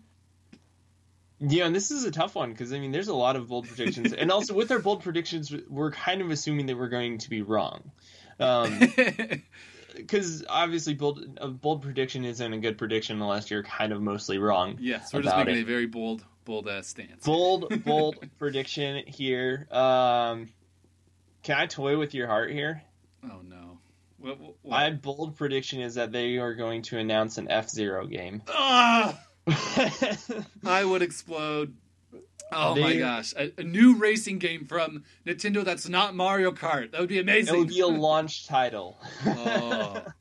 Yeah, 1.39 1.67
and 1.67 1.75
this 1.75 1.91
is 1.91 2.05
a 2.05 2.11
tough 2.11 2.35
one 2.35 2.51
because 2.51 2.73
I 2.73 2.79
mean, 2.79 2.93
there's 2.93 3.09
a 3.09 3.15
lot 3.15 3.37
of 3.37 3.49
bold 3.49 3.69
predictions, 3.69 4.13
and 4.13 4.31
also 4.31 4.55
with 4.55 4.71
our 4.71 4.79
bold 4.79 5.03
predictions, 5.03 5.53
we're 5.69 5.93
kind 5.93 6.21
of 6.23 6.31
assuming 6.31 6.67
that 6.67 6.77
we're 6.77 6.89
going 6.89 7.19
to 7.19 7.31
be 7.31 7.43
wrong, 7.43 7.91
because 9.97 10.45
obviously, 10.49 10.95
bold 10.95 11.39
a 11.41 11.49
bold 11.49 11.83
prediction 11.83 12.25
isn't 12.25 12.53
a 12.53 12.59
good 12.59 12.79
prediction 12.79 13.21
unless 13.21 13.51
you're 13.51 13.63
kind 13.63 13.93
of 13.93 14.01
mostly 14.01 14.39
wrong. 14.39 14.79
yes, 14.81 15.13
we're 15.13 15.23
just 15.23 15.37
making 15.37 15.57
it. 15.57 15.63
a 15.63 15.65
very 15.65 15.87
bold, 15.87 16.25
bold 16.45 16.69
uh, 16.69 16.83
stance. 16.83 17.25
Bold, 17.25 17.85
bold 17.85 18.17
prediction 18.39 19.05
here. 19.07 19.67
Um, 19.71 20.49
can 21.43 21.59
I 21.59 21.67
toy 21.67 21.99
with 21.99 22.15
your 22.15 22.27
heart 22.27 22.51
here? 22.53 22.83
Oh 23.25 23.41
no. 23.43 23.72
What, 24.23 24.41
what? 24.41 24.55
My 24.65 24.91
bold 24.91 25.37
prediction 25.37 25.81
is 25.81 25.97
that 25.97 26.13
they 26.13 26.39
are 26.39 26.55
going 26.55 26.83
to 26.83 26.99
announce 26.99 27.39
an 27.39 27.51
F 27.51 27.69
Zero 27.69 28.07
game. 28.07 28.43
Ah! 28.49 29.19
I 30.65 30.85
would 30.85 31.03
explode. 31.03 31.75
Oh 32.53 32.77
my 32.77 32.97
gosh. 32.97 33.35
A, 33.37 33.53
a 33.59 33.65
new 33.65 33.97
racing 33.97 34.39
game 34.39 34.67
from 34.67 35.05
Nintendo 35.27 35.65
that's 35.65 35.89
not 35.89 36.15
Mario 36.15 36.53
Kart. 36.53 36.93
That 36.93 37.01
would 37.01 37.09
be 37.09 37.19
amazing. 37.19 37.55
it 37.55 37.59
would 37.59 37.69
be 37.69 37.81
a 37.81 37.87
launch 37.89 38.47
title. 38.47 38.99
oh. 39.27 40.03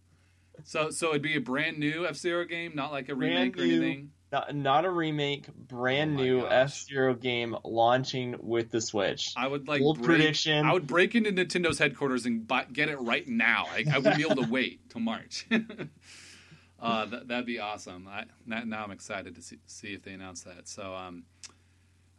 So 0.63 0.91
so 0.91 1.09
it'd 1.09 1.23
be 1.23 1.35
a 1.35 1.41
brand 1.41 1.79
new 1.79 2.05
F 2.05 2.15
Zero 2.15 2.45
game, 2.45 2.73
not 2.75 2.91
like 2.91 3.09
a 3.09 3.15
remake 3.15 3.55
Brand 3.55 3.71
or 3.71 3.75
anything. 3.75 4.11
Not, 4.31 4.55
not 4.55 4.85
a 4.85 4.89
remake, 4.89 5.53
brand 5.53 6.17
Oh 6.17 6.23
new. 6.23 6.47
F 6.47 6.85
Zero 6.85 7.13
game 7.13 7.55
launching 7.65 8.35
with 8.39 8.71
the 8.71 8.79
Switch. 8.79 9.33
I 9.35 9.45
would 9.45 9.67
like 9.67 9.81
Bold 9.81 9.97
break, 9.97 10.05
prediction. 10.05 10.65
I 10.65 10.71
would 10.71 10.87
break 10.87 11.15
into 11.15 11.31
Nintendo's 11.31 11.79
headquarters 11.79 12.25
and 12.25 12.47
buy, 12.47 12.65
get 12.71 12.87
it 12.87 12.97
right 12.99 13.27
now. 13.27 13.65
I, 13.69 13.83
I 13.91 13.97
wouldn't 13.97 14.15
be 14.15 14.23
able 14.23 14.41
to 14.41 14.49
wait 14.49 14.89
till 14.89 15.01
March. 15.01 15.47
uh, 16.79 17.05
that, 17.07 17.27
that'd 17.27 17.45
be 17.45 17.59
awesome. 17.59 18.07
I, 18.07 18.23
now, 18.45 18.63
now 18.63 18.83
I'm 18.85 18.91
excited 18.91 19.35
to 19.35 19.41
see, 19.41 19.57
see 19.65 19.93
if 19.93 20.03
they 20.03 20.13
announce 20.13 20.43
that. 20.43 20.69
So, 20.69 20.95
um, 20.95 21.23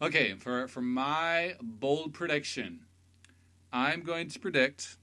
okay, 0.02 0.34
for 0.34 0.68
for 0.68 0.82
my 0.82 1.54
bold 1.62 2.12
prediction, 2.12 2.80
I'm 3.72 4.02
going 4.02 4.28
to 4.28 4.38
predict 4.38 4.98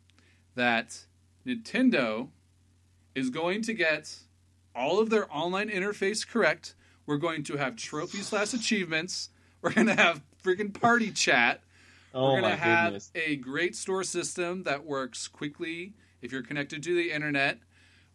that 0.53 1.05
Nintendo 1.43 2.29
is 3.15 3.31
going 3.31 3.63
to 3.63 3.73
get 3.73 4.15
all 4.75 4.99
of 4.99 5.09
their 5.09 5.27
online 5.35 5.69
interface 5.69 6.27
correct. 6.27 6.75
We're 7.09 7.17
going 7.17 7.41
to 7.45 7.57
have 7.57 7.75
trophy 7.75 8.19
slash 8.19 8.53
achievements. 8.53 9.29
We're 9.63 9.73
going 9.73 9.87
to 9.87 9.95
have 9.95 10.21
freaking 10.43 10.79
party 10.79 11.09
chat. 11.09 11.63
oh 12.13 12.33
We're 12.35 12.41
going 12.41 12.51
to 12.51 12.55
have 12.55 12.89
goodness. 12.89 13.11
a 13.15 13.35
great 13.37 13.75
store 13.75 14.03
system 14.03 14.61
that 14.65 14.85
works 14.85 15.27
quickly 15.27 15.95
if 16.21 16.31
you're 16.31 16.43
connected 16.43 16.83
to 16.83 16.93
the 16.93 17.11
internet. 17.11 17.57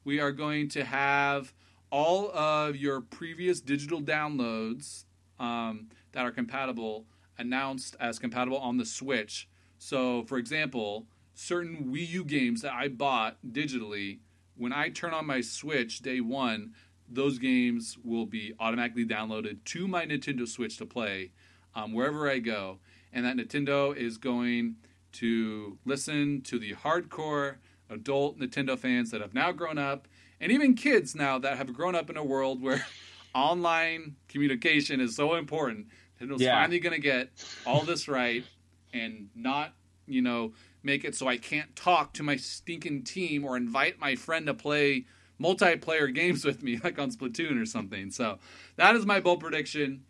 We 0.04 0.20
are 0.20 0.30
going 0.30 0.68
to 0.68 0.84
have 0.84 1.52
all 1.90 2.30
of 2.30 2.76
your 2.76 3.00
previous 3.00 3.60
digital 3.60 4.00
downloads 4.00 5.06
um, 5.40 5.88
that 6.12 6.24
are 6.24 6.30
compatible 6.30 7.06
announced 7.36 7.96
as 7.98 8.20
compatible 8.20 8.58
on 8.58 8.76
the 8.76 8.86
Switch. 8.86 9.48
So, 9.76 10.22
for 10.22 10.38
example, 10.38 11.08
certain 11.34 11.92
Wii 11.92 12.08
U 12.10 12.24
games 12.24 12.62
that 12.62 12.72
I 12.72 12.86
bought 12.86 13.38
digitally, 13.44 14.20
when 14.56 14.72
I 14.72 14.88
turn 14.88 15.12
on 15.12 15.26
my 15.26 15.40
Switch 15.40 15.98
day 15.98 16.20
one, 16.20 16.74
those 17.14 17.38
games 17.38 17.96
will 18.04 18.26
be 18.26 18.54
automatically 18.58 19.04
downloaded 19.06 19.62
to 19.64 19.86
my 19.88 20.04
Nintendo 20.06 20.46
Switch 20.46 20.76
to 20.78 20.86
play 20.86 21.32
um, 21.74 21.92
wherever 21.92 22.28
I 22.30 22.38
go. 22.38 22.78
And 23.12 23.24
that 23.24 23.36
Nintendo 23.36 23.96
is 23.96 24.18
going 24.18 24.76
to 25.12 25.78
listen 25.84 26.40
to 26.42 26.58
the 26.58 26.74
hardcore 26.74 27.56
adult 27.88 28.38
Nintendo 28.38 28.78
fans 28.78 29.10
that 29.12 29.20
have 29.20 29.34
now 29.34 29.52
grown 29.52 29.78
up, 29.78 30.08
and 30.40 30.50
even 30.50 30.74
kids 30.74 31.14
now 31.14 31.38
that 31.38 31.56
have 31.56 31.72
grown 31.72 31.94
up 31.94 32.10
in 32.10 32.16
a 32.16 32.24
world 32.24 32.60
where 32.60 32.84
online 33.34 34.16
communication 34.28 35.00
is 35.00 35.14
so 35.16 35.34
important. 35.34 35.86
Nintendo's 36.20 36.42
Yeah. 36.42 36.60
finally 36.60 36.80
going 36.80 36.94
to 36.94 37.00
get 37.00 37.30
all 37.66 37.82
this 37.82 38.08
right 38.08 38.44
and 38.92 39.28
not, 39.34 39.74
you 40.06 40.22
know, 40.22 40.52
make 40.82 41.04
it 41.04 41.14
so 41.14 41.26
I 41.28 41.36
can't 41.36 41.74
talk 41.76 42.12
to 42.14 42.22
my 42.22 42.36
stinking 42.36 43.04
team 43.04 43.44
or 43.44 43.56
invite 43.56 43.98
my 43.98 44.16
friend 44.16 44.46
to 44.46 44.54
play 44.54 45.06
multiplayer 45.40 46.12
games 46.14 46.44
with 46.44 46.62
me, 46.62 46.80
like 46.84 46.98
on 46.98 47.10
Splatoon 47.10 47.60
or 47.60 47.66
something. 47.66 48.10
So 48.10 48.38
that 48.76 48.96
is 48.96 49.06
my 49.06 49.20
bold 49.20 49.40
prediction. 49.40 50.04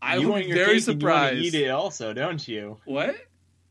I 0.00 0.16
you 0.16 0.28
want 0.28 0.46
your 0.46 0.56
very 0.56 0.80
cake 0.80 0.88
and 0.88 1.02
you 1.02 1.08
want 1.08 1.32
to 1.32 1.38
eat 1.38 1.54
it 1.54 1.70
also, 1.70 2.12
don't 2.12 2.46
you? 2.46 2.78
What? 2.84 3.16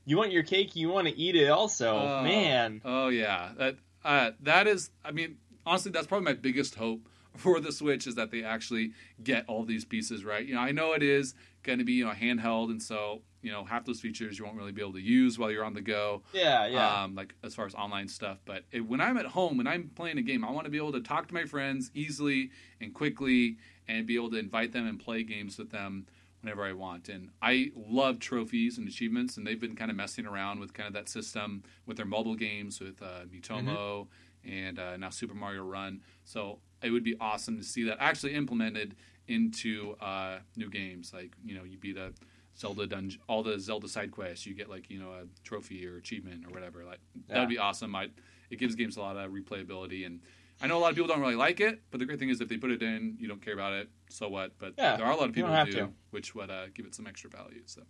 You 0.05 0.17
want 0.17 0.31
your 0.31 0.43
cake, 0.43 0.75
you 0.75 0.89
want 0.89 1.07
to 1.07 1.17
eat 1.17 1.35
it 1.35 1.49
also. 1.49 1.95
Oh, 1.95 2.23
Man. 2.23 2.81
Oh 2.83 3.07
yeah, 3.09 3.51
that 3.57 3.75
uh, 4.03 4.31
that 4.41 4.67
is. 4.67 4.89
I 5.05 5.11
mean, 5.11 5.37
honestly, 5.65 5.91
that's 5.91 6.07
probably 6.07 6.25
my 6.25 6.33
biggest 6.33 6.75
hope 6.75 7.07
for 7.37 7.59
the 7.59 7.71
Switch 7.71 8.07
is 8.07 8.15
that 8.15 8.31
they 8.31 8.43
actually 8.43 8.91
get 9.23 9.45
all 9.47 9.63
these 9.63 9.85
pieces 9.85 10.25
right. 10.25 10.45
You 10.45 10.55
know, 10.55 10.61
I 10.61 10.71
know 10.71 10.93
it 10.93 11.03
is 11.03 11.35
going 11.61 11.79
to 11.79 11.85
be 11.85 11.93
you 11.93 12.05
know 12.05 12.11
handheld, 12.11 12.69
and 12.71 12.81
so 12.81 13.21
you 13.43 13.51
know 13.51 13.63
half 13.63 13.85
those 13.85 13.99
features 13.99 14.39
you 14.39 14.45
won't 14.45 14.57
really 14.57 14.71
be 14.71 14.81
able 14.81 14.93
to 14.93 15.01
use 15.01 15.37
while 15.37 15.51
you're 15.51 15.65
on 15.65 15.73
the 15.73 15.81
go. 15.81 16.23
Yeah, 16.33 16.65
yeah. 16.65 17.03
Um, 17.03 17.13
like 17.13 17.35
as 17.43 17.53
far 17.53 17.65
as 17.65 17.75
online 17.75 18.07
stuff, 18.07 18.39
but 18.45 18.63
it, 18.71 18.79
when 18.79 19.01
I'm 19.01 19.17
at 19.17 19.27
home 19.27 19.59
and 19.59 19.69
I'm 19.69 19.91
playing 19.95 20.17
a 20.17 20.21
game, 20.21 20.43
I 20.43 20.51
want 20.51 20.65
to 20.65 20.71
be 20.71 20.77
able 20.77 20.93
to 20.93 21.01
talk 21.01 21.27
to 21.27 21.33
my 21.33 21.45
friends 21.45 21.91
easily 21.93 22.49
and 22.81 22.93
quickly, 22.93 23.57
and 23.87 24.07
be 24.07 24.15
able 24.15 24.31
to 24.31 24.37
invite 24.37 24.71
them 24.71 24.87
and 24.87 24.99
play 24.99 25.23
games 25.23 25.57
with 25.57 25.69
them 25.69 26.07
whenever 26.41 26.63
I 26.63 26.73
want. 26.73 27.09
And 27.09 27.29
I 27.41 27.71
love 27.75 28.19
trophies 28.19 28.77
and 28.77 28.87
achievements, 28.87 29.37
and 29.37 29.45
they've 29.45 29.59
been 29.59 29.75
kind 29.75 29.91
of 29.91 29.97
messing 29.97 30.25
around 30.25 30.59
with 30.59 30.73
kind 30.73 30.87
of 30.87 30.93
that 30.93 31.09
system 31.09 31.63
with 31.85 31.97
their 31.97 32.05
mobile 32.05 32.35
games 32.35 32.79
with 32.79 33.01
uh, 33.01 33.25
Miitomo 33.31 34.07
and 34.45 34.79
uh, 34.79 34.97
now 34.97 35.09
Super 35.09 35.33
Mario 35.33 35.63
Run. 35.63 36.01
So 36.23 36.59
it 36.81 36.91
would 36.91 37.03
be 37.03 37.15
awesome 37.19 37.57
to 37.57 37.63
see 37.63 37.83
that 37.83 37.97
actually 37.99 38.35
implemented 38.35 38.95
into 39.27 39.95
uh, 40.01 40.39
new 40.55 40.69
games. 40.69 41.13
Like 41.13 41.33
you 41.45 41.55
know, 41.55 41.63
you 41.63 41.77
beat 41.77 41.97
a 41.97 42.13
Zelda 42.57 42.87
dungeon, 42.87 43.19
all 43.27 43.43
the 43.43 43.59
Zelda 43.59 43.87
side 43.87 44.11
quests, 44.11 44.45
you 44.45 44.53
get 44.53 44.69
like 44.69 44.89
you 44.89 44.99
know 44.99 45.11
a 45.11 45.23
trophy 45.43 45.87
or 45.87 45.97
achievement 45.97 46.45
or 46.45 46.51
whatever. 46.51 46.83
Like 46.85 46.99
that'd 47.27 47.49
be 47.49 47.57
awesome. 47.57 47.95
I, 47.95 48.09
it 48.49 48.57
gives 48.59 48.75
games 48.75 48.97
a 48.97 49.01
lot 49.01 49.17
of 49.17 49.31
replayability 49.31 50.05
and. 50.05 50.21
I 50.61 50.67
know 50.67 50.77
a 50.77 50.79
lot 50.79 50.91
of 50.91 50.95
people 50.95 51.07
don't 51.09 51.19
really 51.19 51.35
like 51.35 51.59
it, 51.59 51.81
but 51.91 51.99
the 51.99 52.05
great 52.05 52.19
thing 52.19 52.29
is 52.29 52.39
if 52.39 52.47
they 52.47 52.55
put 52.57 52.71
it 52.71 52.81
in, 52.81 53.17
you 53.19 53.27
don't 53.27 53.41
care 53.43 53.55
about 53.55 53.73
it. 53.73 53.89
So 54.09 54.29
what? 54.29 54.51
But 54.59 54.75
Yeah, 54.77 54.95
there 54.95 55.05
are 55.05 55.11
a 55.11 55.15
lot 55.15 55.27
of 55.27 55.35
people 55.35 55.51
who 55.53 55.65
do, 55.65 55.71
to. 55.71 55.89
which 56.11 56.35
would 56.35 56.49
uh, 56.49 56.67
give 56.73 56.85
it 56.85 56.95
some 56.95 57.05
extra 57.07 57.29
value. 57.29 57.63
So 57.65 57.81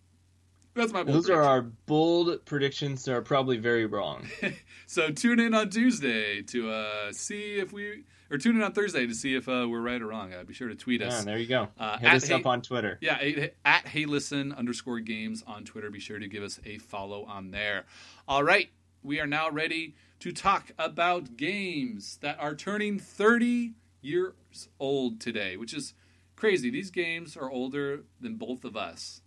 that's 0.74 0.92
my 0.92 1.04
bold 1.04 1.16
Those 1.16 1.30
are 1.30 1.44
our 1.44 1.62
bold 1.62 2.44
predictions 2.46 3.04
that 3.04 3.14
are 3.14 3.22
probably 3.22 3.58
very 3.58 3.86
wrong. 3.86 4.26
So 4.88 5.10
tune 5.10 5.40
in 5.40 5.54
on 5.54 5.70
Tuesday 5.70 6.42
to 6.44 6.72
uh, 6.72 7.12
see 7.12 7.56
if 7.56 7.74
we, 7.74 8.06
or 8.32 8.38
tune 8.38 8.56
in 8.56 8.64
on 8.64 8.72
Thursday 8.74 9.06
to 9.08 9.14
see 9.14 9.36
if 9.36 9.48
uh, 9.48 9.68
we're 9.70 9.82
right 9.82 10.02
or 10.02 10.08
wrong. 10.08 10.34
Uh, 10.34 10.44
be 10.44 10.54
sure 10.54 10.68
to 10.70 10.76
tweet 10.76 11.02
us. 11.02 11.14
Yeah, 11.14 11.22
there 11.26 11.38
you 11.38 11.48
go. 11.48 11.68
Uh, 11.80 11.98
Hit 11.98 12.14
us 12.14 12.28
Hey- 12.28 12.34
up 12.36 12.46
on 12.46 12.62
Twitter. 12.62 12.98
Yeah, 13.02 13.16
at, 13.20 13.54
at 13.66 13.88
Hey 13.88 14.06
Listen 14.06 14.52
underscore 14.54 15.00
games 15.00 15.44
on 15.46 15.64
Twitter. 15.66 15.90
Be 15.90 16.00
sure 16.00 16.20
to 16.20 16.28
give 16.28 16.44
us 16.44 16.60
a 16.66 16.78
follow 16.78 17.24
on 17.26 17.52
there. 17.52 17.86
All 18.28 18.44
right, 18.44 18.70
we 19.04 19.20
are 19.20 19.28
now 19.28 19.50
ready 19.50 19.96
to 20.20 20.32
talk 20.32 20.72
about 20.80 21.36
games 21.38 22.18
that 22.22 22.40
are 22.40 22.56
turning 22.56 22.98
30 23.00 23.74
years 24.02 24.34
old 24.80 25.20
today, 25.20 25.58
which 25.58 25.74
is 25.74 25.94
crazy. 26.36 26.70
These 26.70 26.92
games 26.92 27.36
are 27.38 27.50
older 27.52 28.04
than 28.22 28.36
both 28.36 28.64
of 28.64 28.76
us. 28.78 29.22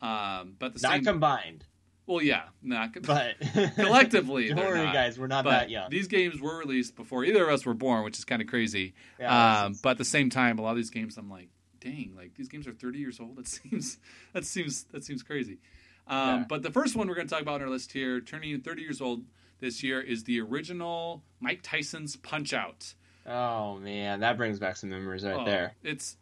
Um, 0.00 0.54
but 0.58 0.72
the 0.74 0.78
same 0.78 0.90
Not 0.90 0.96
same, 0.98 1.04
combined, 1.04 1.64
well, 2.06 2.22
yeah, 2.22 2.44
not 2.62 2.90
but 3.02 3.34
collectively. 3.76 4.48
Don't 4.48 4.58
worry, 4.58 4.84
not. 4.84 4.94
guys. 4.94 5.18
We're 5.18 5.26
not 5.26 5.44
But 5.44 5.50
that 5.50 5.70
young. 5.70 5.90
these 5.90 6.08
games 6.08 6.40
were 6.40 6.56
released 6.58 6.96
before 6.96 7.24
either 7.24 7.44
of 7.44 7.50
us 7.50 7.64
were 7.66 7.74
born, 7.74 8.04
which 8.04 8.18
is 8.18 8.24
kind 8.24 8.40
of 8.42 8.48
crazy. 8.48 8.94
Yeah, 9.18 9.64
um, 9.64 9.76
but 9.82 9.90
at 9.90 9.98
the 9.98 10.04
same 10.04 10.30
time, 10.30 10.58
a 10.58 10.62
lot 10.62 10.70
of 10.70 10.76
these 10.76 10.90
games, 10.90 11.16
I'm 11.16 11.30
like, 11.30 11.48
dang, 11.80 12.14
like 12.16 12.34
these 12.34 12.48
games 12.48 12.66
are 12.66 12.72
30 12.72 12.98
years 12.98 13.20
old. 13.20 13.36
That 13.36 13.46
seems 13.48 13.98
that 14.32 14.44
seems 14.44 14.84
that 14.92 15.04
seems 15.04 15.22
crazy. 15.22 15.58
Um, 16.06 16.18
Yeah. 16.40 16.44
But 16.48 16.62
the 16.62 16.70
first 16.70 16.94
one 16.96 17.08
we're 17.08 17.14
going 17.16 17.26
to 17.26 17.32
talk 17.32 17.42
about 17.42 17.56
on 17.56 17.62
our 17.62 17.70
list 17.70 17.92
here, 17.92 18.20
turning 18.20 18.60
30 18.60 18.82
years 18.82 19.00
old 19.00 19.24
this 19.58 19.82
year, 19.82 20.00
is 20.00 20.24
the 20.24 20.40
original 20.40 21.22
Mike 21.40 21.60
Tyson's 21.62 22.16
Punch 22.16 22.52
Out. 22.52 22.94
Oh 23.26 23.78
man, 23.78 24.20
that 24.20 24.36
brings 24.36 24.60
back 24.60 24.76
some 24.76 24.90
memories 24.90 25.24
right 25.24 25.34
Oh, 25.34 25.44
there. 25.44 25.74
It's 25.82 26.16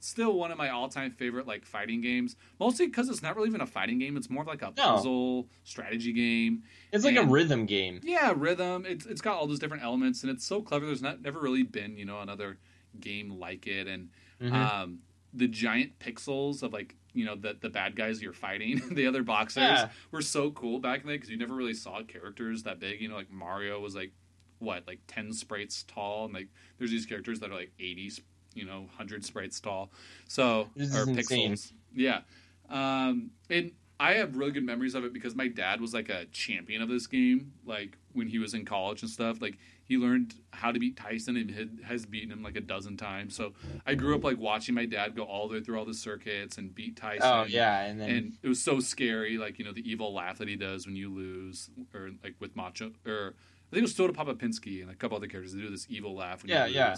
still 0.00 0.34
one 0.38 0.50
of 0.52 0.58
my 0.58 0.68
all-time 0.68 1.10
favorite 1.10 1.46
like 1.46 1.64
fighting 1.64 2.00
games. 2.00 2.36
Mostly 2.60 2.86
because 2.86 3.08
it's 3.08 3.22
not 3.22 3.34
really 3.36 3.48
even 3.48 3.60
a 3.60 3.66
fighting 3.66 3.98
game. 3.98 4.16
It's 4.16 4.28
more 4.30 4.44
like 4.44 4.62
a 4.62 4.70
puzzle 4.72 5.48
strategy 5.64 6.12
game. 6.12 6.62
It's 6.92 7.04
like 7.04 7.16
and- 7.16 7.28
a 7.28 7.32
rhythm 7.32 7.66
game. 7.66 8.00
Yeah, 8.02 8.32
rhythm. 8.36 8.84
It's 8.86 9.06
it's 9.06 9.20
got 9.20 9.36
all 9.36 9.46
those 9.46 9.58
different 9.58 9.82
elements, 9.82 10.22
and 10.22 10.30
it's 10.30 10.44
so 10.44 10.62
clever. 10.62 10.86
There's 10.86 11.02
not 11.02 11.22
never 11.22 11.40
really 11.40 11.62
been 11.62 11.96
you 11.96 12.04
know 12.04 12.20
another 12.20 12.58
game 13.00 13.30
like 13.30 13.66
it, 13.66 13.86
and 13.86 14.10
Mhm. 14.40 14.52
um, 14.52 14.98
the 15.34 15.48
giant 15.48 15.98
pixels 15.98 16.62
of 16.62 16.72
like 16.72 16.94
you 17.12 17.24
know 17.24 17.34
the 17.34 17.56
the 17.60 17.70
bad 17.70 17.96
guys 17.96 18.20
you're 18.22 18.32
fighting, 18.32 18.80
the 18.94 19.06
other 19.06 19.22
boxers 19.22 19.62
Yeah. 19.62 19.88
were 20.10 20.22
so 20.22 20.50
cool 20.50 20.78
back 20.78 21.04
then 21.04 21.14
because 21.14 21.30
you 21.30 21.36
never 21.38 21.54
really 21.54 21.74
saw 21.74 22.02
characters 22.02 22.62
that 22.64 22.78
big. 22.80 23.00
You 23.00 23.08
know, 23.08 23.16
like 23.16 23.30
Mario 23.30 23.80
was 23.80 23.94
like 23.94 24.12
what 24.58 24.86
like 24.86 25.00
ten 25.06 25.32
sprites 25.32 25.82
tall, 25.84 26.26
and 26.26 26.34
like 26.34 26.48
there's 26.78 26.90
these 26.90 27.06
characters 27.06 27.40
that 27.40 27.50
are 27.50 27.54
like 27.54 27.72
eighty, 27.78 28.10
you 28.56 28.64
know, 28.64 28.88
hundred 28.96 29.24
sprites 29.24 29.60
tall. 29.60 29.90
So 30.28 30.68
This 30.74 30.94
or 30.96 31.02
is 31.02 31.08
insane. 31.08 31.52
pixels, 31.52 31.72
yeah. 31.94 32.20
Um, 32.68 33.30
and 33.48 33.72
I 33.98 34.14
have 34.14 34.36
really 34.36 34.50
good 34.52 34.64
memories 34.64 34.94
of 34.94 35.04
it 35.04 35.12
because 35.14 35.34
my 35.34 35.48
dad 35.48 35.80
was 35.80 35.94
like 35.94 36.08
a 36.08 36.26
champion 36.26 36.82
of 36.82 36.88
this 36.88 37.06
game. 37.06 37.52
Like 37.64 37.96
when 38.12 38.26
he 38.26 38.38
was 38.38 38.52
in 38.54 38.64
college 38.64 39.02
and 39.02 39.10
stuff, 39.10 39.40
like 39.40 39.56
he 39.84 39.96
learned 39.96 40.34
how 40.50 40.72
to 40.72 40.78
beat 40.78 40.96
Tyson 40.96 41.36
and 41.36 41.50
had, 41.50 41.78
has 41.86 42.04
beaten 42.04 42.30
him 42.32 42.42
like 42.42 42.56
a 42.56 42.60
dozen 42.60 42.96
times. 42.96 43.34
So 43.36 43.54
I 43.86 43.94
grew 43.94 44.14
up 44.14 44.24
like 44.24 44.38
watching 44.38 44.74
my 44.74 44.84
dad 44.84 45.14
go 45.16 45.22
all 45.22 45.48
the 45.48 45.54
way 45.54 45.60
through 45.62 45.78
all 45.78 45.84
the 45.86 45.94
circuits 45.94 46.58
and 46.58 46.74
beat 46.74 46.96
Tyson. 46.96 47.22
Oh 47.22 47.44
yeah, 47.44 47.84
and 47.84 48.00
then 48.00 48.10
And 48.10 48.32
it 48.42 48.48
was 48.48 48.60
so 48.60 48.80
scary, 48.80 49.38
like 49.38 49.58
you 49.58 49.64
know 49.64 49.72
the 49.72 49.88
evil 49.88 50.12
laugh 50.12 50.38
that 50.38 50.48
he 50.48 50.56
does 50.56 50.86
when 50.86 50.96
you 50.96 51.08
lose, 51.08 51.70
or 51.94 52.10
like 52.22 52.34
with 52.40 52.54
Macho, 52.56 52.90
or 53.06 53.34
I 53.38 53.70
think 53.70 53.78
it 53.78 53.82
was 53.82 53.94
Soda 53.94 54.12
Popinski 54.12 54.82
and 54.82 54.90
a 54.90 54.94
couple 54.94 55.16
other 55.16 55.26
characters. 55.26 55.54
They 55.54 55.60
do 55.60 55.70
this 55.70 55.86
evil 55.88 56.14
laugh 56.14 56.42
when 56.42 56.50
Yeah, 56.50 56.66
you 56.66 56.74
yeah. 56.74 56.96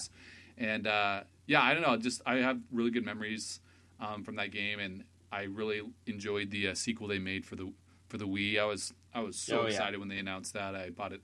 And 0.59 0.87
uh, 0.87 1.21
yeah, 1.47 1.63
I 1.63 1.73
don't 1.73 1.83
know. 1.83 1.97
Just 1.97 2.21
I 2.27 2.37
have 2.37 2.59
really 2.73 2.91
good 2.91 3.05
memories 3.05 3.61
um, 4.01 4.25
from 4.25 4.37
that 4.37 4.51
game, 4.51 4.79
and 4.81 5.05
I 5.33 5.43
really 5.45 5.83
enjoyed 6.07 6.51
the 6.51 6.69
uh, 6.69 6.75
sequel 6.75 7.07
they 7.09 7.19
made 7.19 7.45
for 7.47 7.57
the 7.57 7.73
for 8.09 8.19
the 8.19 8.27
Wii. 8.27 8.59
I 8.61 8.65
was 8.65 8.93
I 9.15 9.21
was 9.21 9.37
so 9.37 9.61
Oh, 9.61 9.63
yeah. 9.63 9.69
excited 9.69 9.99
when 10.01 10.09
they 10.09 10.19
announced 10.19 10.53
that. 10.55 10.75
I 10.75 10.91
bought 10.91 11.13
it 11.13 11.21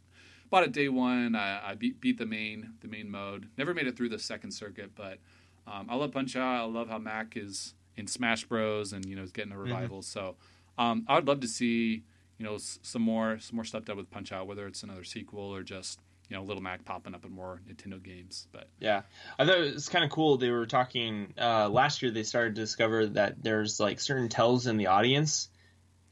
bought 0.50 0.62
it 0.64 0.72
day 0.72 0.88
one. 0.88 1.34
I, 1.34 1.70
I 1.70 1.74
beat 1.74 2.00
beat 2.00 2.18
the 2.18 2.26
main 2.26 2.74
the 2.80 2.88
main 2.88 3.10
mode. 3.10 3.48
Never 3.58 3.74
made 3.74 3.86
it 3.86 3.96
through 3.96 4.10
the 4.10 4.18
second 4.18 4.52
circuit, 4.52 4.92
but 4.94 5.18
um, 5.66 5.86
I 5.90 5.96
love 5.96 6.12
Punch 6.12 6.36
Out. 6.36 6.60
I 6.60 6.64
love 6.64 6.88
how 6.88 6.98
Mac 6.98 7.36
is 7.36 7.74
in 7.96 8.06
Smash 8.06 8.44
Bros. 8.44 8.92
and 8.92 9.04
you 9.06 9.16
know 9.16 9.22
is 9.22 9.32
getting 9.32 9.52
a 9.52 9.58
revival. 9.58 10.02
So 10.02 10.36
um, 10.78 11.04
I 11.08 11.14
would 11.16 11.26
love 11.26 11.40
to 11.40 11.48
see 11.48 12.02
you 12.38 12.44
know 12.44 12.54
s- 12.54 12.78
some 12.82 13.02
more 13.02 13.38
some 13.40 13.56
more 13.56 13.64
stuff 13.64 13.84
done 13.84 13.96
with 13.96 14.10
Punch 14.10 14.30
Out, 14.30 14.46
whether 14.46 14.66
it's 14.66 14.82
another 14.82 15.04
sequel 15.04 15.40
or 15.54 15.62
just 15.62 15.98
you 16.28 16.36
know 16.36 16.42
Little 16.42 16.62
Mac 16.62 16.84
popping 16.84 17.14
up 17.14 17.24
in 17.24 17.32
more 17.32 17.60
Nintendo 17.68 18.02
games. 18.02 18.46
But 18.52 18.68
yeah, 18.80 19.02
I 19.38 19.44
thought 19.46 19.58
it 19.58 19.74
was 19.74 19.88
kind 19.88 20.04
of 20.04 20.10
cool. 20.10 20.36
They 20.38 20.50
were 20.50 20.66
talking 20.66 21.34
uh, 21.40 21.68
last 21.68 22.02
year. 22.02 22.10
They 22.10 22.22
started 22.22 22.54
to 22.56 22.60
discover 22.62 23.06
that 23.08 23.42
there's 23.42 23.78
like 23.80 24.00
certain 24.00 24.28
tells 24.28 24.66
in 24.66 24.76
the 24.76 24.86
audience 24.88 25.48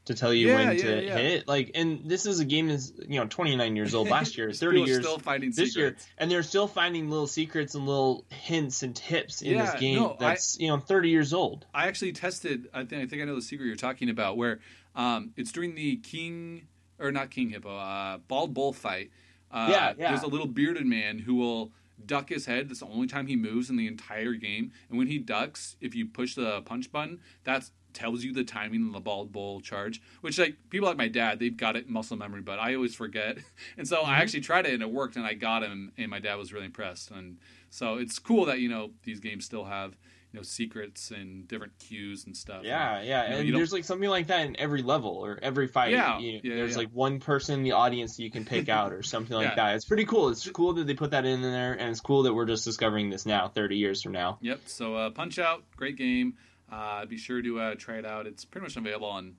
to 0.05 0.13
tell 0.13 0.33
you 0.33 0.49
Yeah, 0.49 0.55
when 0.55 0.67
yeah, 0.75 0.81
to 0.83 1.05
yeah. 1.05 1.17
hit. 1.17 1.47
Like, 1.47 1.71
and 1.75 2.01
this 2.09 2.25
is 2.25 2.41
a 2.41 2.45
game 2.45 2.69
is 2.69 2.91
you 3.07 3.19
know 3.21 3.25
29 3.25 3.75
years 3.77 3.95
old 3.95 4.09
last 4.09 4.37
year, 4.37 4.51
30 4.53 4.75
People 4.75 4.87
years 4.87 5.05
still 5.05 5.17
finding 5.19 5.49
this 5.51 5.73
secrets. 5.73 5.77
year, 6.05 6.13
and 6.17 6.29
they're 6.29 6.43
still 6.43 6.67
finding 6.67 7.09
little 7.09 7.25
secrets 7.27 7.73
and 7.75 7.85
little 7.85 8.25
hints 8.29 8.83
and 8.83 8.93
tips 8.95 9.41
in 9.41 9.53
Yeah, 9.53 9.65
this 9.71 9.79
game 9.79 9.95
no, 9.99 10.11
I- 10.19 10.29
that's 10.31 10.59
you 10.59 10.67
know 10.67 10.77
30 10.77 11.09
years 11.09 11.33
old. 11.33 11.65
I 11.73 11.87
actually 11.87 12.11
tested. 12.11 12.67
I 12.73 12.83
think 12.83 13.01
I 13.03 13.07
think 13.07 13.21
I 13.21 13.25
know 13.25 13.35
the 13.35 13.41
secret 13.41 13.65
you're 13.67 13.75
talking 13.77 14.09
about. 14.09 14.35
Where 14.35 14.59
um, 14.93 15.31
it's 15.37 15.51
during 15.53 15.73
the 15.75 15.95
King 15.97 16.67
or 16.99 17.11
not 17.11 17.31
King 17.31 17.49
Hippo, 17.49 17.75
uh, 17.75 18.17
Bald 18.27 18.53
Bull 18.53 18.73
fight. 18.73 19.09
Uh, 19.53 19.67
Yeah, 19.69 19.93
yeah. 19.97 20.09
There's 20.09 20.23
a 20.23 20.27
little 20.27 20.47
bearded 20.47 20.85
man 20.85 21.19
who 21.19 21.35
will 21.35 21.71
duck 22.05 22.29
his 22.29 22.47
head. 22.47 22.67
That's 22.69 22.79
the 22.81 22.87
only 22.87 23.07
time 23.07 23.27
he 23.27 23.35
moves 23.35 23.69
in 23.69 23.77
the 23.77 23.87
entire 23.87 24.33
game. 24.33 24.71
And 24.89 24.97
when 24.97 25.07
he 25.07 25.19
ducks, 25.19 25.77
if 25.79 25.95
you 25.95 26.05
push 26.07 26.35
the 26.35 26.61
punch 26.61 26.91
button, 26.91 27.19
that 27.45 27.69
tells 27.93 28.23
you 28.23 28.33
the 28.33 28.43
timing 28.43 28.87
of 28.87 28.93
the 28.93 28.99
bald 28.99 29.31
bull 29.31 29.61
charge. 29.61 30.01
Which 30.21 30.39
like 30.39 30.55
people 30.69 30.87
like 30.87 30.97
my 30.97 31.07
dad, 31.07 31.39
they've 31.39 31.55
got 31.55 31.75
it 31.75 31.87
muscle 31.87 32.17
memory, 32.17 32.41
but 32.41 32.59
I 32.59 32.73
always 32.75 32.95
forget. 32.95 33.37
And 33.77 33.87
so 33.87 34.01
I 34.01 34.17
actually 34.17 34.41
tried 34.41 34.65
it 34.65 34.73
and 34.73 34.81
it 34.83 34.91
worked, 34.91 35.15
and 35.15 35.25
I 35.25 35.33
got 35.35 35.63
him, 35.63 35.91
and 35.97 36.09
my 36.09 36.19
dad 36.19 36.35
was 36.35 36.51
really 36.51 36.65
impressed. 36.65 37.11
And 37.11 37.37
so 37.69 37.95
it's 37.97 38.19
cool 38.19 38.45
that 38.45 38.59
you 38.59 38.69
know 38.69 38.91
these 39.03 39.19
games 39.19 39.45
still 39.45 39.65
have 39.65 39.95
you 40.33 40.39
know 40.39 40.43
secrets 40.43 41.11
and 41.11 41.47
different 41.47 41.77
cues 41.77 42.25
and 42.25 42.35
stuff. 42.35 42.63
Yeah, 42.63 43.01
yeah, 43.03 43.23
you 43.25 43.29
know, 43.29 43.37
and 43.37 43.55
there's 43.55 43.71
like 43.71 43.83
something 43.85 44.09
like 44.09 44.27
that 44.27 44.45
in 44.47 44.59
every 44.59 44.81
level 44.81 45.11
or 45.11 45.37
every 45.41 45.67
fight. 45.67 45.91
Yeah, 45.91 46.17
You- 46.19 46.41
yeah, 46.43 46.55
there's 46.55 46.71
yeah. 46.71 46.77
like 46.79 46.89
one 46.91 47.19
person 47.19 47.59
in 47.59 47.63
the 47.63 47.73
audience 47.73 48.17
that 48.17 48.23
you 48.23 48.31
can 48.31 48.43
pick 48.43 48.67
out 48.67 48.91
or 48.93 49.03
something 49.13 49.37
like 49.37 49.49
Yeah. 49.49 49.55
that. 49.55 49.75
It's 49.75 49.85
pretty 49.85 50.05
cool. 50.05 50.29
It's 50.29 50.49
cool 50.49 50.73
that 50.73 50.87
they 50.87 50.95
put 50.95 51.11
that 51.11 51.23
in 51.25 51.41
there, 51.43 51.73
and 51.73 51.89
it's 51.91 52.01
cool 52.01 52.23
that 52.23 52.33
we're 52.33 52.47
just 52.47 52.65
discovering 52.65 53.11
this 53.11 53.25
now, 53.27 53.47
30 53.47 53.77
years 53.77 54.01
from 54.01 54.11
now. 54.13 54.39
Yep. 54.41 54.61
So 54.65 54.95
uh, 54.95 55.09
Punch 55.11 55.37
Out, 55.37 55.63
great 55.77 55.97
game. 55.97 56.33
Uh, 56.71 57.05
be 57.05 57.17
sure 57.17 57.39
to 57.41 57.59
uh, 57.59 57.75
try 57.75 57.97
it 57.99 58.05
out. 58.05 58.25
It's 58.25 58.43
pretty 58.43 58.63
much 58.65 58.75
available 58.75 59.07
on 59.09 59.35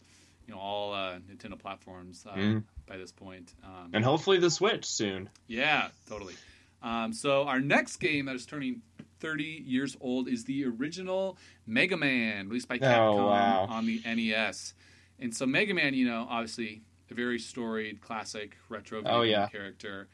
you 0.46 0.54
know 0.54 0.60
all 0.60 0.92
uh, 0.92 1.18
Nintendo 1.28 1.58
platforms 1.58 2.24
uh, 2.30 2.34
Mhm. 2.36 2.62
by 2.86 2.98
this 2.98 3.10
point. 3.10 3.52
Um, 3.64 3.90
And 3.94 4.04
hopefully 4.04 4.38
the 4.38 4.50
Switch 4.50 4.84
soon. 4.84 5.28
Yeah, 5.48 5.88
totally. 6.08 6.34
Um, 6.82 7.12
so 7.14 7.48
our 7.48 7.58
next 7.60 7.96
game 7.96 8.26
that 8.26 8.36
is 8.36 8.44
turning 8.46 8.82
30 9.24 9.64
years 9.66 9.96
old 10.02 10.28
is 10.28 10.44
the 10.44 10.66
original 10.66 11.38
Mega 11.66 11.96
Man, 11.96 12.46
released 12.48 12.68
by 12.68 12.78
Capcom 12.78 13.20
Oh, 13.20 13.26
wow. 13.28 13.66
on 13.70 13.86
the 13.86 14.02
NES. 14.04 14.74
And 15.18 15.34
so 15.34 15.46
Mega 15.46 15.72
Man, 15.72 15.94
you 15.94 16.06
know, 16.06 16.26
obviously 16.28 16.82
a 17.10 17.14
very 17.14 17.38
storied, 17.38 18.02
classic 18.02 18.58
retro 18.68 19.00
video 19.00 19.16
Oh, 19.16 19.22
game 19.22 19.30
yeah. 19.30 19.46
character. 19.48 20.08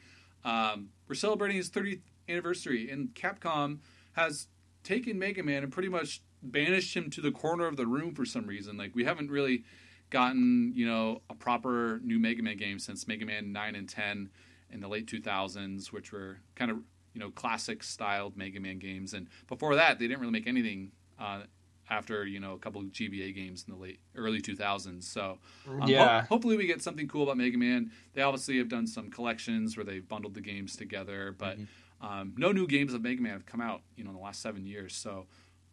Um, 0.45 0.89
we're 1.09 1.15
celebrating 1.15 1.57
his 1.57 1.69
30th 1.69 1.99
anniversary, 2.29 2.89
and 2.89 3.13
Capcom 3.13 3.79
has 4.13 4.47
taken 4.83 5.19
Mega 5.19 5.43
Man 5.43 5.61
and 5.63 5.73
pretty 5.73 5.89
much 5.89 6.21
banished 6.41 6.95
him 6.95 7.09
to 7.09 7.19
the 7.21 7.31
corner 7.31 7.67
of 7.67 7.75
the 7.75 7.85
room 7.85 8.15
for 8.15 8.23
some 8.25 8.47
reason. 8.47 8.77
Like 8.77 8.95
we 8.95 9.03
haven't 9.03 9.29
really 9.29 9.65
gotten, 10.09 10.71
you 10.73 10.85
know, 10.85 11.21
a 11.29 11.35
proper 11.35 11.99
new 12.01 12.17
Mega 12.17 12.41
Man 12.43 12.55
game 12.55 12.79
since 12.79 13.07
Mega 13.09 13.25
Man 13.25 13.51
9 13.51 13.75
and 13.75 13.89
10 13.89 14.29
in 14.71 14.79
the 14.79 14.87
late 14.87 15.05
2000s, 15.05 15.87
which 15.91 16.13
were 16.13 16.39
kind 16.55 16.71
of, 16.71 16.77
you 17.13 17.19
know, 17.19 17.29
classic 17.31 17.83
styled 17.83 18.37
Mega 18.37 18.59
Man 18.59 18.79
games. 18.79 19.13
And 19.13 19.27
before 19.47 19.75
that, 19.75 19.99
they 19.99 20.07
didn't 20.07 20.19
really 20.21 20.31
make 20.31 20.47
anything 20.47 20.91
uh, 21.19 21.41
after, 21.89 22.25
you 22.25 22.39
know, 22.39 22.53
a 22.53 22.57
couple 22.57 22.79
of 22.81 22.87
GBA 22.87 23.35
games 23.35 23.65
in 23.67 23.73
the 23.73 23.79
late 23.79 23.99
early 24.15 24.41
2000s. 24.41 25.03
So 25.03 25.37
um, 25.67 25.87
yeah. 25.89 26.21
ho- 26.21 26.27
hopefully 26.27 26.55
we 26.57 26.65
get 26.67 26.81
something 26.81 27.07
cool 27.07 27.23
about 27.23 27.37
Mega 27.37 27.57
Man. 27.57 27.91
They 28.13 28.21
obviously 28.21 28.57
have 28.59 28.69
done 28.69 28.87
some 28.87 29.09
collections 29.09 29.75
where 29.75 29.83
they've 29.85 30.07
bundled 30.07 30.33
the 30.33 30.41
games 30.41 30.75
together, 30.75 31.35
but 31.37 31.57
Mm-hmm. 31.59 32.07
um, 32.07 32.33
no 32.37 32.51
new 32.51 32.65
games 32.65 32.93
of 32.93 33.01
Mega 33.01 33.21
Man 33.21 33.33
have 33.33 33.45
come 33.45 33.59
out, 33.61 33.81
you 33.97 34.03
know, 34.03 34.09
in 34.11 34.15
the 34.15 34.21
last 34.21 34.41
seven 34.41 34.65
years. 34.65 34.95
So 34.95 35.27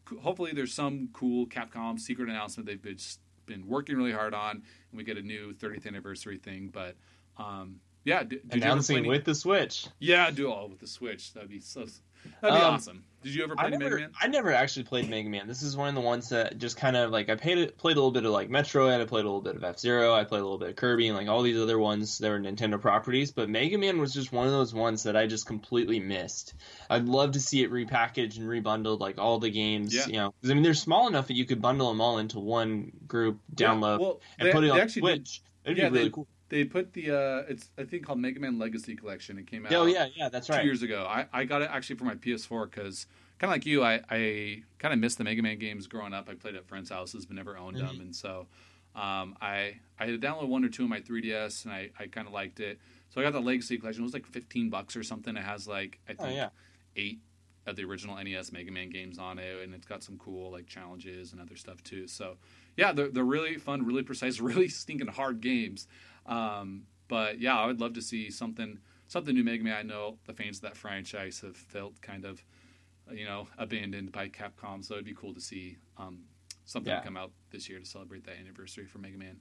co- 0.04 0.18
hopefully 0.18 0.50
there's 0.52 0.74
some 0.74 1.08
cool 1.12 1.46
Capcom 1.46 2.00
secret 2.00 2.28
announcement 2.28 2.66
they've 2.66 2.82
been, 2.82 2.98
been 3.46 3.66
working 3.68 3.96
really 3.96 4.12
hard 4.12 4.34
on, 4.34 4.56
and 4.56 4.62
we 4.98 5.04
get 5.04 5.16
a 5.18 5.22
new 5.22 5.54
30th 5.54 5.86
anniversary 5.86 6.36
thing. 6.36 6.68
But 6.72 6.96
um, 7.36 7.76
yeah, 8.08 8.22
d- 8.22 8.28
did 8.28 8.40
you 8.40 8.40
ever 8.42 8.50
play 8.50 8.60
Announcing 8.62 9.06
with 9.06 9.24
the 9.24 9.34
Switch. 9.34 9.86
yeah, 9.98 10.30
do 10.30 10.50
all 10.50 10.68
with 10.68 10.80
the 10.80 10.86
Switch. 10.86 11.32
That'd 11.34 11.48
be 11.50 11.60
so. 11.60 11.80
That'd 12.40 12.58
be 12.58 12.64
Um, 12.64 12.74
awesome. 12.74 13.04
Did 13.22 13.34
you 13.34 13.42
ever 13.44 13.54
play 13.56 13.64
I 13.66 13.70
never, 13.70 13.84
Mega 13.84 13.96
Man? 13.96 14.10
I 14.20 14.26
never 14.28 14.52
actually 14.52 14.84
played 14.84 15.08
Mega 15.08 15.28
Man. 15.28 15.46
This 15.48 15.62
is 15.62 15.76
one 15.76 15.88
of 15.88 15.94
the 15.94 16.00
ones 16.00 16.28
that 16.28 16.58
just 16.58 16.76
kind 16.76 16.96
of 16.96 17.10
like 17.10 17.28
I 17.28 17.34
played 17.36 17.76
played 17.78 17.96
a 17.96 18.00
little 18.00 18.10
bit 18.12 18.24
of 18.24 18.32
like 18.32 18.48
Metroid. 18.48 19.00
I 19.00 19.04
played 19.06 19.24
a 19.24 19.28
little 19.28 19.40
bit 19.40 19.56
of 19.56 19.64
F 19.64 19.78
Zero. 19.78 20.12
I 20.14 20.24
played 20.24 20.40
a 20.40 20.44
little 20.44 20.58
bit 20.58 20.70
of 20.70 20.76
Kirby 20.76 21.08
and 21.08 21.16
like 21.16 21.28
all 21.28 21.42
these 21.42 21.58
other 21.60 21.78
ones 21.78 22.18
that 22.18 22.28
were 22.28 22.38
Nintendo 22.38 22.80
properties. 22.80 23.30
But 23.32 23.48
Mega 23.48 23.76
Man 23.78 23.98
was 23.98 24.12
just 24.12 24.32
one 24.32 24.46
of 24.46 24.52
those 24.52 24.72
ones 24.74 25.04
that 25.04 25.16
I 25.16 25.26
just 25.26 25.46
completely 25.46 26.00
missed. 26.00 26.54
I'd 26.90 27.06
love 27.06 27.32
to 27.32 27.40
see 27.40 27.62
it 27.62 27.70
repackaged 27.72 28.36
and 28.38 28.46
rebundled, 28.48 29.00
like 29.00 29.18
all 29.18 29.38
the 29.38 29.50
games. 29.50 29.94
Yeah. 29.94 30.06
You 30.06 30.12
know, 30.14 30.34
I 30.44 30.48
mean 30.48 30.62
they're 30.62 30.74
small 30.74 31.08
enough 31.08 31.28
that 31.28 31.34
you 31.36 31.44
could 31.46 31.62
bundle 31.62 31.88
them 31.88 32.00
all 32.00 32.18
into 32.18 32.38
one 32.40 32.92
group, 33.06 33.38
download, 33.54 33.98
Yeah, 34.00 34.04
well, 34.06 34.20
and 34.38 34.48
they, 34.48 34.52
put 34.52 34.64
it 34.64 34.70
on 34.70 34.80
actually 34.80 35.02
did 35.02 35.26
Switch. 35.28 35.42
It'd 35.64 35.78
yeah, 35.78 35.88
be 35.88 35.92
really 35.94 36.04
they- 36.08 36.10
cool. 36.12 36.28
They 36.48 36.64
put 36.64 36.92
the 36.94 37.10
uh, 37.10 37.44
it's 37.48 37.70
I 37.78 37.84
think 37.84 38.06
called 38.06 38.18
Mega 38.18 38.40
Man 38.40 38.58
Legacy 38.58 38.96
Collection. 38.96 39.38
It 39.38 39.46
came 39.46 39.66
out. 39.66 39.72
Oh 39.72 39.86
yeah, 39.86 40.06
yeah, 40.14 40.28
that's 40.28 40.46
two 40.46 40.54
right. 40.54 40.64
years 40.64 40.82
ago. 40.82 41.06
I, 41.08 41.26
I 41.32 41.44
got 41.44 41.62
it 41.62 41.68
actually 41.70 41.96
for 41.96 42.04
my 42.04 42.14
PS4 42.14 42.70
because 42.70 43.06
kind 43.38 43.50
of 43.50 43.54
like 43.54 43.66
you, 43.66 43.82
I, 43.84 44.00
I 44.10 44.62
kind 44.78 44.94
of 44.94 45.00
missed 45.00 45.18
the 45.18 45.24
Mega 45.24 45.42
Man 45.42 45.58
games 45.58 45.86
growing 45.86 46.14
up. 46.14 46.28
I 46.28 46.34
played 46.34 46.54
at 46.56 46.66
friends' 46.66 46.90
houses 46.90 47.26
but 47.26 47.36
never 47.36 47.56
owned 47.58 47.76
them, 47.76 47.96
Mhm. 47.96 48.00
and 48.00 48.16
so 48.16 48.46
um, 48.96 49.36
I 49.42 49.78
I 49.98 50.06
had 50.06 50.20
downloaded 50.20 50.48
one 50.48 50.64
or 50.64 50.68
two 50.68 50.84
on 50.84 50.88
my 50.88 51.00
3DS 51.00 51.64
and 51.64 51.74
I, 51.74 51.90
I 51.98 52.06
kind 52.06 52.26
of 52.26 52.32
liked 52.32 52.60
it. 52.60 52.78
So 53.10 53.20
I 53.20 53.24
got 53.24 53.32
the 53.34 53.40
Legacy 53.40 53.78
Collection. 53.78 54.02
It 54.02 54.04
was 54.04 54.14
like 54.14 54.26
15 54.26 54.70
bucks 54.70 54.96
or 54.96 55.02
something. 55.02 55.36
It 55.36 55.42
has 55.44 55.68
like 55.68 55.98
I 56.08 56.14
Oh 56.18 56.24
think 56.24 56.36
yeah. 56.36 56.48
eight 56.96 57.20
of 57.66 57.76
the 57.76 57.84
original 57.84 58.16
NES 58.16 58.50
Mega 58.52 58.72
Man 58.72 58.88
games 58.88 59.18
on 59.18 59.38
it, 59.38 59.62
and 59.62 59.74
it's 59.74 59.86
got 59.86 60.02
some 60.02 60.16
cool 60.16 60.50
like 60.50 60.66
challenges 60.66 61.32
and 61.32 61.40
other 61.42 61.56
stuff 61.56 61.82
too. 61.84 62.06
So 62.08 62.38
yeah, 62.78 62.92
they're 62.92 63.08
they're 63.08 63.24
really 63.24 63.56
fun, 63.58 63.84
really 63.84 64.02
precise, 64.02 64.40
really 64.40 64.68
stinking 64.68 65.08
hard 65.08 65.42
games. 65.42 65.86
Um, 66.28 66.84
but 67.08 67.40
yeah, 67.40 67.58
I 67.58 67.66
would 67.66 67.80
love 67.80 67.94
to 67.94 68.02
see 68.02 68.30
something 68.30 68.78
something 69.08 69.34
new 69.34 69.42
Mega 69.42 69.64
Man. 69.64 69.76
I 69.76 69.82
know 69.82 70.18
the 70.26 70.34
fans 70.34 70.58
of 70.58 70.62
that 70.62 70.76
franchise 70.76 71.40
have 71.40 71.56
felt 71.56 72.00
kind 72.02 72.24
of 72.24 72.44
you 73.10 73.24
know 73.24 73.48
abandoned 73.56 74.12
by 74.12 74.28
Capcom, 74.28 74.84
so 74.84 74.94
it'd 74.94 75.06
be 75.06 75.14
cool 75.14 75.34
to 75.34 75.40
see 75.40 75.78
um, 75.96 76.24
something 76.64 76.92
Yeah. 76.92 77.02
come 77.02 77.16
out 77.16 77.32
this 77.50 77.68
year 77.68 77.78
to 77.78 77.84
celebrate 77.86 78.24
that 78.24 78.36
anniversary 78.38 78.86
for 78.86 78.98
Mega 78.98 79.16
Man. 79.18 79.40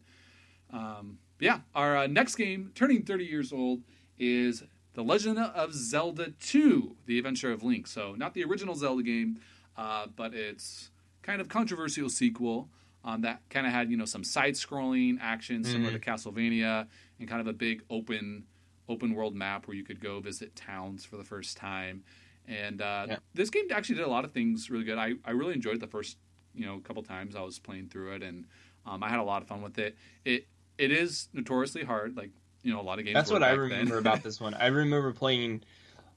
Um, 0.72 1.20
yeah, 1.40 1.60
our 1.76 1.98
uh, 1.98 2.08
next 2.08 2.36
game, 2.36 2.72
turning 2.76 3.04
30 3.04 3.26
years 3.26 3.54
old, 3.54 3.84
is 4.18 4.64
The 4.94 5.04
Legend 5.04 5.38
of 5.40 5.74
Zelda 5.74 6.32
2: 6.40 6.96
The 7.06 7.18
Adventure 7.18 7.52
of 7.52 7.64
Link. 7.64 7.88
So 7.88 8.16
not 8.16 8.34
the 8.34 8.44
original 8.44 8.76
Zelda 8.76 9.04
game, 9.04 9.40
uh, 9.76 10.08
but 10.16 10.34
it's 10.34 10.90
kind 11.22 11.42
of 11.42 11.50
controversial 11.50 12.10
sequel 12.10 12.70
um, 13.08 13.22
that 13.22 13.42
kind 13.50 13.66
of 13.66 13.72
had 13.72 13.90
you 13.90 13.96
know 13.96 14.06
some 14.06 14.24
side-scrolling 14.24 15.18
action 15.22 15.64
similar 15.64 15.94
to 15.94 16.00
Castlevania 16.00 16.88
and 17.20 17.28
kind 17.30 17.40
of 17.40 17.48
a 17.48 17.54
big 17.54 17.82
open 17.90 18.44
open 18.90 19.14
world 19.16 19.34
map 19.34 19.66
where 19.66 19.76
you 19.76 19.84
could 19.84 20.02
go 20.02 20.20
visit 20.20 20.56
towns 20.56 21.06
for 21.06 21.16
the 21.16 21.24
first 21.24 21.56
time. 21.58 22.04
And 22.48 22.82
uh, 22.82 23.06
Yeah. 23.10 23.18
this 23.34 23.50
game 23.50 23.66
actually 23.72 23.96
did 23.96 24.06
a 24.06 24.10
lot 24.10 24.26
of 24.26 24.32
things 24.32 24.70
really 24.70 24.84
good. 24.84 24.98
I, 24.98 25.14
I 25.26 25.32
really 25.32 25.54
enjoyed 25.54 25.80
the 25.80 25.88
first 25.88 26.18
you 26.54 26.66
know 26.66 26.80
couple 26.80 27.02
times 27.02 27.36
I 27.36 27.42
was 27.42 27.60
playing 27.60 27.88
through 27.88 28.16
it, 28.16 28.24
and 28.24 28.46
um, 28.86 29.02
I 29.02 29.10
had 29.10 29.20
a 29.20 29.24
lot 29.24 29.42
of 29.42 29.48
fun 29.48 29.62
with 29.62 29.80
it. 29.80 29.96
It 30.26 30.48
it 30.78 30.92
is 30.92 31.30
notoriously 31.32 31.86
hard, 31.86 32.18
like 32.18 32.32
you 32.62 32.74
know 32.74 32.82
a 32.82 32.84
lot 32.84 33.00
of 33.00 33.06
games. 33.06 33.16
That's 33.16 33.32
what 33.32 33.42
I 33.42 33.52
remember 33.52 33.98
about 33.98 34.22
this 34.30 34.42
one. 34.42 34.54
I 34.54 34.68
remember 34.68 35.14
playing 35.14 35.64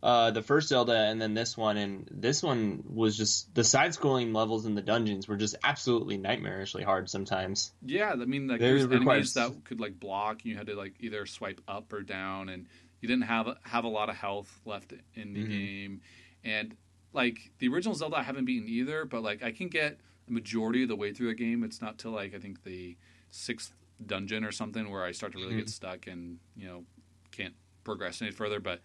uh, 0.02 0.30
the 0.30 0.42
first 0.42 0.68
Zelda 0.68 0.94
and 0.96 1.20
then 1.20 1.34
this 1.34 1.56
one, 1.56 1.76
and 1.76 2.08
this 2.10 2.42
one 2.42 2.82
was 2.88 3.16
just 3.16 3.54
the 3.54 3.62
side-scrolling 3.64 4.34
levels 4.34 4.64
in 4.66 4.74
the 4.74 4.80
dungeons 4.82 5.28
were 5.28 5.36
just 5.36 5.56
absolutely 5.62 6.16
nightmarishly 6.18 6.82
hard 6.84 7.10
sometimes. 7.10 7.72
Yeah, 7.84 8.10
I 8.12 8.16
mean, 8.16 8.48
like 8.48 8.60
there's 8.60 8.86
require 8.86 9.16
enemies 9.16 9.36
s- 9.36 9.48
that 9.50 9.64
could 9.64 9.80
like 9.80 10.00
block. 10.00 10.36
and 10.42 10.46
You 10.46 10.56
had 10.56 10.66
to 10.68 10.74
like 10.74 10.94
either 11.00 11.26
swipe 11.26 11.60
up 11.68 11.92
or 11.92 12.02
down, 12.02 12.48
and 12.48 12.66
you 13.00 13.08
didn't 13.08 13.24
have 13.24 13.48
have 13.62 13.84
a 13.84 13.88
lot 13.88 14.08
of 14.08 14.16
health 14.16 14.60
left 14.64 14.92
in 15.14 15.32
the 15.34 15.44
Mhm. 15.44 15.48
game. 15.48 16.00
And 16.44 16.76
like 17.12 17.50
the 17.58 17.68
original 17.68 17.94
Zelda, 17.94 18.16
I 18.16 18.22
haven't 18.22 18.44
beaten 18.46 18.68
either, 18.68 19.04
but 19.04 19.22
like 19.22 19.42
I 19.42 19.52
can 19.52 19.68
get 19.68 19.98
the 20.26 20.32
majority 20.32 20.82
of 20.84 20.88
the 20.88 20.96
way 20.96 21.12
through 21.12 21.28
the 21.28 21.34
game. 21.34 21.62
It's 21.64 21.82
not 21.82 21.98
till 21.98 22.12
like 22.12 22.34
I 22.34 22.38
think 22.38 22.62
the 22.62 22.96
sixth 23.30 23.72
dungeon 24.06 24.44
or 24.44 24.52
something 24.52 24.88
where 24.90 25.04
I 25.04 25.12
start 25.12 25.32
to 25.32 25.38
really 25.38 25.56
get 25.56 25.66
Mhm. 25.66 25.70
stuck 25.70 26.06
and 26.06 26.38
you 26.56 26.66
know 26.66 26.84
can't 27.32 27.54
progress 27.84 28.22
any 28.22 28.30
further. 28.30 28.60
But 28.60 28.80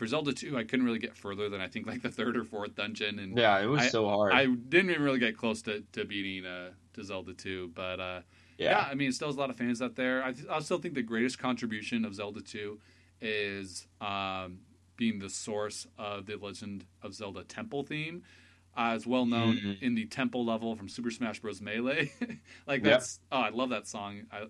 for 0.00 0.06
Zelda 0.06 0.32
two, 0.32 0.56
I 0.56 0.64
couldn't 0.64 0.86
really 0.86 0.98
get 0.98 1.14
further 1.14 1.50
than 1.50 1.60
I 1.60 1.68
think 1.68 1.86
like 1.86 2.00
the 2.00 2.10
third 2.10 2.34
or 2.34 2.42
fourth 2.44 2.74
dungeon, 2.74 3.18
and 3.18 3.36
Yeah, 3.36 3.58
it 3.60 3.66
was 3.66 3.82
I- 3.82 3.88
so 3.88 4.08
hard. 4.08 4.32
I 4.32 4.46
didn't 4.46 4.90
even 4.90 5.02
really 5.02 5.18
get 5.18 5.36
close 5.36 5.60
to, 5.62 5.82
to 5.92 6.06
beating 6.06 6.46
uh, 6.46 6.70
to 6.94 7.04
Zelda 7.04 7.34
2, 7.34 7.72
but 7.74 8.00
uh, 8.00 8.20
yeah. 8.56 8.70
yeah. 8.70 8.88
I 8.90 8.94
mean, 8.94 9.10
it 9.10 9.14
still 9.14 9.28
has 9.28 9.36
a 9.36 9.38
lot 9.40 9.50
of 9.50 9.56
fans 9.56 9.82
out 9.82 9.96
there. 9.96 10.24
I, 10.24 10.32
th- 10.32 10.46
I 10.50 10.58
still 10.60 10.78
think 10.78 10.94
the 10.94 11.02
greatest 11.02 11.38
contribution 11.38 12.06
of 12.06 12.14
Zelda 12.14 12.40
2 12.40 12.80
is 13.20 13.86
um, 14.00 14.60
being 14.96 15.18
the 15.18 15.28
source 15.28 15.86
of 15.98 16.24
the 16.24 16.36
Legend 16.36 16.86
of 17.02 17.12
Zelda 17.14 17.44
Temple 17.44 17.82
theme, 17.82 18.22
uh, 18.76 18.92
as 18.96 19.06
well 19.06 19.26
known 19.26 19.56
Mhm. 19.58 19.82
in 19.82 19.94
the 19.94 20.06
Temple 20.06 20.46
level 20.46 20.76
from 20.76 20.88
Super 20.88 21.10
Smash 21.10 21.40
Bros. 21.40 21.60
Melee. 21.60 22.10
like 22.66 22.82
Yep. 22.82 22.84
that's 22.84 23.20
oh, 23.30 23.38
I 23.40 23.50
love 23.50 23.68
that 23.70 23.86
song, 23.86 24.22
I, 24.32 24.46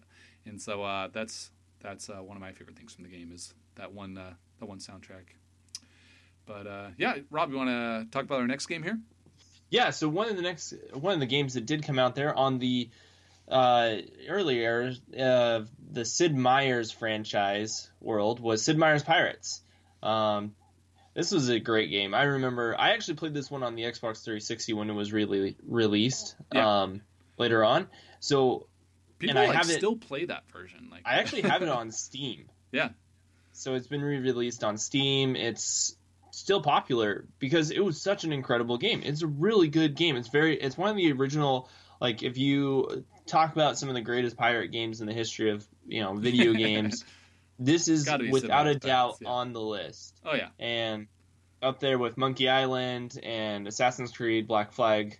and 0.46 0.62
so 0.62 0.84
uh, 0.84 1.08
that's 1.12 1.50
that's 1.80 2.08
uh, 2.08 2.22
one 2.22 2.36
of 2.36 2.40
my 2.40 2.52
favorite 2.52 2.76
things 2.76 2.94
from 2.94 3.02
the 3.04 3.10
game 3.10 3.32
is 3.32 3.52
that 3.74 3.92
one 3.92 4.16
uh, 4.16 4.34
that 4.60 4.66
one 4.66 4.78
soundtrack. 4.78 5.26
But 6.46 6.66
uh, 6.66 6.88
yeah, 6.98 7.16
Rob, 7.30 7.50
you 7.50 7.56
want 7.56 7.68
to 7.70 8.06
talk 8.10 8.24
about 8.24 8.40
our 8.40 8.46
next 8.46 8.66
game 8.66 8.82
here? 8.82 8.98
Yeah, 9.70 9.90
so 9.90 10.08
one 10.08 10.28
of 10.28 10.36
the 10.36 10.42
next 10.42 10.74
one 10.92 11.14
of 11.14 11.20
the 11.20 11.26
games 11.26 11.54
that 11.54 11.66
did 11.66 11.84
come 11.84 11.98
out 11.98 12.14
there 12.14 12.34
on 12.34 12.58
the 12.58 12.88
uh, 13.48 13.96
earlier 14.28 14.92
uh, 15.18 15.60
the 15.92 16.04
Sid 16.04 16.34
Meier's 16.34 16.90
franchise 16.90 17.90
world 18.00 18.40
was 18.40 18.64
Sid 18.64 18.76
Meier's 18.78 19.02
Pirates. 19.02 19.62
Um, 20.02 20.54
this 21.14 21.30
was 21.30 21.48
a 21.50 21.58
great 21.60 21.90
game. 21.90 22.14
I 22.14 22.22
remember 22.24 22.74
I 22.78 22.90
actually 22.90 23.14
played 23.14 23.34
this 23.34 23.50
one 23.50 23.62
on 23.62 23.74
the 23.74 23.82
Xbox 23.82 24.24
360 24.24 24.72
when 24.72 24.90
it 24.90 24.94
was 24.94 25.12
really 25.12 25.56
released 25.66 26.34
Yeah. 26.52 26.82
um, 26.82 27.00
later 27.38 27.64
on. 27.64 27.88
So 28.20 28.66
People 29.18 29.36
and 29.36 29.38
I 29.38 29.46
like 29.48 29.56
have 29.56 29.70
it- 29.70 29.78
still 29.78 29.96
play 29.96 30.24
that 30.24 30.44
version. 30.52 30.88
Like 30.90 31.02
I 31.04 31.16
actually 31.16 31.42
have 31.42 31.62
it 31.62 31.68
on 31.68 31.90
Steam. 31.92 32.46
Yeah. 32.72 32.90
So 33.60 33.74
it's 33.74 33.86
been 33.86 34.00
re-released 34.00 34.64
on 34.64 34.78
Steam. 34.78 35.36
It's 35.36 35.94
still 36.30 36.62
popular 36.62 37.26
because 37.38 37.70
it 37.70 37.84
was 37.84 38.00
such 38.00 38.24
an 38.24 38.32
incredible 38.32 38.78
game. 38.78 39.02
It's 39.04 39.22
a 39.22 39.26
really 39.26 39.68
good 39.68 39.96
game. 39.96 40.16
It's 40.16 40.28
very 40.28 40.58
it's 40.58 40.78
one 40.78 40.88
of 40.88 40.96
the 40.96 41.12
original 41.12 41.68
like 42.00 42.22
if 42.22 42.38
you 42.38 43.04
talk 43.26 43.52
about 43.52 43.78
some 43.78 43.90
of 43.90 43.94
the 43.94 44.00
greatest 44.00 44.36
pirate 44.36 44.68
games 44.68 45.02
in 45.02 45.06
the 45.06 45.12
history 45.12 45.50
of, 45.50 45.66
you 45.86 46.00
know, 46.00 46.14
video 46.14 46.52
games, 46.66 47.04
this 47.58 47.88
is 47.88 48.10
without 48.30 48.66
a 48.66 48.76
doubt 48.76 49.18
yeah. 49.20 49.28
on 49.28 49.52
the 49.52 49.60
list. 49.60 50.18
oh 50.24 50.34
yeah, 50.34 50.48
And 50.58 51.06
up 51.62 51.80
there 51.80 51.98
with 51.98 52.16
Monkey 52.16 52.48
Island 52.48 53.20
and 53.22 53.68
Assassin's 53.68 54.12
Creed 54.12 54.48
Black 54.48 54.72
Flag 54.72 55.18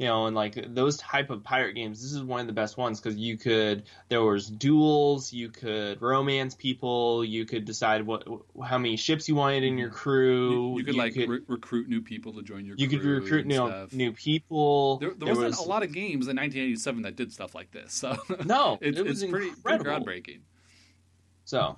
you 0.00 0.06
know, 0.06 0.24
and 0.24 0.34
like 0.34 0.74
those 0.74 0.96
type 0.96 1.28
of 1.28 1.44
pirate 1.44 1.74
games, 1.74 2.00
this 2.00 2.12
is 2.12 2.22
one 2.22 2.40
of 2.40 2.46
the 2.46 2.54
best 2.54 2.78
ones 2.78 2.98
because 2.98 3.18
you 3.18 3.36
could 3.36 3.82
there 4.08 4.22
was 4.22 4.48
duels, 4.48 5.30
you 5.30 5.50
could 5.50 6.00
romance 6.00 6.54
people, 6.54 7.22
you 7.22 7.44
could 7.44 7.66
decide 7.66 8.06
what 8.06 8.26
how 8.64 8.78
many 8.78 8.96
ships 8.96 9.28
you 9.28 9.34
wanted 9.34 9.62
in 9.62 9.76
your 9.76 9.90
mm-hmm. 9.90 9.98
crew. 9.98 10.70
You, 10.70 10.78
you 10.78 10.84
could 10.84 10.94
like 10.94 11.14
Re- 11.16 11.40
recruit 11.46 11.90
new 11.90 12.00
people 12.00 12.32
to 12.32 12.42
join 12.42 12.64
your. 12.64 12.76
Crew. 12.76 12.82
You 12.82 12.88
could 12.88 13.04
recruit 13.04 13.44
new 13.44 13.88
new 13.92 14.12
people. 14.12 14.96
There, 14.96 15.10
there, 15.10 15.18
there 15.18 15.28
wasn't 15.34 15.48
was, 15.48 15.58
a 15.58 15.68
lot 15.68 15.82
of 15.82 15.92
games 15.92 16.28
in 16.28 16.36
1987 16.36 17.02
that 17.02 17.16
did 17.16 17.30
stuff 17.30 17.54
like 17.54 17.70
this, 17.70 17.92
so 17.92 18.16
no, 18.46 18.78
it, 18.80 18.96
it 18.96 19.04
was 19.04 19.22
it's 19.22 19.30
pretty, 19.30 19.50
pretty 19.62 19.84
groundbreaking. 19.84 20.40
So, 21.44 21.76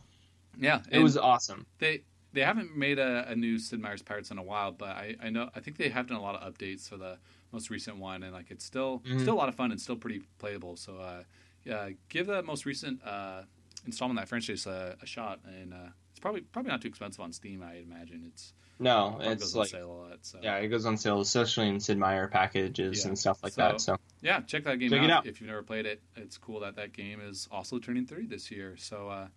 yeah, 0.61 0.83
it 0.93 1.01
was 1.01 1.17
awesome. 1.17 1.67
They 1.81 2.05
they 2.33 2.43
haven't 2.43 2.77
made 2.77 3.01
a, 3.01 3.29
a, 3.29 3.35
new 3.35 3.59
Sid 3.59 3.81
Meier's 3.81 4.01
Pirates 4.01 4.31
in 4.31 4.39
a 4.39 4.43
while, 4.43 4.71
but 4.71 4.91
I, 4.91 5.17
I 5.21 5.31
know 5.31 5.51
I 5.57 5.61
think 5.61 5.77
they 5.77 5.89
have 5.89 6.07
done 6.07 6.19
a 6.19 6.23
lot 6.23 6.41
of 6.41 6.55
updates 6.55 6.89
for 6.89 6.97
the 6.97 7.19
most 7.53 7.71
recent 7.71 7.99
one, 7.99 8.23
and 8.23 8.33
like 8.33 8.51
it's 8.51 8.65
still 8.65 9.03
mm-hmm. 9.07 9.21
still 9.21 9.35
a 9.35 9.37
lot 9.37 9.49
of 9.49 9.55
fun 9.55 9.71
and 9.71 9.81
still 9.81 9.97
pretty 9.97 10.23
playable. 10.39 10.77
So 10.77 10.97
uh, 10.97 11.23
yeah, 11.65 11.91
give 12.09 12.27
the 12.27 12.43
most 12.43 12.67
recent 12.67 13.01
uh, 13.05 13.43
installment 13.87 14.19
of 14.19 14.25
that 14.25 14.29
franchise 14.29 14.67
a, 14.67 14.97
a 15.03 15.07
shot, 15.07 15.41
and 15.47 15.73
uh, 15.73 15.89
it's 16.11 16.21
probably 16.21 16.41
probably 16.41 16.71
not 16.71 16.83
too 16.83 16.89
expensive 16.89 17.21
on 17.21 17.33
Steam. 17.33 17.63
I 17.63 17.77
imagine 17.77 18.25
it's 18.33 18.53
no, 18.79 19.19
it 19.21 19.31
it's 19.33 19.55
like 19.55 19.73
lot, 19.75 20.19
so. 20.23 20.39
yeah, 20.43 20.57
it 20.57 20.69
goes 20.69 20.87
on 20.87 20.97
sale, 20.97 21.21
especially 21.21 21.69
in 21.69 21.79
Sid 21.79 21.99
Meier 21.99 22.27
packages 22.29 23.03
yeah. 23.03 23.09
and 23.09 23.19
stuff 23.19 23.43
like 23.43 23.53
so, 23.53 23.63
that. 23.63 23.81
So 23.81 23.97
yeah, 24.23 24.41
check 24.41 24.65
that 24.65 24.79
game 24.79 24.91
check 24.91 25.03
out, 25.03 25.11
out, 25.11 25.27
if 25.27 25.41
you've 25.41 25.49
never 25.49 25.63
played 25.63 25.87
it. 25.87 26.03
It's 26.17 26.37
cool 26.37 26.61
that 26.61 26.77
that 26.77 26.93
game 26.93 27.21
is 27.21 27.49
also 27.53 27.79
turning 27.79 28.07
30 28.07 28.27
this 28.27 28.51
year. 28.51 28.75
So 28.77 29.09
uh, 29.09 29.29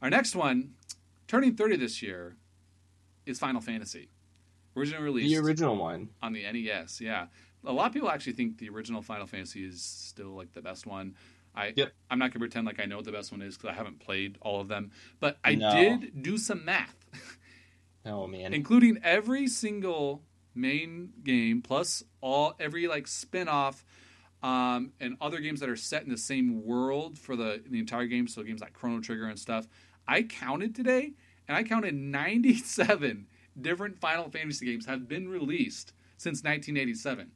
our 0.00 0.10
next 0.10 0.36
one, 0.36 0.74
turning 1.26 1.56
30 1.56 1.76
this 1.78 2.00
year, 2.00 2.36
is 3.26 3.38
Final 3.38 3.60
Fantasy. 3.60 4.08
Original 4.76 5.02
release. 5.02 5.30
The 5.30 5.38
original 5.38 5.76
one 5.76 6.10
on 6.22 6.32
the 6.32 6.44
NES. 6.50 7.00
Yeah, 7.00 7.26
a 7.64 7.72
lot 7.72 7.86
of 7.86 7.92
people 7.92 8.10
actually 8.10 8.32
think 8.34 8.58
the 8.58 8.68
original 8.68 9.02
Final 9.02 9.26
Fantasy 9.26 9.64
is 9.64 9.82
still 9.82 10.30
like 10.30 10.52
the 10.52 10.62
best 10.62 10.86
one. 10.86 11.14
I 11.54 11.72
yep. 11.76 11.92
I'm 12.10 12.18
not 12.18 12.32
gonna 12.32 12.40
pretend 12.40 12.66
like 12.66 12.80
I 12.80 12.86
know 12.86 12.96
what 12.96 13.04
the 13.04 13.12
best 13.12 13.30
one 13.30 13.42
is 13.42 13.56
because 13.56 13.70
I 13.70 13.74
haven't 13.74 14.00
played 14.00 14.38
all 14.40 14.60
of 14.60 14.68
them, 14.68 14.90
but 15.20 15.38
I 15.44 15.54
no. 15.54 15.70
did 15.72 16.22
do 16.22 16.38
some 16.38 16.64
math. 16.64 16.96
oh 18.06 18.26
man! 18.26 18.54
Including 18.54 18.98
every 19.02 19.46
single 19.46 20.22
main 20.54 21.10
game 21.22 21.62
plus 21.62 22.02
all 22.20 22.54
every 22.60 22.86
like 22.86 23.06
spin-off 23.06 23.84
um, 24.42 24.92
and 25.00 25.16
other 25.20 25.38
games 25.38 25.60
that 25.60 25.68
are 25.68 25.76
set 25.76 26.02
in 26.02 26.10
the 26.10 26.18
same 26.18 26.64
world 26.64 27.18
for 27.18 27.36
the 27.36 27.62
the 27.66 27.78
entire 27.78 28.06
game. 28.06 28.26
So 28.28 28.42
games 28.42 28.60
like 28.60 28.72
Chrono 28.72 29.00
Trigger 29.00 29.26
and 29.26 29.38
stuff. 29.38 29.68
I 30.08 30.22
counted 30.22 30.74
today, 30.74 31.12
and 31.46 31.56
I 31.56 31.62
counted 31.62 31.94
97 31.94 33.26
different 33.60 34.00
Final 34.00 34.30
Fantasy 34.30 34.66
games 34.66 34.86
have 34.86 35.06
been 35.06 35.28
released 35.28 35.92
since 36.16 36.38
1987. 36.42 37.30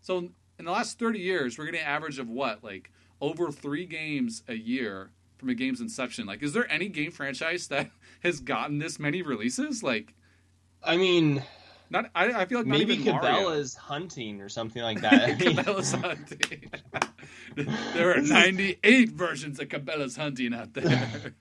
So 0.00 0.30
in 0.58 0.64
the 0.64 0.70
last 0.70 0.98
30 0.98 1.18
years, 1.18 1.58
we're 1.58 1.66
getting 1.66 1.80
an 1.80 1.86
average 1.86 2.18
of 2.18 2.28
what, 2.28 2.62
like 2.62 2.90
over 3.20 3.50
three 3.50 3.86
games 3.86 4.42
a 4.48 4.54
year 4.54 5.10
from 5.38 5.48
a 5.48 5.54
game's 5.54 5.80
inception. 5.80 6.26
Like, 6.26 6.42
is 6.42 6.52
there 6.52 6.70
any 6.70 6.88
game 6.88 7.10
franchise 7.10 7.68
that 7.68 7.90
has 8.22 8.40
gotten 8.40 8.78
this 8.78 8.98
many 8.98 9.22
releases? 9.22 9.82
Like, 9.82 10.14
I 10.82 10.96
mean, 10.96 11.42
not. 11.90 12.10
I, 12.14 12.42
I 12.42 12.44
feel 12.46 12.58
like 12.58 12.66
maybe 12.66 12.98
Cabela's 12.98 13.74
hunting 13.74 14.40
or 14.40 14.48
something 14.48 14.82
like 14.82 15.00
that. 15.00 15.30
Cabela's 15.38 15.92
hunting. 15.92 16.70
there 17.94 18.16
are 18.16 18.20
98 18.20 19.10
versions 19.10 19.58
of 19.58 19.68
Cabela's 19.68 20.16
hunting 20.16 20.54
out 20.54 20.72
there. 20.72 21.34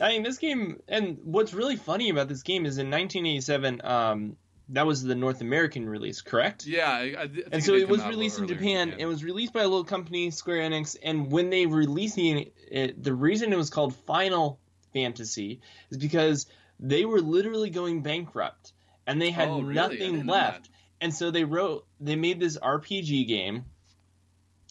I 0.00 0.08
mean, 0.08 0.22
this 0.22 0.38
game, 0.38 0.80
and 0.88 1.18
what's 1.22 1.54
really 1.54 1.76
funny 1.76 2.08
about 2.08 2.28
this 2.28 2.42
game 2.42 2.66
is 2.66 2.78
in 2.78 2.90
1987, 2.90 3.80
um, 3.84 4.36
that 4.70 4.86
was 4.86 5.02
the 5.02 5.14
North 5.14 5.40
American 5.40 5.88
release, 5.88 6.20
correct? 6.20 6.66
Yeah, 6.66 6.90
I, 6.90 7.14
I 7.18 7.28
and 7.52 7.62
so 7.62 7.74
it 7.74 7.88
was 7.88 8.04
released 8.06 8.38
in 8.38 8.48
Japan. 8.48 8.94
It 8.98 9.06
was 9.06 9.22
released 9.22 9.52
by 9.52 9.60
a 9.60 9.68
little 9.68 9.84
company, 9.84 10.30
Square 10.30 10.70
Enix, 10.70 10.96
and 11.02 11.30
when 11.30 11.50
they 11.50 11.66
released 11.66 12.18
it, 12.18 13.02
the 13.02 13.14
reason 13.14 13.52
it 13.52 13.56
was 13.56 13.70
called 13.70 13.94
Final 14.06 14.58
Fantasy 14.92 15.60
is 15.90 15.98
because 15.98 16.46
they 16.80 17.04
were 17.04 17.20
literally 17.20 17.70
going 17.70 18.02
bankrupt 18.02 18.72
and 19.06 19.20
they 19.20 19.30
had 19.30 19.48
oh, 19.48 19.60
really? 19.60 19.74
nothing 19.74 20.26
left. 20.26 20.70
And 21.00 21.14
so 21.14 21.30
they 21.30 21.44
wrote, 21.44 21.86
they 22.00 22.16
made 22.16 22.40
this 22.40 22.56
RPG 22.56 23.28
game, 23.28 23.64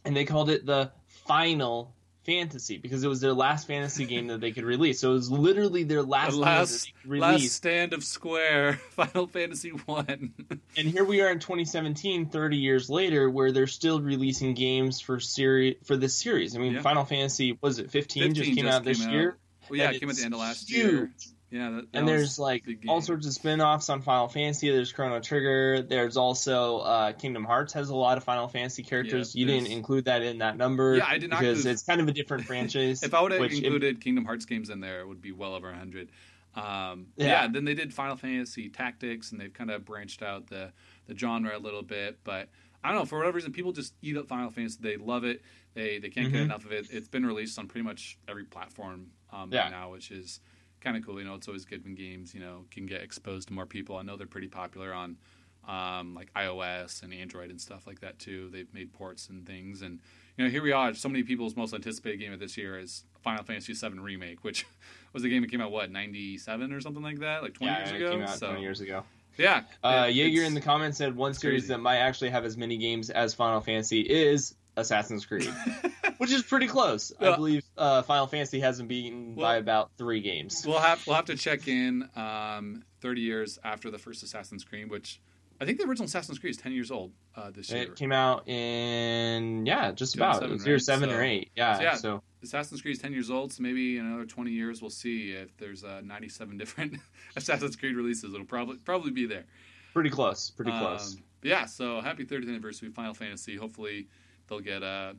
and 0.03 0.15
they 0.15 0.25
called 0.25 0.49
it 0.49 0.65
the 0.65 0.91
Final 1.27 1.93
fantasy 2.25 2.77
because 2.77 3.03
it 3.03 3.07
was 3.07 3.21
their 3.21 3.33
last 3.33 3.67
fantasy 3.67 4.05
game 4.05 4.27
that 4.27 4.41
they 4.41 4.51
could 4.51 4.63
release. 4.63 4.99
So 4.99 5.11
it 5.11 5.13
was 5.13 5.31
literally 5.31 5.83
their 5.83 6.03
last 6.03 6.31
the 6.31 6.39
last, 6.39 6.91
last 7.05 7.49
stand 7.51 7.93
of 7.93 8.03
Square, 8.03 8.73
Final 8.91 9.27
Fantasy 9.27 9.69
One. 9.69 10.33
and 10.77 10.87
here 10.87 11.03
we 11.03 11.21
are 11.21 11.29
in 11.29 11.39
2017, 11.39 12.29
30 12.29 12.57
years 12.57 12.89
later, 12.89 13.29
where 13.29 13.51
they're 13.51 13.67
still 13.67 14.01
releasing 14.01 14.53
games 14.53 14.99
for 14.99 15.19
series 15.19 15.75
for 15.83 15.97
this 15.97 16.15
series. 16.15 16.55
I 16.55 16.59
mean, 16.59 16.73
yeah. 16.73 16.81
Final 16.81 17.05
Fantasy 17.05 17.57
was 17.61 17.79
it 17.79 17.91
15, 17.91 18.23
15 18.29 18.33
just 18.33 18.55
came 18.55 18.65
just 18.65 18.77
out 18.77 18.83
this 18.83 19.05
out. 19.05 19.11
year. 19.11 19.37
Well, 19.69 19.79
yeah, 19.79 19.91
it 19.91 19.99
came 19.99 20.09
at 20.09 20.15
the 20.15 20.23
end 20.23 20.33
of 20.33 20.39
last 20.39 20.69
huge. 20.69 20.83
year. 20.83 21.11
Yeah, 21.53 21.69
that, 21.69 21.91
that 21.91 21.99
and 21.99 22.07
there's 22.07 22.39
like 22.39 22.63
all 22.87 22.99
sorts 22.99 23.27
of 23.27 23.33
spin-offs 23.33 23.87
on 23.87 24.01
Final 24.01 24.27
Fantasy. 24.27 24.71
There's 24.71 24.91
Chrono 24.91 25.19
Trigger. 25.19 25.83
There's 25.83 26.17
also 26.17 26.79
uh, 26.79 27.11
Kingdom 27.11 27.43
Hearts 27.43 27.73
has 27.73 27.89
a 27.89 27.95
lot 27.95 28.17
of 28.17 28.23
Final 28.23 28.47
Fantasy 28.47 28.81
characters. 28.81 29.35
Yeah, 29.35 29.41
you 29.41 29.45
didn't 29.45 29.67
include 29.67 30.05
that 30.05 30.23
in 30.23 30.39
that 30.39 30.57
number. 30.57 30.95
Yeah, 30.95 31.05
I 31.07 31.19
did 31.19 31.29
not 31.29 31.41
because 31.41 31.63
it's 31.67 31.83
kind 31.83 32.01
of 32.01 32.07
a 32.07 32.11
different 32.11 32.45
franchise. 32.45 33.03
if 33.03 33.13
I 33.13 33.21
would 33.21 33.33
have 33.33 33.41
included 33.43 34.01
Kingdom 34.01 34.25
Hearts 34.25 34.45
games 34.45 34.71
in 34.71 34.79
there, 34.79 35.01
it 35.01 35.07
would 35.07 35.21
be 35.21 35.31
well 35.31 35.53
over 35.53 35.71
hundred. 35.71 36.09
Um, 36.55 37.07
yeah. 37.17 37.43
yeah. 37.43 37.47
Then 37.47 37.65
they 37.65 37.75
did 37.75 37.93
Final 37.93 38.15
Fantasy 38.15 38.69
Tactics, 38.69 39.31
and 39.31 39.39
they've 39.39 39.53
kind 39.53 39.69
of 39.69 39.85
branched 39.85 40.23
out 40.23 40.47
the 40.47 40.73
the 41.05 41.15
genre 41.15 41.55
a 41.55 41.59
little 41.59 41.83
bit. 41.83 42.17
But 42.23 42.49
I 42.83 42.89
don't 42.89 42.97
know 42.97 43.05
for 43.05 43.19
whatever 43.19 43.35
reason, 43.35 43.53
people 43.53 43.73
just 43.73 43.93
eat 44.01 44.17
up 44.17 44.27
Final 44.27 44.49
Fantasy. 44.49 44.79
They 44.81 44.97
love 44.97 45.23
it. 45.23 45.43
They 45.75 45.99
they 45.99 46.09
can't 46.09 46.29
mm-hmm. 46.29 46.35
get 46.35 46.41
enough 46.45 46.65
of 46.65 46.71
it. 46.71 46.87
It's 46.89 47.09
been 47.09 47.27
released 47.27 47.59
on 47.59 47.67
pretty 47.67 47.85
much 47.85 48.17
every 48.27 48.45
platform 48.45 49.11
um, 49.31 49.51
yeah. 49.53 49.69
now, 49.69 49.91
which 49.91 50.09
is 50.09 50.39
kind 50.83 50.97
of 50.97 51.05
cool. 51.05 51.19
You 51.19 51.25
know, 51.25 51.35
it's 51.35 51.47
always 51.47 51.65
good 51.65 51.83
when 51.83 51.95
games, 51.95 52.33
you 52.33 52.39
know, 52.39 52.65
can 52.69 52.85
get 52.85 53.01
exposed 53.01 53.47
to 53.47 53.53
more 53.53 53.65
people. 53.65 53.97
I 53.97 54.03
know 54.03 54.17
they're 54.17 54.27
pretty 54.27 54.47
popular 54.47 54.93
on 54.93 55.17
um, 55.67 56.13
like 56.13 56.31
iOS 56.33 57.03
and 57.03 57.13
Android 57.13 57.49
and 57.49 57.59
stuff 57.59 57.87
like 57.87 58.01
that 58.01 58.19
too. 58.19 58.49
They've 58.51 58.71
made 58.73 58.93
ports 58.93 59.29
and 59.29 59.45
things, 59.45 59.81
and 59.81 59.99
you 60.37 60.43
know, 60.43 60.49
here 60.49 60.61
we 60.61 60.71
are. 60.71 60.93
So 60.93 61.09
many 61.09 61.23
people's 61.23 61.55
most 61.55 61.73
anticipated 61.73 62.17
game 62.17 62.33
of 62.33 62.39
this 62.39 62.57
year 62.57 62.77
is 62.77 63.05
Final 63.21 63.43
Fantasy 63.43 63.73
VII 63.73 63.99
Remake, 63.99 64.43
which 64.43 64.65
was 65.13 65.23
a 65.23 65.29
game 65.29 65.41
that 65.41 65.51
came 65.51 65.61
out 65.61 65.71
what 65.71 65.91
'97 65.91 66.73
or 66.73 66.81
something 66.81 67.03
like 67.03 67.19
that, 67.19 67.43
like 67.43 67.53
20 67.53 67.71
yeah, 67.71 67.79
years 67.79 67.91
ago. 67.91 68.11
Came 68.11 68.21
out 68.23 68.37
so, 68.37 68.47
20 68.47 68.61
years 68.61 68.81
ago. 68.81 69.03
Yeah. 69.37 69.63
Uh, 69.83 70.09
Jaeger 70.11 70.43
in 70.43 70.53
the 70.53 70.61
comments 70.61 70.99
said 70.99 71.15
one 71.15 71.33
series 71.33 71.63
crazy. 71.63 71.73
that 71.73 71.79
might 71.79 71.97
actually 71.97 72.29
have 72.29 72.45
as 72.45 72.55
many 72.55 72.77
games 72.77 73.09
as 73.09 73.33
Final 73.33 73.61
Fantasy 73.61 74.01
is 74.01 74.53
Assassin's 74.75 75.25
Creed. 75.25 75.53
which 76.17 76.31
is 76.31 76.43
pretty 76.43 76.67
close. 76.67 77.11
I 77.19 77.35
believe 77.35 77.63
uh, 77.77 78.01
Final 78.03 78.27
Fantasy 78.27 78.59
hasn't 78.59 78.87
beaten 78.89 79.35
well, 79.35 79.47
by 79.47 79.55
about 79.57 79.91
three 79.97 80.21
games. 80.21 80.63
We'll 80.65 80.79
have 80.79 81.05
we'll 81.05 81.15
have 81.15 81.25
to 81.25 81.35
check 81.35 81.67
in 81.67 82.09
um, 82.15 82.83
thirty 83.01 83.21
years 83.21 83.59
after 83.63 83.91
the 83.91 83.97
first 83.97 84.23
Assassin's 84.23 84.63
Creed, 84.63 84.89
which 84.89 85.19
I 85.59 85.65
think 85.65 85.79
the 85.79 85.85
original 85.85 86.05
Assassin's 86.05 86.39
Creed 86.39 86.51
is 86.51 86.57
ten 86.57 86.71
years 86.71 86.91
old 86.91 87.11
uh, 87.35 87.51
this 87.51 87.71
year. 87.71 87.83
It 87.83 87.95
came 87.95 88.11
out 88.11 88.47
in 88.47 89.65
yeah, 89.65 89.91
just 89.91 90.15
about 90.15 90.43
it 90.43 90.49
was 90.49 90.65
year 90.65 90.79
seven 90.79 91.09
so, 91.09 91.15
or 91.15 91.21
eight. 91.21 91.51
Yeah, 91.55 91.77
so, 91.77 91.83
yeah. 91.83 91.95
So 91.95 92.23
Assassin's 92.41 92.81
Creed 92.81 92.95
is 92.95 93.01
ten 93.01 93.13
years 93.13 93.29
old, 93.29 93.51
so 93.51 93.63
maybe 93.63 93.97
in 93.97 94.05
another 94.05 94.25
twenty 94.25 94.51
years 94.51 94.81
we'll 94.81 94.91
see 94.91 95.31
if 95.31 95.55
there's 95.57 95.83
uh, 95.83 96.01
ninety-seven 96.03 96.57
different 96.57 96.97
Assassin's 97.35 97.75
Creed 97.75 97.95
releases. 97.95 98.33
It'll 98.33 98.45
probably 98.45 98.77
probably 98.77 99.11
be 99.11 99.25
there. 99.25 99.45
Pretty 99.93 100.09
close. 100.09 100.49
Pretty 100.49 100.71
close. 100.71 101.15
Um, 101.15 101.23
yeah. 101.43 101.65
So 101.65 102.01
happy 102.01 102.25
30th 102.25 102.49
anniversary 102.49 102.89
Final 102.89 103.13
Fantasy. 103.13 103.55
Hopefully 103.55 104.07
they'll 104.53 104.61
get 104.61 104.83
a 104.83 105.15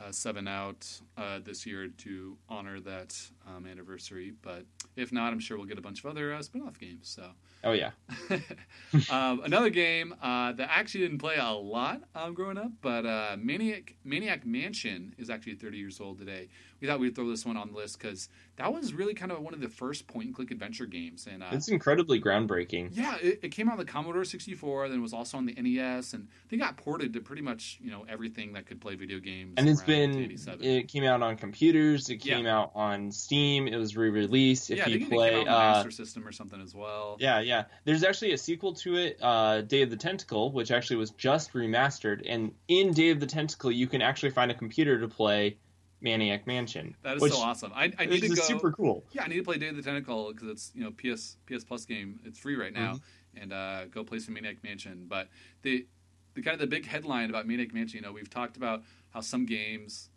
uh, 0.00 0.10
seven 0.10 0.48
out 0.48 0.88
uh, 1.16 1.38
this 1.44 1.64
year 1.64 1.86
to 1.86 2.36
honor 2.48 2.80
that 2.80 3.16
um, 3.46 3.66
anniversary. 3.66 4.32
But 4.42 4.64
if 4.96 5.12
not, 5.12 5.32
I'm 5.32 5.38
sure 5.38 5.56
we'll 5.56 5.66
get 5.66 5.78
a 5.78 5.82
bunch 5.82 6.02
of 6.02 6.10
other 6.10 6.32
uh, 6.32 6.42
spin-off 6.42 6.78
games. 6.78 7.08
So. 7.08 7.30
Oh 7.64 7.72
yeah. 7.72 7.90
um, 9.10 9.40
another 9.44 9.70
game 9.70 10.14
uh, 10.20 10.52
that 10.52 10.68
I 10.68 10.80
actually 10.80 11.02
didn't 11.02 11.18
play 11.18 11.36
a 11.36 11.50
lot 11.50 12.02
um, 12.14 12.34
growing 12.34 12.58
up, 12.58 12.72
but 12.80 13.06
uh, 13.06 13.36
Maniac 13.38 13.94
Maniac 14.04 14.44
Mansion 14.44 15.14
is 15.16 15.30
actually 15.30 15.54
30 15.54 15.78
years 15.78 16.00
old 16.00 16.18
today. 16.18 16.48
We 16.80 16.88
thought 16.88 16.98
we'd 16.98 17.14
throw 17.14 17.28
this 17.28 17.46
one 17.46 17.56
on 17.56 17.68
the 17.68 17.76
list 17.76 18.00
because 18.00 18.28
that 18.56 18.72
was 18.72 18.92
really 18.92 19.14
kind 19.14 19.30
of 19.30 19.40
one 19.40 19.54
of 19.54 19.60
the 19.60 19.68
first 19.68 20.08
point-and-click 20.08 20.50
adventure 20.50 20.86
games, 20.86 21.28
and 21.30 21.40
uh, 21.40 21.50
it's 21.52 21.68
incredibly 21.68 22.20
groundbreaking. 22.20 22.88
Yeah, 22.92 23.16
it, 23.22 23.38
it, 23.42 23.48
came 23.50 23.68
out 23.68 23.72
on 23.72 23.78
the 23.78 23.84
Commodore 23.84 24.24
64, 24.24 24.88
then 24.88 24.98
it 24.98 25.00
was 25.00 25.12
also 25.12 25.38
on 25.38 25.46
the 25.46 25.54
NES, 25.54 26.14
and 26.14 26.26
they 26.48 26.56
got 26.56 26.76
ported 26.76 27.12
to 27.12 27.20
pretty 27.20 27.42
much 27.42 27.78
you 27.80 27.92
know 27.92 28.04
everything 28.08 28.54
that 28.54 28.66
could 28.66 28.80
play 28.80 28.96
video 28.96 29.20
games. 29.20 29.54
And 29.56 29.68
it's 29.68 29.82
been 29.82 30.36
it 30.60 30.88
came 30.88 31.04
out 31.04 31.22
on 31.22 31.36
computers, 31.36 32.08
it 32.08 32.16
came 32.16 32.46
yeah. 32.46 32.58
out 32.58 32.72
on 32.74 33.12
Steam, 33.12 33.68
it 33.68 33.76
was 33.76 33.96
re-released. 33.96 34.72
If 34.72 34.78
yeah, 34.78 34.88
you 34.88 35.06
play 35.06 35.42
uh, 35.42 35.44
Master 35.44 35.92
System 35.92 36.26
or 36.26 36.32
something 36.32 36.60
as 36.60 36.74
well. 36.74 37.16
Yeah, 37.20 37.38
yeah 37.38 37.51
yeah. 37.52 37.64
There's 37.84 38.02
actually 38.02 38.32
a 38.32 38.38
sequel 38.38 38.72
to 38.74 38.96
it, 38.96 39.18
uh, 39.20 39.60
Day 39.60 39.82
of 39.82 39.90
the 39.90 39.96
Tentacle, 39.96 40.52
which 40.52 40.70
actually 40.70 40.96
was 40.96 41.10
just 41.10 41.52
remastered. 41.52 42.22
And 42.26 42.54
in 42.68 42.92
Day 42.92 43.10
of 43.10 43.20
the 43.20 43.26
Tentacle, 43.26 43.70
you 43.70 43.86
can 43.86 44.00
actually 44.00 44.30
find 44.30 44.50
a 44.50 44.54
computer 44.54 44.98
to 45.00 45.08
play 45.08 45.58
Maniac 46.00 46.46
Mansion. 46.46 46.96
That 47.02 47.18
is 47.18 47.32
so 47.32 47.40
awesome. 47.40 47.72
I, 47.74 47.92
I 47.98 48.06
need 48.06 48.20
to 48.22 48.28
go. 48.28 48.42
Super 48.42 48.72
cool. 48.72 49.04
Yeah, 49.12 49.24
I 49.24 49.28
need 49.28 49.36
to 49.36 49.42
play 49.42 49.58
Day 49.58 49.68
of 49.68 49.76
the 49.76 49.82
Tentacle 49.82 50.32
because 50.32 50.48
it's 50.48 50.72
you 50.74 50.82
know 50.82 50.90
PS 50.92 51.36
PS 51.46 51.64
Plus 51.64 51.84
game. 51.84 52.20
It's 52.24 52.38
free 52.38 52.56
right 52.56 52.72
now, 52.72 52.94
mm-hmm. 52.94 53.42
and 53.42 53.52
uh, 53.52 53.84
go 53.86 54.02
play 54.02 54.18
some 54.18 54.34
Maniac 54.34 54.64
Mansion. 54.64 55.04
But 55.06 55.28
the 55.60 55.86
the 56.34 56.42
kind 56.42 56.54
of 56.54 56.60
the 56.60 56.66
big 56.66 56.86
headline 56.86 57.28
about 57.28 57.46
Maniac 57.46 57.74
Mansion. 57.74 57.98
You 57.98 58.02
know, 58.02 58.12
we've 58.12 58.30
talked 58.30 58.56
about 58.56 58.82
how 59.10 59.20
some 59.20 59.44
games 59.44 60.08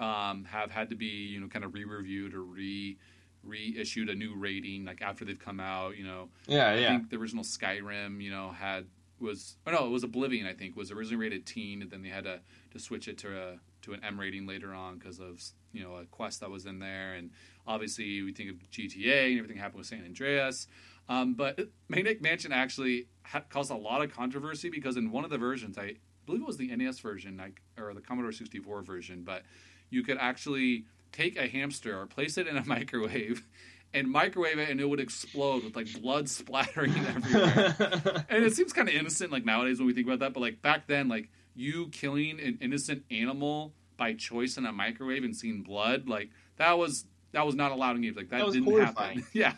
um, 0.00 0.44
have 0.44 0.70
had 0.70 0.90
to 0.90 0.96
be 0.96 1.06
you 1.06 1.40
know 1.40 1.46
kind 1.46 1.64
of 1.64 1.72
re-reviewed 1.72 2.34
or 2.34 2.42
re 2.42 2.98
reissued 3.42 4.08
a 4.08 4.14
new 4.14 4.34
rating 4.36 4.84
like 4.84 5.02
after 5.02 5.24
they've 5.24 5.38
come 5.38 5.60
out. 5.60 5.96
You 5.96 6.04
know, 6.04 6.28
Yeah, 6.46 6.68
I 6.68 6.74
yeah. 6.76 6.88
think 6.90 7.10
the 7.10 7.16
original 7.16 7.44
Skyrim, 7.44 8.20
you 8.22 8.30
know, 8.30 8.50
had 8.50 8.86
was 9.18 9.56
oh 9.66 9.70
no, 9.70 9.86
it 9.86 9.90
was 9.90 10.02
Oblivion. 10.04 10.46
I 10.46 10.52
think 10.54 10.76
was 10.76 10.90
originally 10.90 11.24
rated 11.24 11.46
teen, 11.46 11.82
and 11.82 11.90
then 11.90 12.02
they 12.02 12.08
had 12.08 12.24
to 12.24 12.40
to 12.72 12.78
switch 12.78 13.08
it 13.08 13.18
to 13.18 13.36
a 13.36 13.58
to 13.82 13.92
an 13.92 14.04
M 14.04 14.18
rating 14.20 14.46
later 14.46 14.72
on 14.74 14.98
because 14.98 15.20
of 15.20 15.42
you 15.72 15.82
know 15.82 15.96
a 15.96 16.04
quest 16.06 16.40
that 16.40 16.50
was 16.50 16.66
in 16.66 16.78
there, 16.78 17.14
and 17.14 17.30
obviously 17.66 18.22
we 18.22 18.32
think 18.32 18.50
of 18.50 18.56
GTA 18.70 19.30
and 19.30 19.38
everything 19.38 19.58
happened 19.58 19.78
with 19.78 19.86
San 19.86 20.04
Andreas. 20.04 20.66
Um, 21.08 21.34
but 21.34 21.58
Maniac 21.88 22.20
Mansion 22.20 22.52
actually 22.52 23.08
ha- 23.24 23.42
caused 23.48 23.70
a 23.72 23.76
lot 23.76 24.00
of 24.00 24.14
controversy 24.14 24.70
because 24.70 24.96
in 24.96 25.10
one 25.10 25.24
of 25.24 25.30
the 25.30 25.38
versions, 25.38 25.76
I 25.76 25.94
believe 26.24 26.42
it 26.42 26.46
was 26.46 26.56
the 26.56 26.74
NES 26.74 27.00
version, 27.00 27.36
like 27.36 27.60
or 27.76 27.92
the 27.94 28.00
Commodore 28.00 28.30
64 28.30 28.82
version, 28.82 29.22
but 29.24 29.42
you 29.90 30.04
could 30.04 30.18
actually 30.18 30.84
take 31.12 31.36
a 31.38 31.46
hamster 31.48 31.98
or 32.00 32.06
place 32.06 32.38
it 32.38 32.46
in 32.46 32.56
a 32.56 32.64
microwave 32.66 33.44
and 33.92 34.08
microwave 34.10 34.58
it 34.58 34.68
and 34.70 34.80
it 34.80 34.88
would 34.88 35.00
explode 35.00 35.64
with 35.64 35.74
like 35.76 35.88
blood 36.00 36.28
splattering 36.38 36.94
everywhere. 37.06 38.24
and 38.28 38.44
it 38.44 38.54
seems 38.54 38.72
kind 38.72 38.88
of 38.88 38.94
innocent 38.94 39.32
like 39.32 39.44
nowadays 39.44 39.78
when 39.78 39.86
we 39.86 39.92
think 39.94 40.06
about 40.06 40.20
that, 40.20 40.32
but 40.32 40.40
like 40.40 40.62
back 40.62 40.86
then, 40.86 41.08
like 41.08 41.28
you 41.54 41.88
killing 41.88 42.38
an 42.40 42.58
innocent 42.60 43.02
animal 43.10 43.74
by 43.96 44.12
choice 44.14 44.56
in 44.56 44.64
a 44.64 44.72
microwave 44.72 45.24
and 45.24 45.36
seeing 45.36 45.62
blood, 45.62 46.08
like 46.08 46.30
that 46.56 46.78
was 46.78 47.04
that 47.32 47.46
was 47.46 47.54
not 47.54 47.70
allowed 47.70 47.94
in 47.96 48.02
games. 48.02 48.16
Like 48.16 48.28
that, 48.30 48.44
That 48.44 48.52
didn't 48.52 48.64
horrifying. 48.64 49.18
happen. 49.18 49.30
yeah. 49.32 49.52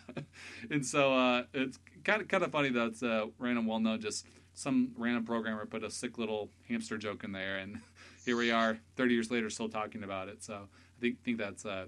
And 0.71 0.85
so 0.85 1.15
uh, 1.15 1.45
it's 1.55 1.79
kind 2.05 2.21
of 2.21 2.29
kind 2.29 2.43
of 2.43 2.51
funny 2.53 2.69
that 2.71 2.87
it's 2.89 3.03
uh, 3.03 3.27
random, 3.39 3.67
well 3.67 3.81
known. 3.81 4.01
Just 4.01 4.27
some 4.55 4.91
random 4.99 5.25
programmer 5.25 5.65
put 5.65 5.83
a 5.83 5.91
sick 5.91 6.19
little 6.19 6.51
hamster 6.69 6.99
joke 6.99 7.25
in 7.25 7.33
there, 7.33 7.57
and 7.57 7.81
here 8.27 8.37
we 8.37 8.51
are, 8.51 8.79
thirty 8.97 9.15
years 9.15 9.31
later, 9.31 9.49
still 9.49 9.71
talking 9.71 10.03
about 10.03 10.29
it. 10.29 10.43
So 10.43 10.69
think 11.03 11.23
think 11.23 11.37
that's 11.39 11.67
uh, 11.67 11.85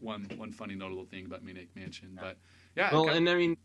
one 0.00 0.26
one 0.36 0.52
funny 0.52 0.74
notable 0.74 1.06
thing 1.06 1.24
about 1.24 1.42
Maniac 1.42 1.68
Mansion. 1.74 2.18
But 2.20 2.36
yeah, 2.76 2.92
well, 2.92 3.04
it 3.04 3.06
kind- 3.06 3.18
and 3.18 3.28
I 3.30 3.34
mean, 3.36 3.56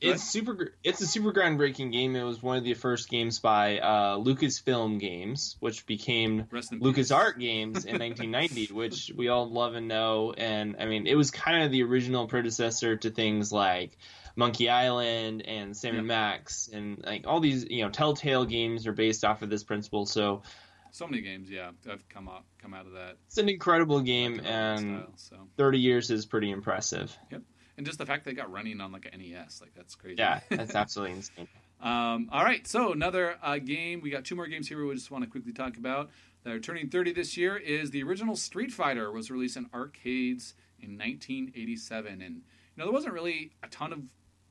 it's 0.00 0.22
super. 0.22 0.72
It's 0.84 1.00
a 1.00 1.06
super 1.06 1.32
groundbreaking 1.32 1.90
game. 1.92 2.16
It 2.16 2.22
was 2.22 2.42
one 2.42 2.56
of 2.58 2.64
the 2.64 2.74
first 2.74 3.08
games 3.08 3.38
by 3.40 3.78
uh, 3.78 4.16
Lucasfilm 4.18 5.00
Games, 5.00 5.56
which 5.60 5.86
became 5.86 6.46
rest 6.50 6.72
in. 6.72 6.80
LucasArts 6.80 7.38
Games 7.38 7.84
in 7.84 7.98
1990, 7.98 8.66
which 8.74 9.10
we 9.16 9.28
all 9.28 9.50
love 9.50 9.74
and 9.74 9.88
know. 9.88 10.32
And 10.36 10.76
I 10.78 10.86
mean, 10.86 11.06
it 11.06 11.14
was 11.14 11.30
kind 11.30 11.64
of 11.64 11.70
the 11.72 11.82
original 11.82 12.26
predecessor 12.28 12.96
to 12.98 13.10
things 13.10 13.50
like 13.52 13.96
Monkey 14.36 14.68
Island 14.68 15.42
and 15.46 15.74
Sam 15.74 15.96
and 15.96 16.06
Yeah. 16.06 16.14
Max, 16.14 16.68
and 16.70 17.02
like 17.02 17.26
all 17.26 17.40
these, 17.40 17.64
you 17.68 17.82
know, 17.82 17.90
Telltale 17.90 18.44
games 18.44 18.86
are 18.86 18.92
based 18.92 19.24
off 19.24 19.40
of 19.42 19.48
this 19.48 19.64
principle. 19.64 20.04
So 20.04 20.42
So 20.96 21.06
many 21.06 21.20
games, 21.20 21.50
yeah, 21.50 21.72
have 21.86 22.08
come 22.08 22.26
out 22.26 22.44
come 22.58 22.72
out 22.72 22.86
of 22.86 22.92
that 22.92 23.18
it's 23.26 23.36
an 23.36 23.50
incredible 23.50 24.00
game, 24.00 24.40
and 24.40 25.02
style. 25.02 25.12
So 25.16 25.36
30 25.58 25.78
years 25.78 26.10
is 26.10 26.24
pretty 26.24 26.50
impressive. 26.50 27.14
Yep, 27.30 27.42
and 27.76 27.84
just 27.84 27.98
the 27.98 28.06
fact 28.06 28.24
they 28.24 28.32
got 28.32 28.50
running 28.50 28.80
on 28.80 28.92
like 28.92 29.06
an 29.12 29.20
NES, 29.20 29.60
like 29.60 29.74
that's 29.74 29.94
crazy. 29.94 30.16
Yeah, 30.16 30.40
that's 30.48 30.74
absolutely 30.74 31.16
insane. 31.16 31.48
Um, 31.82 32.30
all 32.32 32.42
right, 32.42 32.66
so 32.66 32.92
another 32.92 33.36
uh, 33.42 33.58
game. 33.58 34.00
We 34.00 34.08
got 34.08 34.24
two 34.24 34.36
more 34.36 34.46
games 34.46 34.68
here. 34.68 34.82
We 34.86 34.94
just 34.94 35.10
want 35.10 35.22
to 35.22 35.28
quickly 35.28 35.52
talk 35.52 35.76
about. 35.76 36.08
that 36.44 36.54
are 36.54 36.60
turning 36.60 36.88
30 36.88 37.12
this 37.12 37.36
year 37.36 37.58
is 37.58 37.90
the 37.90 38.02
original 38.02 38.34
Street 38.34 38.72
Fighter 38.72 39.12
was 39.12 39.30
released 39.30 39.58
in 39.58 39.68
arcades 39.74 40.54
in 40.80 40.92
1987, 40.92 42.22
and 42.22 42.36
you 42.36 42.40
know 42.78 42.86
there 42.86 42.92
wasn't 42.94 43.12
really 43.12 43.52
a 43.62 43.68
ton 43.68 43.92
of 43.92 44.00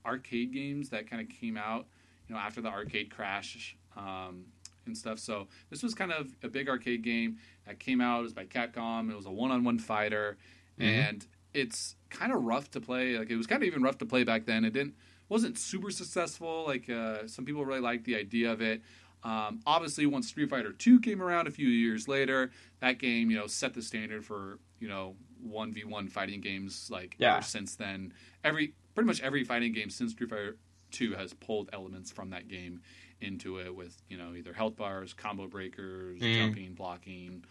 arcade 0.06 0.54
games 0.54 0.90
that 0.90 1.10
kind 1.10 1.24
of 1.24 1.28
came 1.28 1.58
out, 1.58 1.88
you 2.28 2.36
know, 2.36 2.40
after 2.40 2.62
the 2.62 2.70
arcade 2.70 3.10
crash 3.10 3.76
um, 3.98 4.46
and 4.86 4.98
stuff. 4.98 5.20
So 5.20 5.48
this 5.70 5.84
was 5.84 5.94
kind 5.94 6.12
of 6.12 6.36
a 6.44 6.48
big 6.48 6.70
arcade 6.70 7.04
game 7.04 7.38
that 7.66 7.80
came 7.80 8.02
out. 8.02 8.20
It 8.20 8.24
was 8.24 8.34
by 8.34 8.46
Capcom. 8.46 9.10
It 9.12 9.16
was 9.16 9.26
a 9.26 9.32
one-on-one 9.32 9.80
fighter, 9.80 10.38
Mhm. 10.80 10.84
and 10.84 11.28
it's 11.54 11.96
kind 12.10 12.32
of 12.32 12.44
rough 12.44 12.70
to 12.72 12.82
play. 12.82 13.18
Like 13.18 13.30
it 13.30 13.38
was 13.38 13.48
kind 13.48 13.62
of 13.62 13.68
even 13.68 13.82
rough 13.82 13.98
to 14.00 14.06
play 14.06 14.24
back 14.24 14.46
then. 14.46 14.66
It 14.66 14.74
didn't 14.74 14.96
wasn't 15.30 15.58
super 15.58 15.90
successful. 15.92 16.66
Like 16.68 16.90
uh, 16.90 17.28
some 17.28 17.46
people 17.46 17.66
really 17.66 17.80
liked 17.80 18.04
the 18.06 18.16
idea 18.16 18.52
of 18.52 18.62
it. 18.62 18.82
Um, 19.24 19.62
obviously, 19.66 20.06
once 20.06 20.28
Street 20.28 20.50
Fighter 20.50 20.72
Two 20.72 21.00
came 21.00 21.22
around 21.22 21.48
a 21.48 21.52
few 21.52 21.68
years 21.68 22.08
later, 22.08 22.52
that 22.80 23.00
game 23.00 23.32
you 23.32 23.38
know 23.38 23.48
set 23.48 23.74
the 23.74 23.82
standard 23.82 24.24
for 24.24 24.60
you 24.80 24.88
know 24.88 25.16
one 25.42 25.74
v 25.74 25.84
one 25.84 26.08
fighting 26.10 26.42
games. 26.42 26.90
Like 26.92 27.16
Yeah. 27.18 27.38
ever 27.38 27.42
since 27.44 27.76
then, 27.76 28.14
every 28.44 28.74
pretty 28.94 29.08
much 29.08 29.22
every 29.22 29.44
fighting 29.44 29.74
game 29.74 29.90
since 29.90 30.12
Street 30.12 30.30
Fighter 30.30 30.58
Two 30.92 31.14
has 31.14 31.34
pulled 31.34 31.70
elements 31.74 32.12
from 32.12 32.30
that 32.30 32.48
game 32.48 32.82
into 33.26 33.58
it 33.60 33.76
with 33.76 33.96
you 34.10 34.18
know 34.18 34.34
either 34.36 34.54
health 34.54 34.76
bars, 34.76 35.14
combo 35.14 35.48
breakers, 35.48 36.22
Mm. 36.22 36.38
jumping, 36.38 36.74
blocking, 36.74 37.44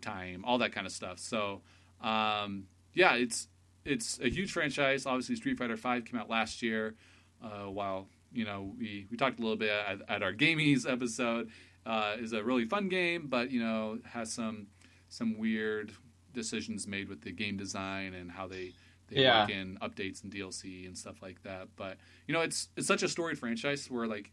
time, 0.00 0.44
all 0.44 0.58
that 0.58 0.72
kind 0.72 0.86
of 0.86 0.92
stuff. 0.92 1.18
So 1.18 1.62
um, 2.00 2.66
yeah, 2.94 3.14
it's 3.14 3.48
it's 3.84 4.20
a 4.20 4.28
huge 4.28 4.52
franchise. 4.52 5.06
Obviously, 5.06 5.36
Street 5.36 5.58
Fighter 5.58 5.76
Five 5.76 6.04
came 6.04 6.18
out 6.20 6.28
last 6.30 6.62
year. 6.62 6.94
Uh, 7.42 7.68
while 7.70 8.06
you 8.32 8.44
know 8.44 8.72
we, 8.78 9.06
we 9.10 9.16
talked 9.16 9.38
a 9.38 9.42
little 9.42 9.56
bit 9.56 9.70
at, 9.70 9.98
at 10.08 10.22
our 10.22 10.32
gamies 10.32 10.88
episode, 10.96 11.50
uh, 11.86 12.14
is 12.18 12.32
a 12.32 12.42
really 12.42 12.64
fun 12.64 12.88
game, 12.88 13.26
but 13.28 13.50
you 13.50 13.60
know 13.60 13.98
has 14.04 14.32
some 14.32 14.66
some 15.08 15.36
weird 15.38 15.92
decisions 16.32 16.86
made 16.86 17.08
with 17.08 17.20
the 17.22 17.30
game 17.32 17.56
design 17.56 18.14
and 18.14 18.30
how 18.30 18.46
they 18.46 18.72
they 19.08 19.20
Yeah. 19.20 19.42
work 19.42 19.50
in 19.50 19.76
updates 19.82 20.22
and 20.22 20.32
DLC 20.32 20.86
and 20.86 20.96
stuff 20.96 21.20
like 21.20 21.42
that. 21.42 21.68
But 21.76 21.98
you 22.26 22.32
know 22.34 22.40
it's 22.40 22.68
it's 22.76 22.86
such 22.86 23.02
a 23.02 23.08
storied 23.08 23.38
franchise 23.38 23.90
where 23.90 24.06
like 24.06 24.30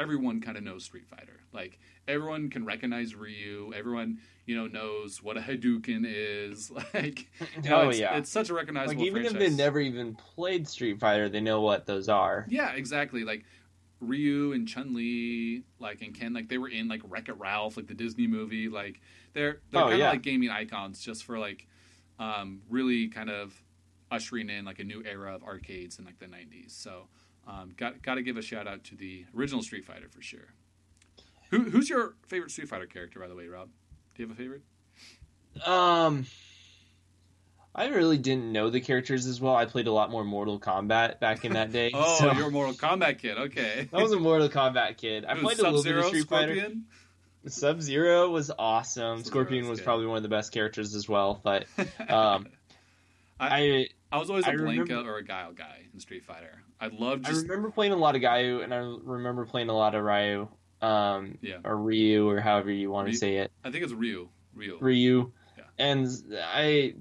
everyone 0.00 0.40
kind 0.40 0.56
of 0.56 0.62
knows 0.64 0.84
Street 0.84 1.06
Fighter. 1.06 1.40
Like 1.52 1.78
everyone 2.08 2.50
can 2.50 2.64
recognize 2.64 3.14
Ryu. 3.14 3.72
Everyone 3.76 4.18
you 4.46 4.56
know 4.56 4.66
knows 4.66 5.22
what 5.22 5.36
a 5.36 5.40
Hadouken 5.40 6.04
is. 6.06 6.70
Like 6.94 7.28
you 7.62 7.70
know, 7.70 7.82
oh 7.82 7.88
it's, 7.90 7.98
yeah. 8.00 8.16
it's 8.16 8.30
such 8.30 8.50
a 8.50 8.54
recognizable 8.54 8.98
like 9.00 9.06
even 9.06 9.22
franchise. 9.22 9.42
if 9.42 9.50
they 9.50 9.56
never 9.56 9.78
even 9.80 10.14
played 10.14 10.66
Street 10.66 10.98
Fighter, 10.98 11.28
they 11.28 11.40
know 11.40 11.60
what 11.60 11.86
those 11.86 12.08
are. 12.08 12.46
Yeah, 12.48 12.72
exactly. 12.72 13.22
Like 13.24 13.44
Ryu 14.00 14.52
and 14.52 14.66
Chun 14.66 14.94
Li, 14.94 15.62
like 15.78 16.00
and 16.02 16.14
Ken, 16.18 16.32
like 16.32 16.48
they 16.48 16.58
were 16.58 16.68
in 16.68 16.88
like 16.88 17.02
Wreck 17.08 17.28
It 17.28 17.38
Ralph, 17.38 17.76
like 17.76 17.86
the 17.86 17.94
Disney 17.94 18.26
movie. 18.26 18.68
Like 18.68 19.00
they're 19.34 19.60
they're 19.70 19.80
Oh, 19.80 19.84
kind 19.84 19.92
of 19.94 19.98
yeah. 20.00 20.10
like 20.10 20.22
gaming 20.22 20.50
icons, 20.50 21.00
just 21.00 21.24
for 21.24 21.38
like 21.38 21.66
um, 22.18 22.62
really 22.68 23.08
kind 23.08 23.30
of 23.30 23.62
ushering 24.10 24.50
in 24.50 24.64
like 24.64 24.78
a 24.78 24.84
new 24.84 25.02
era 25.04 25.34
of 25.34 25.42
arcades 25.44 25.98
in 25.98 26.04
like 26.04 26.18
the 26.18 26.26
'90s. 26.26 26.70
So 26.70 27.08
um, 27.46 27.72
got 27.76 28.02
got 28.02 28.14
to 28.16 28.22
give 28.22 28.36
a 28.36 28.42
shout 28.42 28.66
out 28.66 28.84
to 28.84 28.96
the 28.96 29.24
original 29.36 29.62
Street 29.62 29.84
Fighter 29.84 30.08
for 30.08 30.22
sure. 30.22 30.54
Who, 31.50 31.64
who's 31.64 31.90
your 31.90 32.14
favorite 32.28 32.50
Street 32.52 32.68
Fighter 32.68 32.86
character, 32.86 33.18
by 33.18 33.26
the 33.28 33.34
way, 33.34 33.46
Rob? 33.48 33.68
Do 34.14 34.22
you 34.22 34.28
have 34.28 34.36
a 34.36 34.40
favorite? 34.40 34.62
Um, 35.66 36.26
I 37.74 37.88
really 37.88 38.18
didn't 38.18 38.52
know 38.52 38.70
the 38.70 38.80
characters 38.80 39.26
as 39.26 39.40
well. 39.40 39.56
I 39.56 39.64
played 39.64 39.86
a 39.88 39.92
lot 39.92 40.10
more 40.10 40.24
Mortal 40.24 40.60
Kombat 40.60 41.18
back 41.18 41.44
in 41.44 41.54
that 41.54 41.72
day. 41.72 41.90
Oh, 41.92 42.16
so 42.18 42.32
you're 42.32 42.48
a 42.48 42.50
Mortal 42.50 42.74
Kombat 42.74 43.18
kid. 43.18 43.36
Okay. 43.36 43.88
I 43.92 44.02
was 44.02 44.12
a 44.12 44.18
Mortal 44.20 44.48
Kombat 44.48 44.96
kid. 44.96 45.24
I 45.24 45.34
played 45.34 45.58
a 45.58 45.62
little 45.62 45.82
bit 45.82 45.96
of 45.96 46.04
Street 46.06 46.28
Fighter. 46.28 46.72
Sub 47.46 47.80
Zero 47.80 48.28
was 48.28 48.50
awesome. 48.58 49.18
Sub-Zero 49.18 49.30
Scorpion 49.44 49.68
was 49.68 49.78
good. 49.78 49.84
probably 49.86 50.06
one 50.06 50.18
of 50.18 50.22
the 50.22 50.28
best 50.28 50.52
characters 50.52 50.94
as 50.94 51.08
well. 51.08 51.40
But 51.42 51.64
um, 52.08 52.46
I 53.40 53.88
I 54.12 54.18
was 54.18 54.28
always 54.28 54.46
a 54.46 54.50
I 54.50 54.54
Blanka 54.56 54.80
remember- 54.88 55.10
or 55.10 55.16
a 55.18 55.24
Guile 55.24 55.52
guy 55.52 55.86
in 55.94 56.00
Street 56.00 56.24
Fighter. 56.24 56.62
I 56.80 56.88
love 56.88 57.22
I 57.24 57.30
remember 57.30 57.70
playing 57.70 57.92
a 57.92 57.96
lot 57.96 58.14
of 58.16 58.22
Guile, 58.22 58.60
and 58.62 58.72
I 58.72 58.78
remember 58.78 59.44
playing 59.44 59.68
a 59.68 59.76
lot 59.76 59.94
of 59.94 60.02
Ryu, 60.02 60.48
um, 60.80 61.38
Yeah. 61.42 61.58
or 61.64 61.76
Ryu, 61.76 62.28
or 62.28 62.40
however 62.40 62.70
you 62.70 62.90
want 62.90 63.08
to 63.10 63.16
say 63.16 63.36
it. 63.38 63.52
I 63.64 63.70
think 63.70 63.84
it's 63.84 63.92
Ryu. 63.92 64.28
Ryu. 64.54 64.78
Ryu. 64.80 65.32
Yeah. 65.58 65.64
And 65.78 66.08
I, 66.42 66.94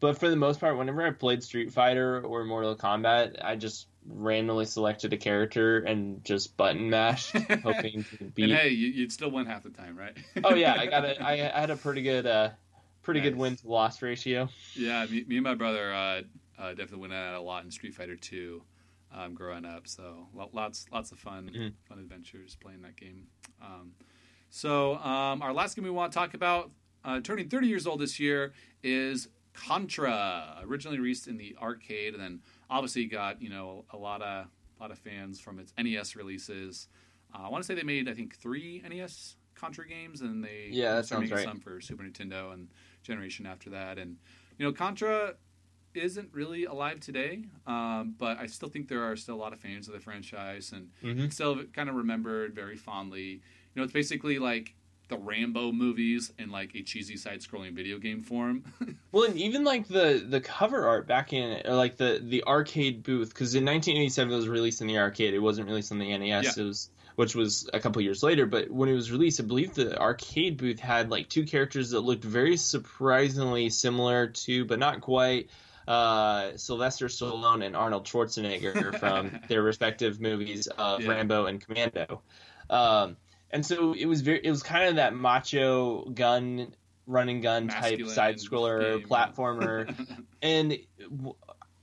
but 0.00 0.18
for 0.18 0.30
the 0.30 0.36
most 0.36 0.60
part, 0.60 0.78
whenever 0.78 1.06
I 1.06 1.10
played 1.10 1.42
Street 1.42 1.72
Fighter 1.72 2.22
or 2.22 2.44
Mortal 2.44 2.74
Kombat, 2.74 3.44
I 3.44 3.56
just 3.56 3.86
randomly 4.06 4.64
selected 4.64 5.12
a 5.12 5.16
character 5.18 5.78
and 5.80 6.24
just 6.24 6.56
button 6.56 6.88
mashed, 6.88 7.32
hoping 7.62 8.04
to 8.18 8.24
beat. 8.24 8.44
and 8.44 8.52
hey, 8.54 8.70
you, 8.70 8.88
you'd 8.88 9.12
still 9.12 9.30
win 9.30 9.44
half 9.44 9.62
the 9.62 9.68
time, 9.70 9.96
right? 9.98 10.16
oh 10.44 10.54
yeah, 10.54 10.74
I 10.78 10.86
got 10.86 11.04
it. 11.04 11.20
I 11.20 11.36
had 11.54 11.68
a 11.70 11.76
pretty 11.76 12.00
good, 12.02 12.26
uh, 12.26 12.50
pretty 13.02 13.20
good 13.20 13.36
win 13.36 13.56
to 13.56 13.68
loss 13.68 14.00
ratio. 14.00 14.48
yeah, 14.74 15.04
me, 15.04 15.24
me 15.28 15.36
and 15.36 15.44
my 15.44 15.54
brother 15.54 15.92
uh, 15.92 16.22
uh, 16.58 16.70
definitely 16.70 17.00
went 17.00 17.12
at 17.12 17.34
it 17.34 17.36
a 17.36 17.40
lot 17.42 17.64
in 17.64 17.70
Street 17.70 17.94
Fighter 17.94 18.16
Two, 18.16 18.62
um, 19.12 19.34
growing 19.34 19.64
up. 19.64 19.86
So 19.88 20.28
lots 20.52 20.86
lots 20.92 21.12
of 21.12 21.18
fun 21.18 21.50
Mhm. 21.54 21.72
fun 21.88 21.98
adventures 21.98 22.56
playing 22.60 22.82
that 22.82 22.96
game. 22.96 23.26
Um, 23.60 23.92
so 24.48 24.96
um, 24.96 25.42
our 25.42 25.52
last 25.52 25.74
game 25.76 25.84
we 25.84 25.90
want 25.90 26.12
to 26.12 26.18
talk 26.18 26.34
about, 26.34 26.70
uh, 27.04 27.20
turning 27.20 27.48
30 27.48 27.68
years 27.68 27.86
old 27.86 28.00
this 28.00 28.18
year, 28.20 28.52
is 28.82 29.28
Contra. 29.52 30.58
Originally 30.62 30.98
released 30.98 31.26
in 31.28 31.36
the 31.36 31.56
arcade, 31.60 32.14
and 32.14 32.22
then 32.22 32.40
obviously 32.68 33.04
got 33.06 33.40
you 33.40 33.48
know 33.48 33.84
a 33.90 33.96
lot 33.96 34.22
of 34.22 34.46
a 34.78 34.82
lot 34.82 34.90
of 34.90 34.98
fans 34.98 35.40
from 35.40 35.58
its 35.58 35.72
NES 35.78 36.16
releases. 36.16 36.88
Uh, 37.34 37.42
I 37.42 37.48
want 37.48 37.62
to 37.62 37.66
say 37.66 37.74
they 37.74 37.82
made 37.82 38.08
I 38.08 38.14
think 38.14 38.36
three 38.36 38.82
NES 38.88 39.36
Contra 39.54 39.86
games, 39.86 40.20
and 40.22 40.42
they 40.42 40.68
Yeah, 40.72 40.94
that 40.94 41.06
sounds 41.06 41.22
making 41.22 41.36
right. 41.36 41.44
some 41.44 41.60
for 41.60 41.80
Super 41.80 42.02
Nintendo 42.02 42.52
and 42.52 42.68
generation 43.02 43.46
after 43.46 43.70
that. 43.70 43.98
And 43.98 44.16
you 44.58 44.64
know, 44.66 44.72
Contra 44.72 45.34
isn't 45.94 46.30
really 46.32 46.64
alive 46.64 47.00
today, 47.00 47.42
um, 47.66 48.14
but 48.18 48.38
I 48.38 48.46
still 48.46 48.68
think 48.68 48.88
there 48.88 49.02
are 49.04 49.16
still 49.16 49.34
a 49.34 49.42
lot 49.42 49.52
of 49.52 49.60
fans 49.60 49.88
of 49.88 49.94
the 49.94 50.00
franchise, 50.00 50.72
and 50.72 50.90
Mm-hmm. 51.02 51.28
still 51.28 51.64
kind 51.72 51.88
of 51.88 51.94
remembered 51.96 52.54
very 52.54 52.76
fondly. 52.76 53.22
You 53.22 53.40
know, 53.76 53.82
it's 53.84 53.92
basically 53.92 54.38
like 54.38 54.74
the 55.08 55.18
Rambo 55.18 55.72
movies 55.72 56.32
in 56.38 56.50
like 56.50 56.74
a 56.76 56.82
cheesy 56.82 57.16
side-scrolling 57.16 57.74
video 57.74 57.98
game 57.98 58.22
form. 58.22 58.62
well, 59.12 59.24
and 59.24 59.36
even 59.36 59.64
like 59.64 59.88
the 59.88 60.24
the 60.26 60.40
cover 60.40 60.86
art 60.86 61.08
back 61.08 61.32
in 61.32 61.62
or 61.66 61.74
like 61.74 61.96
the 61.96 62.20
the 62.22 62.44
arcade 62.44 63.02
booth 63.02 63.30
because 63.30 63.54
in 63.56 63.64
1987 63.64 64.32
it 64.32 64.36
was 64.36 64.48
released 64.48 64.80
in 64.80 64.86
the 64.86 64.98
arcade. 64.98 65.34
It 65.34 65.40
wasn't 65.40 65.66
released 65.68 65.90
on 65.90 65.98
the 65.98 66.16
NES. 66.16 66.56
Yeah. 66.56 66.62
It 66.62 66.66
was 66.66 66.90
which 67.16 67.34
was 67.34 67.68
a 67.74 67.80
couple 67.80 68.00
years 68.00 68.22
later. 68.22 68.46
But 68.46 68.70
when 68.70 68.88
it 68.88 68.94
was 68.94 69.10
released, 69.10 69.40
I 69.40 69.44
believe 69.44 69.74
the 69.74 70.00
arcade 70.00 70.56
booth 70.56 70.78
had 70.78 71.10
like 71.10 71.28
two 71.28 71.44
characters 71.44 71.90
that 71.90 72.00
looked 72.00 72.24
very 72.24 72.56
surprisingly 72.56 73.68
similar 73.70 74.28
to, 74.28 74.64
but 74.64 74.78
not 74.78 75.00
quite. 75.00 75.50
Uh, 75.90 76.56
Sylvester 76.56 77.06
Stallone 77.06 77.66
and 77.66 77.74
Arnold 77.74 78.04
Schwarzenegger 78.04 78.96
from 79.00 79.40
their 79.48 79.60
respective 79.60 80.20
movies 80.20 80.68
of 80.68 81.00
yeah. 81.00 81.10
Rambo 81.10 81.46
and 81.46 81.60
Commando. 81.60 82.22
Um, 82.70 83.16
and 83.50 83.66
so 83.66 83.92
it 83.94 84.06
was 84.06 84.20
very 84.20 84.38
it 84.44 84.50
was 84.50 84.62
kind 84.62 84.88
of 84.88 84.96
that 84.96 85.16
macho 85.16 86.04
gun 86.04 86.72
running 87.08 87.40
gun 87.40 87.66
Masculine 87.66 88.06
type 88.06 88.14
side 88.14 88.36
scroller 88.36 89.04
platformer 89.04 89.92
and 90.42 90.78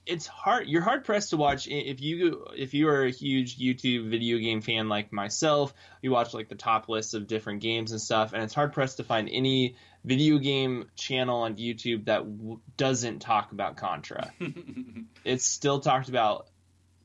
it's 0.07 0.25
hard 0.25 0.67
you're 0.67 0.81
hard 0.81 1.03
pressed 1.03 1.31
to 1.31 1.37
watch 1.37 1.67
if 1.67 2.01
you 2.01 2.45
if 2.55 2.73
you 2.73 2.87
are 2.87 3.05
a 3.05 3.11
huge 3.11 3.57
youtube 3.57 4.09
video 4.09 4.37
game 4.37 4.61
fan 4.61 4.87
like 4.87 5.11
myself 5.11 5.73
you 6.01 6.11
watch 6.11 6.33
like 6.33 6.49
the 6.49 6.55
top 6.55 6.87
lists 6.89 7.13
of 7.13 7.27
different 7.27 7.61
games 7.61 7.91
and 7.91 8.01
stuff 8.01 8.33
and 8.33 8.41
it's 8.41 8.53
hard 8.53 8.73
pressed 8.73 8.97
to 8.97 9.03
find 9.03 9.29
any 9.29 9.75
video 10.05 10.37
game 10.37 10.89
channel 10.95 11.41
on 11.41 11.55
youtube 11.57 12.05
that 12.05 12.19
w- 12.19 12.59
doesn't 12.77 13.19
talk 13.19 13.51
about 13.51 13.75
contra 13.75 14.31
it's 15.25 15.45
still 15.45 15.79
talked 15.79 16.09
about 16.09 16.47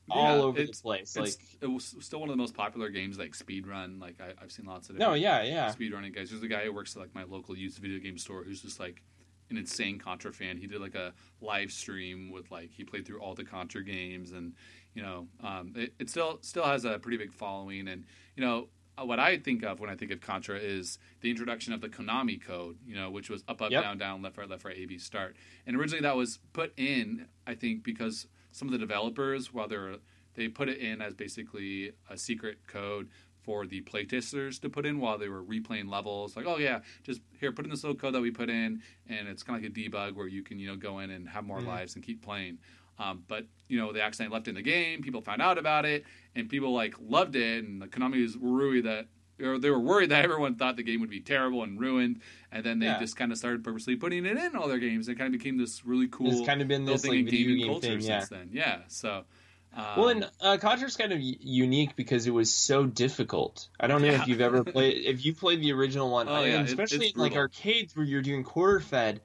all 0.09 0.37
yeah, 0.37 0.43
over 0.43 0.63
the 0.63 0.73
place. 0.73 1.15
Like 1.15 1.33
it 1.61 1.67
was 1.67 1.95
still 2.01 2.19
one 2.19 2.29
of 2.29 2.33
the 2.33 2.41
most 2.41 2.55
popular 2.55 2.89
games, 2.89 3.17
like 3.17 3.33
speed 3.35 3.67
run. 3.67 3.99
Like 3.99 4.19
I, 4.19 4.33
have 4.41 4.51
seen 4.51 4.65
lots 4.65 4.89
of 4.89 4.97
no, 4.97 5.13
yeah, 5.13 5.43
yeah, 5.43 5.71
speed 5.71 5.93
running 5.93 6.11
guys. 6.11 6.29
There's 6.29 6.43
a 6.43 6.47
guy 6.47 6.65
who 6.65 6.73
works 6.73 6.95
at 6.95 7.01
like 7.01 7.15
my 7.15 7.23
local 7.23 7.57
used 7.57 7.77
video 7.79 7.99
game 7.99 8.17
store 8.17 8.43
who's 8.43 8.61
just 8.61 8.79
like 8.79 9.01
an 9.53 9.59
insane 9.59 9.99
Contra 9.99 10.33
fan. 10.33 10.57
He 10.57 10.67
did 10.67 10.81
like 10.81 10.95
a 10.95 11.13
live 11.41 11.71
stream 11.71 12.31
with 12.31 12.51
like 12.51 12.71
he 12.71 12.83
played 12.83 13.05
through 13.05 13.19
all 13.19 13.35
the 13.35 13.43
Contra 13.43 13.83
games, 13.83 14.31
and 14.31 14.53
you 14.93 15.01
know, 15.01 15.27
um, 15.43 15.73
it, 15.75 15.93
it 15.99 16.09
still 16.09 16.39
still 16.41 16.65
has 16.65 16.85
a 16.85 16.99
pretty 16.99 17.17
big 17.17 17.33
following. 17.33 17.87
And 17.87 18.05
you 18.35 18.43
know, 18.43 18.67
uh, 18.97 19.05
what 19.05 19.19
I 19.19 19.37
think 19.37 19.63
of 19.63 19.79
when 19.79 19.89
I 19.89 19.95
think 19.95 20.11
of 20.11 20.21
Contra 20.21 20.57
is 20.57 20.99
the 21.21 21.29
introduction 21.29 21.73
of 21.73 21.81
the 21.81 21.89
Konami 21.89 22.43
code, 22.43 22.77
you 22.85 22.95
know, 22.95 23.09
which 23.09 23.29
was 23.29 23.43
up, 23.47 23.61
up, 23.61 23.71
yep. 23.71 23.83
down, 23.83 23.97
down, 23.97 24.21
left, 24.21 24.37
right, 24.37 24.49
left, 24.49 24.65
right, 24.65 24.77
A, 24.77 24.85
B, 24.85 24.97
start. 24.97 25.35
And 25.65 25.75
originally 25.75 26.01
that 26.01 26.15
was 26.15 26.39
put 26.53 26.73
in, 26.77 27.27
I 27.47 27.55
think, 27.55 27.83
because 27.83 28.27
some 28.51 28.67
of 28.67 28.71
the 28.71 28.77
developers, 28.77 29.53
while 29.53 29.67
they're 29.67 29.95
they 30.35 30.47
put 30.47 30.67
it 30.67 30.79
in 30.79 31.01
as 31.01 31.13
basically 31.13 31.91
a 32.09 32.17
secret 32.17 32.57
code 32.67 33.09
for 33.43 33.65
the 33.65 33.81
playtesters 33.81 34.59
to 34.61 34.69
put 34.69 34.85
in 34.85 34.99
while 34.99 35.17
they 35.17 35.29
were 35.29 35.43
replaying 35.43 35.89
levels. 35.89 36.35
Like, 36.35 36.45
oh 36.47 36.57
yeah, 36.57 36.79
just 37.03 37.21
here, 37.39 37.51
put 37.51 37.65
in 37.65 37.71
this 37.71 37.83
little 37.83 37.97
code 37.97 38.15
that 38.15 38.21
we 38.21 38.31
put 38.31 38.49
in, 38.49 38.81
and 39.07 39.27
it's 39.27 39.43
kind 39.43 39.57
of 39.57 39.63
like 39.63 39.71
a 39.71 39.89
debug 39.89 40.15
where 40.15 40.27
you 40.27 40.43
can 40.43 40.59
you 40.59 40.67
know 40.67 40.75
go 40.75 40.99
in 40.99 41.11
and 41.11 41.27
have 41.29 41.45
more 41.45 41.59
mm-hmm. 41.59 41.67
lives 41.67 41.95
and 41.95 42.03
keep 42.03 42.23
playing. 42.23 42.57
Um, 42.99 43.23
but 43.27 43.45
you 43.67 43.79
know 43.79 43.91
they 43.91 44.01
accidentally 44.01 44.33
left 44.35 44.47
it 44.47 44.51
in 44.51 44.55
the 44.55 44.61
game. 44.61 45.01
People 45.01 45.21
found 45.21 45.41
out 45.41 45.57
about 45.57 45.85
it, 45.85 46.05
and 46.35 46.49
people 46.49 46.73
like 46.73 46.95
loved 46.99 47.35
it. 47.35 47.63
And 47.63 47.81
the 47.81 47.87
Konami 47.87 48.21
was 48.21 48.37
worried 48.37 48.85
that 48.85 49.07
or 49.41 49.59
they 49.59 49.69
were 49.69 49.79
worried 49.79 50.09
that 50.09 50.23
everyone 50.23 50.55
thought 50.55 50.77
the 50.77 50.83
game 50.83 51.01
would 51.01 51.09
be 51.09 51.19
terrible 51.19 51.63
and 51.63 51.79
ruined, 51.79 52.21
and 52.51 52.63
then 52.63 52.79
they 52.79 52.85
yeah. 52.85 52.99
just 52.99 53.15
kind 53.15 53.31
of 53.31 53.37
started 53.37 53.63
purposely 53.63 53.95
putting 53.95 54.25
it 54.25 54.37
in 54.37 54.55
all 54.55 54.67
their 54.67 54.79
games. 54.79 55.07
And 55.07 55.15
it 55.15 55.19
kind 55.19 55.33
of 55.33 55.39
became 55.39 55.57
this 55.57 55.85
really 55.85 56.07
cool. 56.07 56.31
It's 56.31 56.45
kind 56.45 56.61
of 56.61 56.67
been 56.67 56.85
this 56.85 57.05
like, 57.05 57.25
video 57.25 57.55
game 57.55 57.67
culture 57.67 57.87
thing, 57.87 58.01
yeah. 58.01 58.19
since 58.19 58.29
then. 58.29 58.49
Yeah, 58.51 58.79
so. 58.87 59.25
Um, 59.75 59.85
well, 59.97 60.09
and 60.09 60.29
uh, 60.39 60.57
Contra's 60.57 60.95
kind 60.95 61.11
of 61.11 61.19
unique 61.19 61.95
because 61.95 62.27
it 62.27 62.31
was 62.31 62.53
so 62.53 62.85
difficult. 62.85 63.67
I 63.79 63.87
don't 63.87 64.01
know 64.01 64.09
yeah. 64.09 64.21
if 64.21 64.27
you've 64.27 64.41
ever 64.41 64.63
played 64.63 65.05
if 65.05 65.25
you 65.25 65.33
played 65.33 65.61
the 65.61 65.71
original 65.73 66.11
one, 66.11 66.29
oh, 66.29 66.43
yeah, 66.43 66.61
especially 66.61 67.07
in 67.07 67.19
like 67.19 67.35
arcades 67.35 67.95
where 67.95 68.05
you're 68.05 68.21
doing 68.21 68.43
quarter 68.43 68.79
fed. 68.79 69.21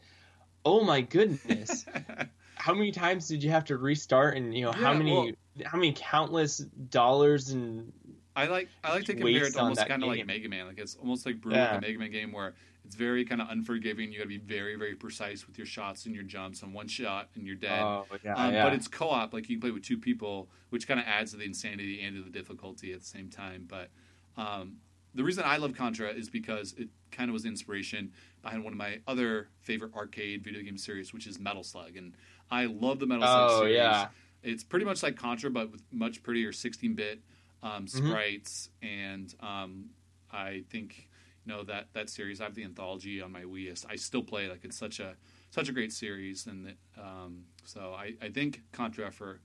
Oh 0.65 0.83
my 0.85 1.03
goodness! 1.03 1.85
how 2.55 2.75
many 2.75 2.93
times 2.93 3.29
did 3.29 3.43
you 3.43 3.51
have 3.51 3.67
to 3.67 3.77
restart, 3.77 4.37
and 4.37 4.55
you 4.55 4.65
know 4.65 4.73
yeah, 4.73 4.81
how 4.81 4.95
many 4.95 5.13
well, 5.13 5.31
how 5.67 5.77
many 5.77 5.95
countless 5.97 6.59
dollars 6.59 7.51
and 7.51 7.93
I 8.39 8.47
like 8.47 8.69
I 8.85 8.93
like 8.93 9.05
to 9.07 9.15
compare 9.15 9.47
it 9.47 9.53
to 9.55 9.61
almost 9.61 9.87
kind 9.87 10.03
of 10.03 10.09
like 10.09 10.25
Mega 10.25 10.49
Man. 10.49 10.69
Like 10.69 10.79
it's 10.79 10.95
almost 10.95 11.27
like 11.27 11.41
brutal 11.41 11.61
yeah. 11.61 11.81
Mega 11.81 11.99
Man 11.99 12.13
game 12.13 12.33
where 12.33 12.55
it's 12.89 12.97
very 12.97 13.27
kind 13.27 13.43
of 13.43 13.51
unforgiving. 13.51 14.11
You 14.11 14.17
got 14.17 14.25
to 14.25 14.29
be 14.29 14.39
very 14.39 14.75
very 14.77 14.95
precise 14.95 15.47
with 15.47 15.59
your 15.59 15.67
shots 15.67 16.07
and 16.07 16.15
your 16.15 16.25
jumps. 16.25 16.63
And 16.63 16.73
one 16.73 16.89
shot 16.89 17.29
and 17.35 17.47
you're 17.47 17.55
dead. 17.55 17.83
Oh, 17.83 18.07
yeah, 18.25 18.35
um, 18.35 18.55
yeah. 18.55 18.65
But 18.65 18.73
it's 18.73 18.89
co-op. 18.89 19.35
Like 19.35 19.51
you 19.51 19.57
can 19.57 19.61
play 19.61 19.71
with 19.71 19.85
two 19.85 19.99
people, 19.99 20.49
which 20.71 20.89
kind 20.89 20.99
of 20.99 21.05
adds 21.07 21.33
to 21.33 21.37
the 21.37 21.45
insanity 21.45 22.03
and 22.03 22.17
to 22.17 22.23
the 22.23 22.31
difficulty 22.31 22.95
at 22.95 23.01
the 23.01 23.05
same 23.05 23.29
time. 23.29 23.67
But 23.69 23.91
um, 24.39 24.79
the 25.15 25.23
reason 25.23 25.45
I 25.47 25.59
love 25.59 25.75
Contra 25.75 26.09
is 26.09 26.31
because 26.31 26.73
it 26.79 26.89
kind 27.13 27.29
of 27.29 27.35
was 27.35 27.45
inspiration 27.45 28.13
behind 28.41 28.65
one 28.65 28.73
of 28.73 28.79
my 28.79 29.01
other 29.07 29.49
favorite 29.61 29.95
arcade 29.95 30.43
video 30.43 30.63
game 30.63 30.79
series, 30.79 31.13
which 31.13 31.27
is 31.27 31.39
Metal 31.39 31.63
Slug, 31.63 31.95
and 31.97 32.15
I 32.51 32.65
love 32.65 33.01
the 33.01 33.07
Metal 33.07 33.25
Slug 33.25 33.51
oh, 33.51 33.59
series. 33.61 33.77
Yeah. 33.77 34.09
It's 34.43 34.65
pretty 34.65 34.87
much 34.87 35.03
like 35.03 35.17
Contra, 35.17 35.51
but 35.51 35.73
with 35.73 35.83
much 35.93 36.23
prettier 36.23 36.53
16-bit 36.53 37.21
um, 37.63 37.85
mm-hmm. 37.85 38.09
sprites, 38.09 38.71
mm-hmm. 38.83 39.13
and 39.13 39.35
um, 39.41 39.85
I 40.33 40.63
think 40.71 41.09
know 41.49 41.65
that 41.65 41.89
that 41.95 42.11
series. 42.11 42.41
I 42.41 42.45
have 42.45 42.55
the 42.55 42.65
anthology 42.65 43.21
on 43.21 43.33
my 43.33 43.43
Wii. 43.43 43.85
I 43.89 43.97
still 43.97 44.23
play 44.23 44.45
it. 44.45 44.51
like 44.51 44.65
it's 44.65 44.79
such 44.79 45.01
a 45.01 45.17
such 45.51 45.69
a 45.69 45.73
great 45.73 45.93
series, 45.93 46.47
and 46.47 46.75
um, 46.97 47.45
so 47.65 47.95
I, 47.97 48.15
I 48.23 48.29
think 48.29 48.63
Contra 48.73 49.11
for 49.11 49.41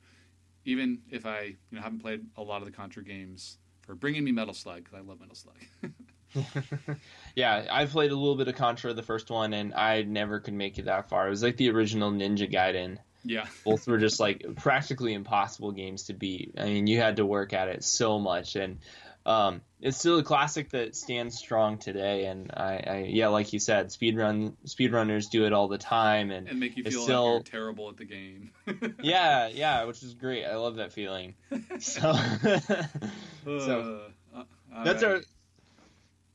even 0.66 1.00
if 1.10 1.26
I 1.26 1.42
you 1.42 1.58
know 1.72 1.82
haven't 1.82 2.00
played 2.00 2.26
a 2.38 2.44
lot 2.44 2.62
of 2.62 2.66
the 2.66 2.72
Contra 2.72 3.04
games 3.04 3.58
for 3.82 3.96
bringing 3.96 4.24
me 4.24 4.32
Metal 4.32 4.54
Slug 4.54 4.84
because 4.84 4.94
I 4.94 5.02
love 5.02 5.20
Metal 5.20 5.36
Slug. 5.36 6.98
yeah, 7.36 7.66
I 7.70 7.86
played 7.86 8.12
a 8.12 8.16
little 8.16 8.36
bit 8.36 8.48
of 8.48 8.56
Contra, 8.56 8.94
the 8.94 9.02
first 9.02 9.30
one, 9.30 9.54
and 9.54 9.74
I 9.74 10.04
never 10.04 10.40
could 10.40 10.54
make 10.54 10.78
it 10.78 10.86
that 10.86 11.10
far. 11.10 11.28
It 11.28 11.32
was 11.32 11.44
like 11.44 11.58
the 11.58 11.70
original 11.70 12.12
Ninja 12.12 12.52
Gaiden. 12.52 12.98
Yeah. 13.26 13.46
Both 13.64 13.88
were 13.88 13.98
just 13.98 14.20
like 14.20 14.44
practically 14.58 15.14
impossible 15.14 15.72
games 15.72 16.04
to 16.04 16.14
beat. 16.14 16.56
I 16.58 16.66
mean, 16.66 16.88
you 16.88 17.00
had 17.00 17.18
to 17.18 17.26
work 17.26 17.54
at 17.54 17.70
it 17.70 17.84
so 17.84 18.20
much 18.20 18.58
and 18.58 18.80
um, 19.26 19.62
it's 19.80 19.98
still 19.98 20.20
a 20.20 20.24
classic 20.24 20.70
that 20.72 20.96
stands 20.96 21.38
strong 21.38 21.78
today. 21.78 22.26
And 22.26 22.52
I, 22.54 22.84
I 22.86 22.98
yeah, 23.10 23.30
like 23.30 23.54
you 23.54 23.60
said, 23.60 23.88
speedrun 23.88 24.54
speedrunners 24.66 25.30
do 25.30 25.46
it 25.46 25.54
all 25.54 25.68
the 25.68 25.78
time 25.78 26.32
and, 26.32 26.48
and 26.48 26.60
make 26.60 26.76
you 26.78 26.84
feel 26.84 27.04
still, 27.04 27.36
like 27.36 27.52
you're 27.52 27.62
terrible 27.62 27.90
at 27.90 27.98
the 27.98 28.06
game. 28.06 28.52
yeah, 29.02 29.48
yeah, 29.48 29.86
which 29.86 30.04
is 30.04 30.14
great. 30.14 30.46
I 30.46 30.56
love 30.56 30.76
that 30.76 30.92
feeling. 30.92 31.36
So, 31.80 32.14
so 33.46 34.02
uh, 34.36 34.44
that's 34.84 35.04
right. 35.04 35.12
our 35.12 35.22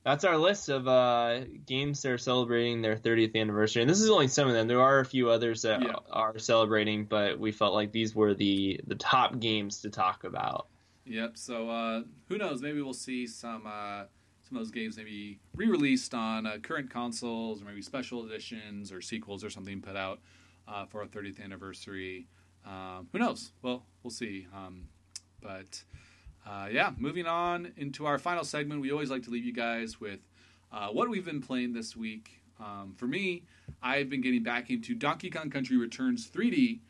that's 0.05 0.24
our 0.24 0.36
list 0.36 0.68
of 0.68 0.89
uh, 0.89 1.41
games 1.66 2.03
that 2.03 2.12
are 2.12 2.18
celebrating 2.18 2.82
their 2.82 2.97
30th 2.97 3.34
anniversary, 3.34 3.82
and 3.82 3.91
this 3.91 4.01
is 4.01 4.11
only 4.11 4.28
some 4.28 4.49
of 4.49 4.55
them. 4.55 4.68
There 4.68 4.80
are 4.80 5.01
a 5.01 5.05
few 5.05 5.30
others 5.30 5.62
that 5.62 5.82
yeah. 5.82 5.97
are 6.11 6.39
celebrating, 6.39 7.05
but 7.05 7.39
we 7.39 7.53
felt 7.53 7.74
like 7.74 7.93
these 7.93 8.14
were 8.14 8.34
the 8.34 8.80
the 8.86 8.95
top 8.95 9.39
games 9.39 9.82
to 9.82 9.91
talk 9.91 10.24
about. 10.24 10.66
Yep. 11.09 11.36
So 11.36 11.70
uh, 11.70 12.02
who 12.28 12.38
knows? 12.38 12.61
Maybe 12.62 12.82
we'll 12.82 12.92
see 12.92 13.26
some 13.26 13.66
uh, 13.66 14.04
some 14.48 14.56
of 14.56 14.62
those 14.62 14.70
games 14.70 14.96
maybe 14.96 15.40
re-released 15.54 16.14
on 16.14 16.46
uh, 16.46 16.59
current 16.62 16.90
consoles, 16.90 17.62
or 17.62 17.64
maybe 17.64 17.82
special 17.82 18.24
editions 18.24 18.92
or 18.92 19.00
sequels 19.00 19.42
or 19.42 19.50
something 19.50 19.80
put 19.80 19.96
out 19.96 20.20
uh, 20.66 20.84
for 20.86 21.00
our 21.00 21.06
30th 21.06 21.42
anniversary. 21.42 22.26
Um, 22.66 23.09
who 23.12 23.18
knows? 23.18 23.52
Well, 23.62 23.84
we'll 24.02 24.11
see. 24.11 24.46
Um, 24.54 24.88
but 25.40 25.82
uh, 26.46 26.68
yeah, 26.70 26.92
moving 26.98 27.26
on 27.26 27.72
into 27.76 28.06
our 28.06 28.18
final 28.18 28.44
segment, 28.44 28.80
we 28.80 28.92
always 28.92 29.11
like 29.11 29.22
to 29.24 29.30
leave 29.30 29.44
you 29.44 29.52
guys 29.52 30.00
with 30.00 30.20
uh, 30.72 30.88
what 30.88 31.09
we've 31.09 31.24
been 31.24 31.42
playing 31.42 31.72
this 31.72 31.96
week. 31.96 32.40
Um, 32.61 32.94
for 32.96 33.06
me, 33.06 33.44
I've 33.82 34.11
been 34.11 34.20
getting 34.20 34.42
back 34.42 34.70
into 34.70 34.94
Donkey 34.94 35.30
Kong 35.30 35.48
Country 35.48 35.76
Returns 35.76 36.28
3D, 36.28 36.80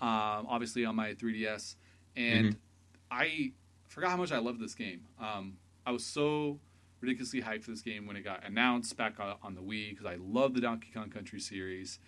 um, 0.00 0.46
obviously 0.48 0.84
on 0.84 0.96
my 0.96 1.14
3DS, 1.14 1.74
and 2.16 2.48
mm-hmm. 2.48 2.58
I 3.10 3.52
forgot 3.88 4.10
how 4.10 4.16
much 4.16 4.32
I 4.32 4.38
love 4.38 4.58
this 4.58 4.74
game. 4.74 5.00
Um, 5.20 5.56
I 5.84 5.90
was 5.90 6.04
so 6.04 6.60
ridiculously 7.00 7.40
hyped 7.42 7.64
for 7.64 7.70
this 7.70 7.82
game 7.82 8.06
when 8.06 8.16
it 8.16 8.22
got 8.22 8.44
announced 8.44 8.96
back 8.96 9.14
on 9.20 9.54
the 9.54 9.60
Wii 9.60 9.90
because 9.90 10.06
I 10.06 10.16
love 10.20 10.54
the 10.54 10.60
Donkey 10.60 10.88
Kong 10.92 11.10
Country 11.10 11.40
series. 11.40 11.98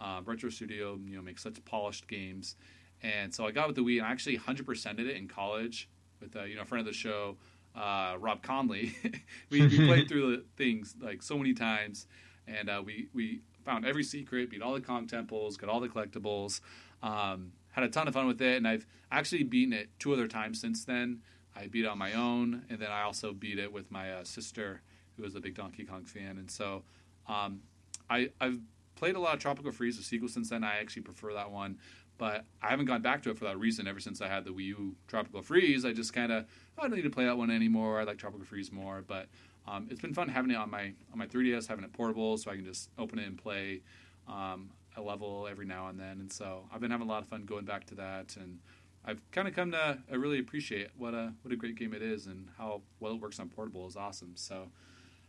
Uh, 0.00 0.20
Retro 0.24 0.50
Studio, 0.50 0.98
you 1.04 1.16
know, 1.16 1.22
makes 1.22 1.42
such 1.42 1.62
polished 1.64 2.06
games, 2.06 2.56
and 3.02 3.34
so 3.34 3.46
I 3.46 3.50
got 3.50 3.66
with 3.66 3.76
the 3.76 3.82
Wii 3.82 3.98
and 3.98 4.06
I 4.06 4.12
actually 4.12 4.38
100%ed 4.38 5.00
it 5.00 5.16
in 5.16 5.26
college 5.26 5.88
with 6.20 6.36
uh, 6.36 6.44
you 6.44 6.56
know 6.56 6.62
a 6.62 6.64
friend 6.64 6.80
of 6.80 6.86
the 6.86 6.96
show, 6.96 7.36
uh, 7.74 8.16
Rob 8.18 8.42
Conley. 8.42 8.94
we, 9.50 9.66
we 9.66 9.76
played 9.86 10.08
through 10.08 10.36
the 10.36 10.44
things 10.56 10.94
like 11.00 11.22
so 11.22 11.36
many 11.36 11.52
times, 11.52 12.06
and 12.46 12.68
uh, 12.68 12.82
we 12.84 13.08
we 13.12 13.40
found 13.64 13.84
every 13.84 14.04
secret, 14.04 14.50
beat 14.50 14.62
all 14.62 14.74
the 14.74 14.80
Kong 14.80 15.06
temples, 15.06 15.56
got 15.56 15.68
all 15.68 15.80
the 15.80 15.88
collectibles, 15.88 16.60
um, 17.02 17.52
had 17.72 17.84
a 17.84 17.88
ton 17.88 18.08
of 18.08 18.14
fun 18.14 18.26
with 18.26 18.40
it, 18.40 18.56
and 18.56 18.66
I've 18.66 18.86
actually 19.10 19.44
beaten 19.44 19.72
it 19.72 19.88
two 19.98 20.12
other 20.12 20.26
times 20.26 20.60
since 20.60 20.84
then. 20.84 21.22
I 21.56 21.66
beat 21.66 21.84
it 21.84 21.88
on 21.88 21.98
my 21.98 22.12
own, 22.12 22.64
and 22.70 22.78
then 22.78 22.90
I 22.90 23.02
also 23.02 23.32
beat 23.32 23.58
it 23.58 23.72
with 23.72 23.90
my 23.90 24.12
uh, 24.12 24.24
sister, 24.24 24.82
who 25.16 25.22
was 25.22 25.34
a 25.34 25.40
big 25.40 25.54
Donkey 25.54 25.84
Kong 25.84 26.04
fan, 26.04 26.38
and 26.38 26.50
so 26.50 26.82
um, 27.26 27.60
I, 28.08 28.30
I've 28.40 28.60
played 28.94 29.16
a 29.16 29.20
lot 29.20 29.34
of 29.34 29.40
Tropical 29.40 29.72
Freeze, 29.72 29.96
the 29.96 30.02
sequel 30.02 30.28
since 30.28 30.50
then. 30.50 30.64
I 30.64 30.78
actually 30.78 31.02
prefer 31.02 31.32
that 31.34 31.50
one. 31.50 31.78
But 32.18 32.44
I 32.60 32.70
haven't 32.70 32.86
gone 32.86 33.00
back 33.00 33.22
to 33.22 33.30
it 33.30 33.38
for 33.38 33.44
that 33.44 33.58
reason. 33.58 33.86
Ever 33.86 34.00
since 34.00 34.20
I 34.20 34.26
had 34.26 34.44
the 34.44 34.50
Wii 34.50 34.64
U 34.64 34.96
Tropical 35.06 35.40
Freeze, 35.40 35.84
I 35.84 35.92
just 35.92 36.12
kind 36.12 36.32
of 36.32 36.44
oh, 36.76 36.82
I 36.82 36.88
don't 36.88 36.96
need 36.96 37.02
to 37.02 37.10
play 37.10 37.24
that 37.24 37.38
one 37.38 37.50
anymore. 37.50 38.00
I 38.00 38.02
like 38.02 38.18
Tropical 38.18 38.44
Freeze 38.44 38.72
more. 38.72 39.04
But 39.06 39.28
um, 39.68 39.86
it's 39.88 40.00
been 40.00 40.14
fun 40.14 40.28
having 40.28 40.50
it 40.50 40.56
on 40.56 40.68
my 40.68 40.92
on 41.12 41.18
my 41.18 41.26
3ds, 41.26 41.68
having 41.68 41.84
it 41.84 41.92
portable, 41.92 42.36
so 42.36 42.50
I 42.50 42.56
can 42.56 42.64
just 42.64 42.90
open 42.98 43.20
it 43.20 43.28
and 43.28 43.38
play 43.38 43.82
um, 44.26 44.70
a 44.96 45.00
level 45.02 45.46
every 45.50 45.66
now 45.66 45.88
and 45.88 45.98
then. 45.98 46.18
And 46.20 46.32
so 46.32 46.64
I've 46.72 46.80
been 46.80 46.90
having 46.90 47.06
a 47.06 47.10
lot 47.10 47.22
of 47.22 47.28
fun 47.28 47.44
going 47.44 47.64
back 47.64 47.86
to 47.86 47.94
that, 47.96 48.36
and 48.36 48.58
I've 49.04 49.20
kind 49.30 49.46
of 49.48 49.54
come 49.54 49.72
to 49.72 49.98
I 50.10 50.14
really 50.14 50.38
appreciate 50.38 50.88
what 50.96 51.14
a 51.14 51.32
what 51.42 51.52
a 51.52 51.56
great 51.56 51.76
game 51.76 51.94
it 51.94 52.02
is, 52.02 52.26
and 52.26 52.48
how 52.58 52.82
well 53.00 53.12
it 53.14 53.20
works 53.20 53.38
on 53.40 53.48
portable 53.48 53.86
is 53.86 53.96
awesome. 53.96 54.32
So. 54.34 54.68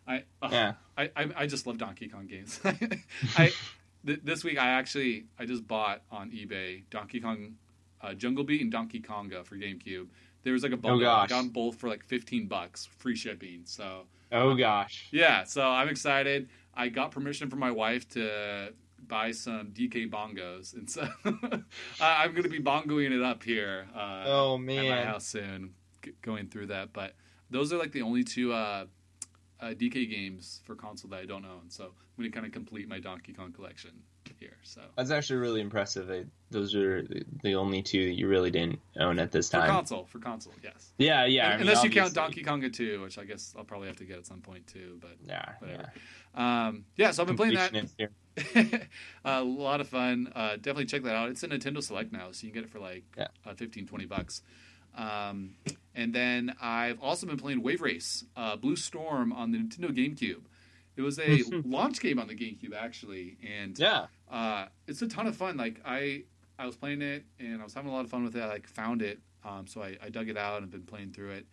I, 0.08 0.24
uh, 0.42 0.50
Yeah. 0.52 0.74
I, 0.98 1.12
I 1.16 1.30
I 1.36 1.46
just 1.46 1.68
love 1.68 1.78
Donkey 1.78 2.08
Kong 2.08 2.26
games. 2.26 2.60
I 3.38 3.52
th- 4.08 4.22
this 4.24 4.44
week 4.44 4.58
I 4.58 4.70
actually 4.70 5.26
I 5.38 5.46
just 5.46 5.68
bought 5.68 6.02
on 6.10 6.32
eBay 6.32 6.84
Donkey 6.90 7.20
Kong 7.20 7.56
uh, 8.02 8.16
Jungle 8.16 8.44
Beat 8.44 8.62
and 8.62 8.72
Donkey 8.72 9.02
Konga 9.02 9.46
for 9.46 9.56
GameCube. 9.56 10.08
There 10.42 10.54
was 10.54 10.64
like 10.64 10.72
a 10.72 10.78
bundle. 10.78 11.08
I 11.08 11.28
got 11.28 11.42
them 11.44 11.50
both 11.50 11.76
for 11.76 11.90
like 11.90 12.04
fifteen 12.04 12.48
bucks, 12.48 12.88
free 12.98 13.16
shipping. 13.16 13.62
So 13.66 14.06
Oh 14.32 14.56
gosh. 14.56 15.10
yeah, 15.12 15.44
so 15.44 15.62
I'm 15.62 15.90
excited. 15.90 16.50
I 16.74 16.90
got 16.90 17.12
permission 17.12 17.50
from 17.52 17.60
my 17.60 17.72
wife 17.72 18.08
to 18.10 18.74
buy 19.10 19.32
some 19.32 19.72
DK 19.72 20.10
bongos, 20.10 20.74
and 20.74 20.90
so 20.90 21.02
I- 22.00 22.24
I'm 22.24 22.32
going 22.32 22.44
to 22.44 22.50
be 22.50 22.62
bongoing 22.62 23.12
it 23.12 23.22
up 23.22 23.44
here. 23.44 23.88
Uh, 23.94 24.24
Oh 24.26 24.54
at 24.56 24.62
my 24.62 24.74
man. 24.76 25.06
house 25.08 25.26
soon, 25.28 25.74
g- 26.02 26.14
going 26.22 26.48
through 26.48 26.68
that. 26.68 26.94
But 26.94 27.16
those 27.50 27.74
are 27.74 27.78
like 27.78 27.92
the 27.92 28.04
only 28.04 28.24
two 28.24 28.54
uh, 28.54 28.86
uh, 29.60 29.66
DK 29.72 30.10
games 30.10 30.62
for 30.64 30.76
console 30.76 31.10
that 31.12 31.20
I 31.20 31.26
don't 31.26 31.44
own. 31.46 31.70
So 31.70 31.86
I'm 31.86 31.92
going 32.18 32.32
to 32.32 32.34
kind 32.34 32.46
of 32.46 32.54
complete 32.54 32.88
my 32.88 33.00
Donkey 33.00 33.34
Kong 33.34 33.52
collection 33.52 33.92
here. 34.40 34.56
So 34.64 34.80
That's 34.96 35.10
actually 35.12 35.40
really 35.40 35.60
impressive. 35.60 36.08
That 36.08 36.26
those 36.52 36.74
are 36.76 37.02
the- 37.02 37.26
the 37.44 37.56
only 37.56 37.82
two 37.82 38.06
that 38.06 38.14
you 38.18 38.28
really 38.30 38.52
didn't 38.52 38.80
own 38.98 39.20
at 39.20 39.32
this 39.34 39.50
time. 39.50 39.64
for 39.64 39.68
console, 39.74 40.06
for 40.06 40.20
console, 40.20 40.54
yes. 40.64 40.94
Yeah, 40.98 41.26
yeah. 41.26 41.48
I 41.48 41.52
mean, 41.54 41.62
Unless 41.62 41.84
you 41.84 41.90
count. 41.90 42.14
Donkey 42.14 42.42
Konga 42.44 42.72
2, 42.72 43.02
which 43.02 43.18
I 43.18 43.26
guess 43.26 43.54
I'll 43.58 43.66
probably 43.66 43.88
have 43.88 43.98
to 43.98 44.06
get 44.06 44.18
at 44.20 44.26
some 44.28 44.40
point 44.40 44.66
too. 44.68 44.98
But 45.02 45.18
Yeah, 45.28 45.44
Whatever. 45.60 45.92
yeah. 46.38 46.68
um, 46.68 46.86
yeah, 46.96 47.12
so 47.12 47.24
I've 47.24 47.28
been 47.28 47.36
playing 47.38 47.56
that. 47.56 47.74
Here. 47.98 48.12
a 49.26 49.44
lot 49.44 49.82
of 49.82 49.88
fun. 49.88 50.32
Uh, 50.36 50.56
definitely 50.56 50.86
check 50.86 51.04
that 51.04 51.16
out. 51.16 51.30
It's 51.30 51.44
a 51.44 51.48
Nintendo 51.48 51.82
Select 51.84 52.12
now, 52.12 52.32
so 52.32 52.46
you 52.48 52.52
can 52.54 52.62
get 52.62 52.70
it 52.70 52.72
for 52.72 52.80
like 52.80 53.04
Yeah. 53.18 53.28
uh, 53.46 53.54
15, 53.54 53.88
20 53.88 54.06
bucks. 54.06 54.42
Um, 54.96 55.56
and 55.96 56.14
then 56.14 56.54
I've 56.62 57.00
also 57.02 57.28
been 57.28 57.38
playing 57.38 57.62
Wave 57.62 57.82
Race, 57.82 58.26
uh, 58.36 58.56
Blue 58.56 58.76
Storm 58.76 59.32
on 59.32 59.52
the 59.52 59.58
Nintendo 59.60 59.90
GameCube. 59.96 60.42
It 60.96 61.02
was 61.02 61.20
a 61.20 61.44
launch 61.66 62.00
game 62.02 62.20
on 62.20 62.28
the 62.28 62.36
GameCube 62.36 62.76
actually, 62.76 63.38
and 63.48 63.78
Yeah. 63.80 64.08
uh, 64.30 64.66
it's 64.88 65.02
a 65.02 65.08
ton 65.08 65.28
of 65.28 65.36
fun. 65.36 65.56
Like 65.58 65.80
I, 65.86 66.24
I 66.58 66.66
was 66.66 66.76
playing 66.76 67.02
it 67.02 67.24
and 67.40 67.62
I 67.62 67.64
was 67.64 67.74
having 67.74 67.90
a 67.90 67.94
lot 67.94 68.04
of 68.04 68.12
fun 68.12 68.24
with 68.24 68.36
it. 68.36 68.42
I 68.42 68.48
like 68.48 68.68
found 68.68 69.02
it, 69.02 69.20
um, 69.46 69.68
so 69.68 69.82
I, 69.82 69.96
I 70.04 70.10
dug 70.10 70.28
it 70.28 70.38
out 70.38 70.62
and 70.62 70.70
been 70.72 70.84
playing 70.84 71.12
through 71.12 71.32
it. 71.32 71.46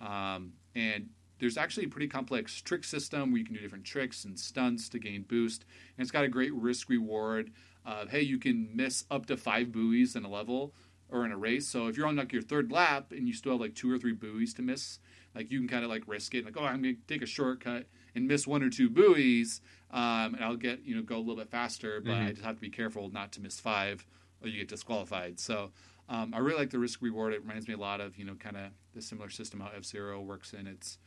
Um, 0.00 0.52
and 0.74 1.10
there's 1.38 1.56
actually 1.56 1.86
a 1.86 1.88
pretty 1.88 2.08
complex 2.08 2.60
trick 2.60 2.84
system 2.84 3.30
where 3.30 3.38
you 3.38 3.44
can 3.44 3.54
do 3.54 3.60
different 3.60 3.84
tricks 3.84 4.24
and 4.24 4.38
stunts 4.38 4.88
to 4.90 4.98
gain 4.98 5.22
boost. 5.22 5.64
And 5.96 6.02
it's 6.02 6.10
got 6.10 6.24
a 6.24 6.28
great 6.28 6.52
risk 6.54 6.88
reward. 6.88 7.52
Uh, 7.86 8.06
hey, 8.06 8.20
you 8.20 8.38
can 8.38 8.68
miss 8.74 9.04
up 9.10 9.26
to 9.26 9.36
five 9.36 9.72
buoys 9.72 10.16
in 10.16 10.24
a 10.24 10.28
level 10.28 10.74
or 11.10 11.24
in 11.24 11.32
a 11.32 11.36
race. 11.36 11.66
So 11.66 11.86
if 11.86 11.96
you're 11.96 12.06
on 12.06 12.16
like 12.16 12.32
your 12.32 12.42
third 12.42 12.70
lap 12.70 13.12
and 13.12 13.26
you 13.26 13.34
still 13.34 13.52
have 13.52 13.60
like 13.60 13.74
two 13.74 13.90
or 13.90 13.98
three 13.98 14.12
buoys 14.12 14.52
to 14.54 14.62
miss, 14.62 14.98
like 15.34 15.50
you 15.50 15.58
can 15.58 15.68
kind 15.68 15.84
of 15.84 15.90
like 15.90 16.02
risk 16.06 16.34
it. 16.34 16.44
Like, 16.44 16.56
oh, 16.58 16.64
I'm 16.64 16.82
gonna 16.82 16.94
take 17.06 17.22
a 17.22 17.26
shortcut 17.26 17.86
and 18.14 18.26
miss 18.26 18.46
one 18.46 18.62
or 18.62 18.70
two 18.70 18.90
buoys, 18.90 19.60
um, 19.90 20.34
and 20.34 20.44
I'll 20.44 20.56
get 20.56 20.84
you 20.84 20.94
know 20.96 21.02
go 21.02 21.16
a 21.16 21.20
little 21.20 21.36
bit 21.36 21.50
faster. 21.50 22.00
But 22.00 22.14
I 22.14 22.30
just 22.30 22.42
have 22.42 22.56
to 22.56 22.60
be 22.60 22.70
careful 22.70 23.08
not 23.10 23.32
to 23.32 23.40
miss 23.40 23.60
five, 23.60 24.06
or 24.42 24.48
you 24.48 24.58
get 24.58 24.68
disqualified. 24.68 25.38
So 25.38 25.70
um, 26.08 26.32
I 26.34 26.38
really 26.38 26.58
like 26.58 26.70
the 26.70 26.78
risk 26.78 27.02
reward. 27.02 27.32
It 27.32 27.42
reminds 27.42 27.68
me 27.68 27.74
a 27.74 27.78
lot 27.78 28.00
of 28.00 28.18
you 28.18 28.24
know 28.24 28.34
kind 28.34 28.56
of 28.56 28.70
the 28.94 29.02
similar 29.02 29.30
system 29.30 29.60
how 29.60 29.70
F 29.76 29.84
Zero 29.84 30.20
works 30.20 30.52
in 30.52 30.66
its 30.66 30.98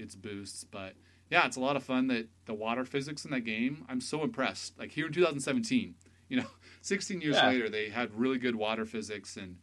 its 0.00 0.14
boosts. 0.14 0.64
But 0.64 0.94
yeah, 1.30 1.46
it's 1.46 1.56
a 1.56 1.60
lot 1.60 1.76
of 1.76 1.82
fun. 1.84 2.08
That 2.08 2.28
the 2.46 2.54
water 2.54 2.84
physics 2.84 3.24
in 3.24 3.30
that 3.30 3.40
game, 3.40 3.84
I'm 3.88 4.00
so 4.00 4.22
impressed. 4.24 4.78
Like 4.78 4.90
here 4.92 5.06
in 5.06 5.12
2017, 5.12 5.94
you 6.28 6.38
know, 6.38 6.46
16 6.82 7.20
years 7.20 7.36
Yeah. 7.36 7.48
later, 7.48 7.68
they 7.68 7.88
had 7.88 8.12
really 8.14 8.38
good 8.38 8.56
water 8.56 8.84
physics 8.86 9.36
and 9.36 9.56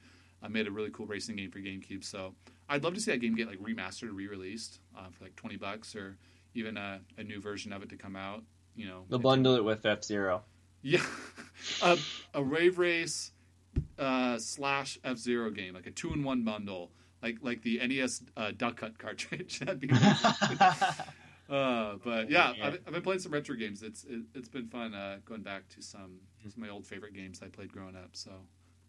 uh, 0.44 0.50
made 0.50 0.68
a 0.68 0.72
really 0.72 0.90
cool 0.92 1.06
racing 1.08 1.36
game 1.36 1.52
for 1.52 1.60
GameCube. 1.60 2.04
So 2.04 2.36
I'd 2.70 2.84
love 2.84 2.94
to 2.94 3.02
see 3.02 3.12
that 3.12 3.18
game 3.20 3.36
get 3.36 3.48
like 3.48 3.60
remastered, 3.60 4.10
re-released 4.14 4.80
uh, 4.98 5.10
for 5.12 5.24
like 5.26 5.36
20 5.36 5.58
bucks, 5.58 5.96
or 5.96 6.18
even 6.54 6.78
a, 6.78 7.00
a 7.18 7.24
new 7.24 7.40
version 7.42 7.74
of 7.74 7.82
it 7.84 7.90
to 7.90 7.98
come 7.98 8.16
out. 8.16 8.44
You 8.76 8.88
know, 8.88 9.06
They'll 9.10 9.18
bundle 9.20 9.56
it 9.56 9.64
with 9.64 9.86
F 9.86 10.04
Zero. 10.04 10.44
yeah, 10.84 11.04
a, 11.82 11.98
a 12.36 12.44
Rave 12.44 12.78
Race 12.78 13.32
uh, 13.98 14.38
slash 14.38 15.00
F 15.04 15.18
Zero 15.18 15.50
game, 15.50 15.74
like 15.74 15.88
a 15.88 15.92
two 15.92 16.14
in 16.14 16.24
one 16.24 16.44
bundle, 16.44 16.92
like 17.22 17.38
like 17.42 17.62
the 17.62 17.80
NES 17.86 18.24
uh, 18.36 18.52
Duck 18.56 18.80
Hunt 18.80 18.98
cartridge. 19.00 19.60
That'd 19.62 19.80
be. 19.80 19.90
uh, 21.50 21.96
but 22.04 22.30
yeah, 22.30 22.54
Yeah. 22.54 22.68
I've, 22.68 22.80
I've 22.86 22.94
been 22.94 23.02
playing 23.02 23.20
some 23.20 23.32
retro 23.32 23.56
games. 23.56 23.84
It's 23.84 24.04
it, 24.04 24.22
it's 24.36 24.50
been 24.50 24.68
fun 24.68 24.94
uh, 24.94 25.18
going 25.26 25.42
back 25.42 25.68
to 25.70 25.82
some 25.82 26.20
some 26.44 26.64
of 26.64 26.70
my 26.70 26.70
old 26.70 26.86
favorite 26.86 27.14
games 27.14 27.42
I 27.44 27.48
played 27.48 27.72
growing 27.72 27.96
up. 27.96 28.10
So, 28.14 28.32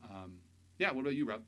um, 0.04 0.34
yeah. 0.78 0.92
What 0.92 1.02
about 1.02 1.14
you, 1.14 1.26
Rob? 1.26 1.42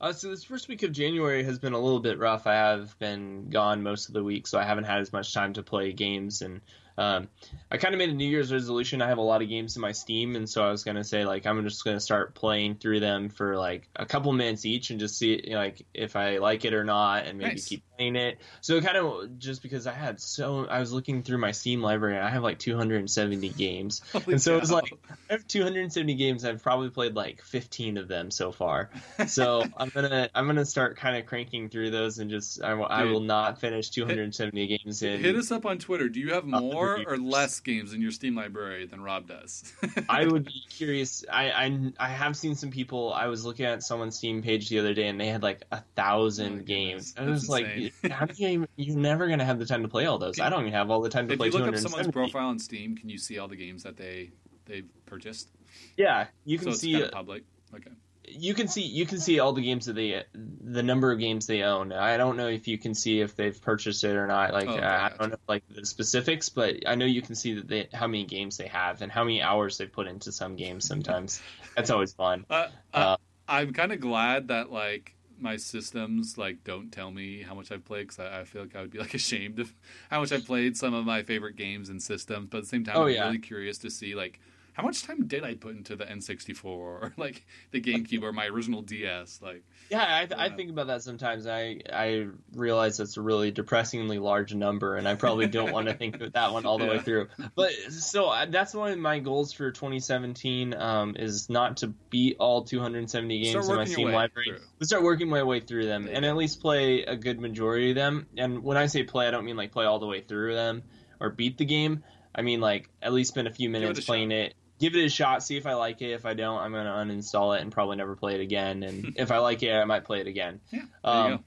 Uh, 0.00 0.12
so 0.12 0.28
this 0.30 0.44
first 0.44 0.68
week 0.68 0.84
of 0.84 0.92
January 0.92 1.42
has 1.42 1.58
been 1.58 1.72
a 1.72 1.78
little 1.78 1.98
bit 1.98 2.18
rough. 2.18 2.46
I 2.46 2.54
have 2.54 2.96
been 3.00 3.48
gone 3.50 3.82
most 3.82 4.06
of 4.08 4.14
the 4.14 4.22
week, 4.22 4.46
so 4.46 4.56
I 4.58 4.62
haven't 4.62 4.84
had 4.84 5.00
as 5.00 5.12
much 5.12 5.34
time 5.34 5.54
to 5.54 5.62
play 5.64 5.92
games. 5.92 6.40
And 6.42 6.60
um, 6.98 7.28
I 7.70 7.76
kind 7.76 7.94
of 7.94 7.98
made 7.98 8.10
a 8.10 8.14
New 8.14 8.28
Year's 8.28 8.52
resolution. 8.52 9.00
I 9.00 9.08
have 9.08 9.18
a 9.18 9.22
lot 9.22 9.40
of 9.40 9.48
games 9.48 9.76
in 9.76 9.80
my 9.82 9.92
Steam, 9.92 10.34
and 10.34 10.50
so 10.50 10.64
I 10.64 10.70
was 10.70 10.82
gonna 10.82 11.04
say 11.04 11.24
like 11.24 11.46
I'm 11.46 11.62
just 11.62 11.84
gonna 11.84 12.00
start 12.00 12.34
playing 12.34 12.74
through 12.74 12.98
them 13.00 13.28
for 13.28 13.56
like 13.56 13.88
a 13.94 14.04
couple 14.04 14.32
minutes 14.32 14.66
each, 14.66 14.90
and 14.90 14.98
just 14.98 15.16
see 15.16 15.40
you 15.44 15.54
know, 15.54 15.60
like 15.60 15.86
if 15.94 16.16
I 16.16 16.38
like 16.38 16.64
it 16.64 16.74
or 16.74 16.84
not, 16.84 17.26
and 17.26 17.38
maybe 17.38 17.50
Nice. 17.52 17.68
keep 17.68 17.84
playing 17.98 18.16
it. 18.16 18.38
So 18.60 18.80
kind 18.80 18.96
of 18.96 19.38
just 19.38 19.62
because 19.62 19.86
I 19.86 19.92
had 19.92 20.20
so 20.20 20.66
I 20.66 20.80
was 20.80 20.92
looking 20.92 21.22
through 21.22 21.38
my 21.38 21.50
Steam 21.50 21.82
library, 21.82 22.16
and 22.16 22.24
I 22.24 22.30
have 22.30 22.42
like 22.42 22.58
270 22.58 23.48
games, 23.50 24.00
Holy 24.12 24.24
and 24.32 24.42
so 24.42 24.56
it 24.56 24.60
was 24.60 24.70
like 24.70 24.92
I 25.28 25.32
have 25.34 25.46
270 25.46 26.14
games. 26.14 26.44
I've 26.44 26.62
probably 26.62 26.90
played 26.90 27.14
like 27.14 27.42
15 27.42 27.96
of 27.98 28.08
them 28.08 28.30
so 28.30 28.52
far. 28.52 28.90
So 29.26 29.64
I'm 29.76 29.88
gonna 29.90 30.28
I'm 30.34 30.46
gonna 30.46 30.64
start 30.64 30.96
kind 30.96 31.16
of 31.16 31.26
cranking 31.26 31.68
through 31.68 31.90
those 31.90 32.18
and 32.18 32.30
just 32.30 32.62
I, 32.62 32.74
will- 32.74 32.86
I 32.88 33.04
will 33.04 33.20
not 33.20 33.60
finish 33.60 33.90
270 33.90 34.66
games 34.78 35.02
in. 35.02 35.20
Hit 35.20 35.36
us 35.36 35.50
up 35.50 35.66
on 35.66 35.78
Twitter. 35.78 36.08
Do 36.08 36.20
you 36.20 36.34
have 36.34 36.44
more 36.44 37.02
or 37.06 37.16
less 37.18 37.60
games 37.60 37.92
in 37.92 38.00
your 38.00 38.10
Steam 38.12 38.34
library 38.36 38.86
than 38.86 39.00
Rob 39.02 39.26
does? 39.28 39.64
I 40.08 40.24
would 40.26 40.44
be 40.44 40.62
curious. 40.70 41.24
I, 41.30 41.50
I 41.50 41.92
I 41.98 42.08
have 42.08 42.36
seen 42.36 42.54
some 42.54 42.70
people. 42.70 43.12
I 43.12 43.26
was 43.26 43.44
looking 43.44 43.66
at 43.66 43.82
someone's 43.82 44.16
Steam 44.16 44.42
page 44.42 44.68
the 44.68 44.78
other 44.78 44.94
day, 44.94 45.08
and 45.08 45.20
they 45.20 45.26
had 45.28 45.42
like 45.42 45.62
a 45.72 45.78
Oh 45.78 45.82
thousand 45.96 46.58
goodness. 46.64 46.66
games. 46.66 47.14
I 47.18 47.24
That's 47.24 47.30
was 47.42 47.48
like, 47.48 47.66
insane. 47.66 47.87
how 48.10 48.26
do 48.26 48.34
you 48.36 48.48
even, 48.48 48.68
you're 48.76 48.96
never 48.96 49.28
gonna 49.28 49.44
have 49.44 49.58
the 49.58 49.66
time 49.66 49.82
to 49.82 49.88
play 49.88 50.06
all 50.06 50.18
those. 50.18 50.40
I 50.40 50.50
don't 50.50 50.60
even 50.62 50.72
have 50.72 50.90
all 50.90 51.00
the 51.00 51.10
time 51.10 51.28
to 51.28 51.34
if 51.34 51.38
play 51.38 51.48
you 51.48 51.52
look 51.52 51.68
up 51.68 51.76
someone's 51.76 52.08
profile 52.08 52.48
on 52.48 52.58
Steam, 52.58 52.96
can 52.96 53.08
you 53.08 53.18
see 53.18 53.38
all 53.38 53.48
the 53.48 53.56
games 53.56 53.82
that 53.82 53.96
they 53.96 54.30
they've 54.66 54.88
purchased? 55.06 55.50
Yeah, 55.96 56.26
you 56.44 56.58
so 56.58 56.64
can 56.64 56.72
it's 56.72 56.80
see 56.80 56.92
kind 56.92 57.04
of 57.04 57.10
public. 57.12 57.44
Okay. 57.74 57.90
you 58.30 58.54
can 58.54 58.68
see 58.68 58.82
you 58.82 59.06
can 59.06 59.18
see 59.20 59.38
all 59.40 59.52
the 59.52 59.62
games 59.62 59.86
that 59.86 59.94
they 59.94 60.24
the 60.32 60.82
number 60.82 61.12
of 61.12 61.18
games 61.18 61.46
they 61.46 61.62
own. 61.62 61.92
I 61.92 62.16
don't 62.16 62.36
know 62.36 62.48
if 62.48 62.68
you 62.68 62.78
can 62.78 62.94
see 62.94 63.20
if 63.20 63.36
they've 63.36 63.60
purchased 63.60 64.04
it 64.04 64.16
or 64.16 64.26
not. 64.26 64.52
Like 64.52 64.68
Oh, 64.68 64.72
okay, 64.74 64.82
I 64.84 65.10
don't 65.10 65.30
know 65.30 65.36
like 65.48 65.64
the 65.68 65.84
specifics, 65.86 66.48
but 66.48 66.86
I 66.86 66.94
know 66.94 67.04
you 67.06 67.22
can 67.22 67.34
see 67.34 67.54
that 67.54 67.68
they 67.68 67.88
how 67.92 68.06
many 68.06 68.24
games 68.24 68.56
they 68.56 68.68
have 68.68 69.02
and 69.02 69.10
how 69.12 69.24
many 69.24 69.42
hours 69.42 69.78
they've 69.78 69.92
put 69.92 70.06
into 70.06 70.32
some 70.32 70.56
games. 70.56 70.86
Sometimes 70.86 71.40
that's 71.76 71.90
always 71.90 72.12
fun. 72.14 72.44
Uh, 72.50 72.68
Uh, 72.92 72.96
uh, 72.96 73.16
I'm 73.46 73.72
kind 73.72 73.92
of 73.92 74.00
glad 74.00 74.48
that 74.48 74.70
like 74.70 75.14
my 75.40 75.56
systems 75.56 76.36
like 76.38 76.64
don't 76.64 76.90
tell 76.92 77.10
me 77.10 77.42
how 77.42 77.54
much 77.54 77.70
I've 77.72 77.84
played 77.84 78.08
because 78.08 78.18
I, 78.20 78.40
I 78.40 78.44
feel 78.44 78.62
like 78.62 78.76
I 78.76 78.80
would 78.82 78.90
be 78.90 78.98
like 78.98 79.14
ashamed 79.22 79.58
of 79.60 79.72
how 80.10 80.20
much 80.20 80.32
I've 80.32 80.44
played 80.46 80.76
some 80.76 80.94
of 80.94 81.04
my 81.04 81.22
favorite 81.22 81.56
games 81.56 81.88
and 81.88 82.02
systems. 82.02 82.48
But 82.50 82.58
at 82.58 82.64
the 82.64 82.68
same 82.68 82.84
time, 82.84 82.96
Oh, 82.96 83.02
I'm 83.02 83.08
yeah. 83.08 83.24
really 83.24 83.38
curious 83.38 83.78
to 83.78 83.90
see 83.90 84.14
like 84.14 84.40
how 84.78 84.84
much 84.84 85.02
time 85.02 85.26
did 85.26 85.42
I 85.42 85.54
put 85.54 85.74
into 85.74 85.96
the 85.96 86.04
N64 86.04 86.64
or 86.64 87.12
like 87.16 87.44
the 87.72 87.80
GameCube 87.80 88.22
or 88.22 88.32
my 88.32 88.46
original 88.46 88.80
DS? 88.80 89.40
Like, 89.42 89.64
Yeah, 89.90 90.04
I, 90.04 90.28
I 90.44 90.50
think 90.50 90.70
about 90.70 90.86
that 90.86 91.02
sometimes. 91.02 91.48
I 91.48 91.80
I 91.92 92.28
realize 92.54 92.96
that's 92.96 93.16
a 93.16 93.20
really 93.20 93.50
depressingly 93.50 94.20
large 94.20 94.54
number, 94.54 94.94
and 94.94 95.08
I 95.08 95.16
probably 95.16 95.48
don't 95.48 95.72
want 95.72 95.88
to 95.88 95.94
think 95.94 96.20
of 96.20 96.32
that 96.34 96.52
one 96.52 96.64
all 96.64 96.78
the 96.78 96.86
way 96.86 96.98
through. 97.04 97.26
But 97.56 97.72
so 97.90 98.26
uh, 98.26 98.46
that's 98.46 98.72
one 98.72 98.92
of 98.92 98.98
my 98.98 99.18
goals 99.18 99.52
for 99.52 99.72
2017 99.72 100.74
um, 100.74 101.16
is 101.18 101.50
not 101.50 101.78
to 101.78 101.88
beat 101.88 102.36
all 102.38 102.62
270 102.62 103.42
games 103.42 103.68
in 103.68 103.74
my 103.74 103.84
Steam 103.84 104.12
library. 104.12 104.50
through. 104.50 104.60
But 104.78 104.86
start 104.86 105.02
working 105.02 105.28
my 105.28 105.42
way 105.42 105.58
through 105.58 105.86
them, 105.86 106.06
you 106.06 106.12
and 106.12 106.24
at 106.24 106.36
least 106.36 106.60
play 106.60 107.02
a 107.02 107.16
good 107.16 107.40
majority 107.40 107.90
of 107.90 107.96
them. 107.96 108.28
And 108.36 108.62
when 108.62 108.76
I 108.76 108.86
say 108.86 109.02
play, 109.02 109.26
I 109.26 109.32
don't 109.32 109.44
mean 109.44 109.56
like 109.56 109.72
play 109.72 109.86
all 109.86 109.98
the 109.98 110.06
way 110.06 110.20
through 110.20 110.54
them 110.54 110.84
or 111.18 111.30
beat 111.30 111.58
the 111.58 111.64
game. 111.64 112.04
I 112.32 112.42
mean 112.42 112.60
like 112.60 112.88
at 113.02 113.12
least 113.12 113.30
spend 113.30 113.48
a 113.48 113.52
few 113.52 113.68
minutes 113.68 113.98
shot. 113.98 114.06
playing 114.06 114.30
it. 114.30 114.54
Give 114.78 114.94
it 114.94 115.04
a 115.04 115.08
shot, 115.08 115.42
see 115.42 115.56
if 115.56 115.66
I 115.66 115.74
like 115.74 116.02
it. 116.02 116.12
If 116.12 116.24
I 116.24 116.34
don't, 116.34 116.58
I'm 116.58 116.72
gonna 116.72 116.90
uninstall 116.90 117.56
it 117.56 117.62
and 117.62 117.72
probably 117.72 117.96
never 117.96 118.14
play 118.16 118.34
it 118.34 118.40
again. 118.40 118.82
And 118.84 119.14
if 119.16 119.30
I 119.32 119.38
like 119.38 119.62
it, 119.62 119.72
I 119.72 119.84
might 119.84 120.04
play 120.04 120.20
it 120.20 120.26
again. 120.26 120.60
yeah, 120.70 120.82
there 121.04 121.14
you 121.14 121.20
Um, 121.20 121.30
go. 121.38 121.44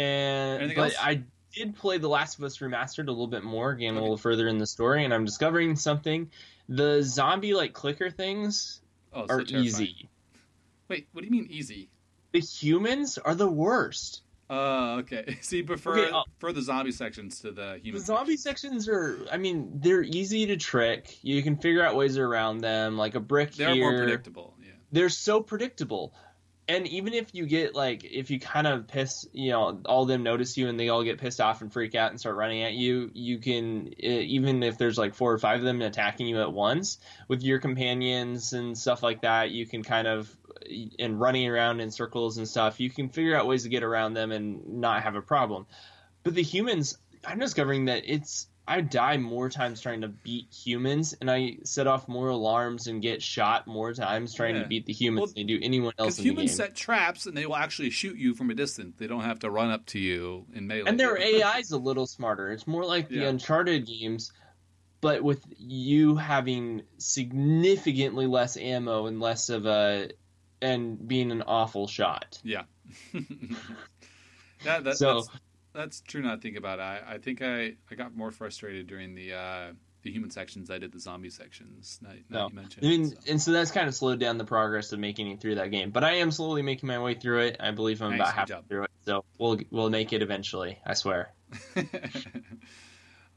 And 0.00 0.62
Anything 0.62 0.76
but 0.76 0.82
else? 0.92 0.96
I 1.00 1.22
did 1.54 1.76
play 1.76 1.98
The 1.98 2.08
Last 2.08 2.38
of 2.38 2.44
Us 2.44 2.58
Remastered 2.58 3.08
a 3.08 3.10
little 3.10 3.26
bit 3.26 3.42
more, 3.42 3.74
getting 3.74 3.90
Okay. 3.94 3.98
a 3.98 4.02
little 4.02 4.16
further 4.16 4.46
in 4.48 4.58
the 4.58 4.66
story, 4.66 5.04
and 5.04 5.12
I'm 5.12 5.24
discovering 5.24 5.76
something. 5.76 6.30
The 6.68 7.02
zombie 7.02 7.54
like 7.54 7.72
clicker 7.72 8.10
things 8.10 8.80
Oh, 9.12 9.26
so 9.26 9.34
are 9.34 9.38
terrifying. 9.42 9.64
easy. 9.64 10.08
Wait, 10.88 11.08
what 11.12 11.22
do 11.22 11.26
you 11.26 11.32
mean 11.32 11.48
easy? 11.50 11.88
The 12.32 12.40
humans 12.40 13.18
are 13.18 13.34
the 13.34 13.50
worst. 13.50 14.22
Uh, 14.50 14.96
okay. 15.00 15.38
So 15.42 15.56
you 15.56 15.64
prefer 15.64 15.98
Okay, 15.98 16.10
uh, 16.10 16.22
for 16.38 16.52
the 16.52 16.60
zombie 16.60 16.92
sections 16.92 17.40
to 17.40 17.52
the 17.52 17.78
human. 17.82 18.00
The 18.00 18.06
zombie 18.06 18.36
sections 18.36 18.88
are, 18.88 19.18
I 19.30 19.36
mean, 19.36 19.70
they're 19.74 20.02
easy 20.02 20.46
to 20.46 20.56
trick. 20.56 21.18
You 21.22 21.42
can 21.42 21.56
figure 21.56 21.84
out 21.84 21.94
ways 21.94 22.18
around 22.18 22.58
them, 22.58 22.98
like 22.98 23.14
a 23.14 23.20
brick 23.20 23.52
They're 23.52 23.72
here. 23.74 23.90
more 23.90 23.98
predictable. 24.02 24.56
Yeah. 24.60 24.72
They're 24.92 25.08
so 25.08 25.40
predictable. 25.40 26.14
And 26.68 26.86
even 26.86 27.14
if 27.14 27.34
you 27.34 27.46
get 27.46 27.74
like, 27.74 28.04
if 28.04 28.30
you 28.30 28.38
kind 28.38 28.66
of 28.66 28.86
piss, 28.86 29.26
you 29.32 29.50
know, 29.50 29.80
all 29.86 30.02
of 30.02 30.08
them 30.08 30.22
notice 30.22 30.56
you 30.56 30.68
and 30.68 30.78
they 30.78 30.88
all 30.88 31.02
get 31.02 31.18
pissed 31.18 31.40
off 31.40 31.62
and 31.62 31.72
freak 31.72 31.96
out 31.96 32.10
and 32.10 32.20
start 32.20 32.36
running 32.36 32.62
at 32.62 32.74
you, 32.74 33.10
you 33.12 33.38
can, 33.38 33.88
uh, 33.88 34.06
even 34.06 34.62
if 34.62 34.78
there's 34.78 34.96
like 34.96 35.14
four 35.14 35.32
or 35.32 35.38
five 35.38 35.58
of 35.58 35.64
them 35.64 35.82
attacking 35.82 36.28
you 36.28 36.40
at 36.40 36.52
once, 36.52 36.98
with 37.26 37.42
your 37.42 37.58
companions 37.58 38.52
and 38.52 38.78
stuff 38.78 39.02
like 39.02 39.22
that, 39.22 39.50
you 39.50 39.66
can 39.66 39.82
kind 39.82 40.06
of, 40.06 40.32
and 40.98 41.18
running 41.20 41.48
around 41.48 41.80
in 41.80 41.90
circles 41.90 42.38
and 42.38 42.48
stuff, 42.48 42.80
you 42.80 42.90
can 42.90 43.08
figure 43.08 43.36
out 43.36 43.46
ways 43.46 43.62
to 43.64 43.68
get 43.68 43.82
around 43.82 44.14
them 44.14 44.32
and 44.32 44.66
not 44.80 45.02
have 45.02 45.14
a 45.16 45.22
problem. 45.22 45.66
But 46.22 46.34
the 46.34 46.42
humans, 46.42 46.98
I'm 47.24 47.38
discovering 47.38 47.86
that 47.86 48.02
it's 48.06 48.46
I 48.68 48.82
die 48.82 49.16
more 49.16 49.48
times 49.48 49.80
trying 49.80 50.02
to 50.02 50.08
beat 50.08 50.46
humans, 50.52 51.12
and 51.20 51.28
I 51.28 51.56
set 51.64 51.88
off 51.88 52.06
more 52.06 52.28
alarms 52.28 52.86
and 52.86 53.02
get 53.02 53.20
shot 53.20 53.66
more 53.66 53.92
times 53.92 54.32
trying 54.32 54.54
Yeah. 54.54 54.62
to 54.62 54.68
beat 54.68 54.86
the 54.86 54.92
humans 54.92 55.20
Well, 55.28 55.32
than 55.34 55.46
do 55.48 55.58
anyone 55.60 55.92
else 55.98 56.16
Because 56.16 56.18
in 56.18 56.22
the 56.22 56.28
game. 56.28 56.36
humans 56.36 56.54
set 56.56 56.76
traps 56.76 57.26
and 57.26 57.36
they 57.36 57.46
will 57.46 57.56
actually 57.56 57.90
shoot 57.90 58.16
you 58.16 58.32
from 58.34 58.48
a 58.50 58.54
distance. 58.54 58.94
They 58.96 59.08
don't 59.08 59.22
have 59.24 59.40
to 59.40 59.50
run 59.50 59.70
up 59.70 59.86
to 59.86 59.98
you 59.98 60.46
in 60.52 60.68
melee. 60.68 60.84
and 60.88 61.00
their 61.00 61.18
AI's 61.18 61.72
a 61.72 61.78
little 61.78 62.06
smarter. 62.06 62.52
It's 62.52 62.68
more 62.68 62.84
like 62.84 63.08
the 63.08 63.24
Uncharted 63.24 63.86
games, 63.86 64.30
but 65.00 65.24
with 65.24 65.44
you 65.58 66.14
having 66.14 66.82
significantly 66.98 68.26
less 68.26 68.56
ammo 68.56 69.06
and 69.06 69.18
less 69.18 69.48
of 69.48 69.66
a 69.66 70.10
and 70.62 71.06
being 71.08 71.30
an 71.32 71.42
awful 71.42 71.86
shot. 71.86 72.38
Yeah. 72.42 72.62
yeah, 74.64 74.80
that, 74.80 74.96
So- 74.96 75.14
that's, 75.14 75.28
that's 75.72 76.00
true. 76.00 76.22
Not 76.22 76.42
think 76.42 76.56
about 76.56 76.78
it, 76.78 76.82
I, 76.82 77.14
I 77.14 77.18
think 77.18 77.42
I, 77.42 77.74
I 77.90 77.94
got 77.96 78.14
more 78.16 78.30
frustrated 78.30 78.86
during 78.86 79.14
the 79.14 79.34
uh, 79.34 79.72
the 80.02 80.10
human 80.10 80.30
sections. 80.30 80.70
I 80.70 80.78
did 80.78 80.92
the 80.92 80.98
zombie 80.98 81.30
sections. 81.30 81.98
Now, 82.02 82.10
now 82.28 82.38
No. 82.38 82.48
you 82.48 82.54
mentioned. 82.54 82.84
I 82.86 82.88
mean, 82.88 83.06
so. 83.10 83.16
and 83.28 83.40
so 83.42 83.52
that's 83.52 83.70
kind 83.70 83.86
of 83.86 83.94
slowed 83.94 84.18
down 84.18 84.38
the 84.38 84.44
progress 84.44 84.92
of 84.92 84.98
making 84.98 85.30
it 85.30 85.40
through 85.40 85.56
that 85.56 85.70
game. 85.70 85.90
But 85.90 86.04
I 86.04 86.14
am 86.14 86.30
slowly 86.30 86.62
making 86.62 86.86
my 86.86 86.98
way 86.98 87.14
through 87.14 87.40
it. 87.40 87.56
I 87.60 87.70
believe 87.70 88.00
I'm 88.02 88.10
Nice, 88.10 88.20
about 88.20 88.34
halfway 88.34 88.54
job. 88.56 88.68
through 88.68 88.82
it, 88.84 88.90
so 89.04 89.24
we'll 89.38 89.60
we'll 89.70 89.90
make 89.90 90.12
it 90.12 90.22
eventually. 90.22 90.78
I 90.84 90.94
swear. 90.94 91.32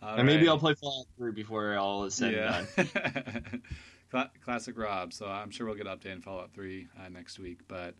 And 0.06 0.28
maybe. 0.28 0.50
I'll 0.50 0.60
play 0.60 0.74
Fallout 0.76 1.06
3 1.18 1.32
before 1.32 1.78
all 1.78 2.04
is 2.04 2.16
said 2.16 2.34
yeah. 2.34 2.66
and 2.76 2.94
done. 2.94 3.64
Cla- 4.14 4.30
Classic 4.46 4.78
Rob. 4.78 5.12
So 5.12 5.26
I'm 5.26 5.50
sure 5.50 5.66
we'll 5.66 5.76
get 5.76 5.88
update 5.88 6.12
on 6.12 6.22
Fallout 6.22 6.52
3 6.54 6.88
uh, 6.98 7.10
next 7.10 7.40
week. 7.40 7.62
But, 7.68 7.96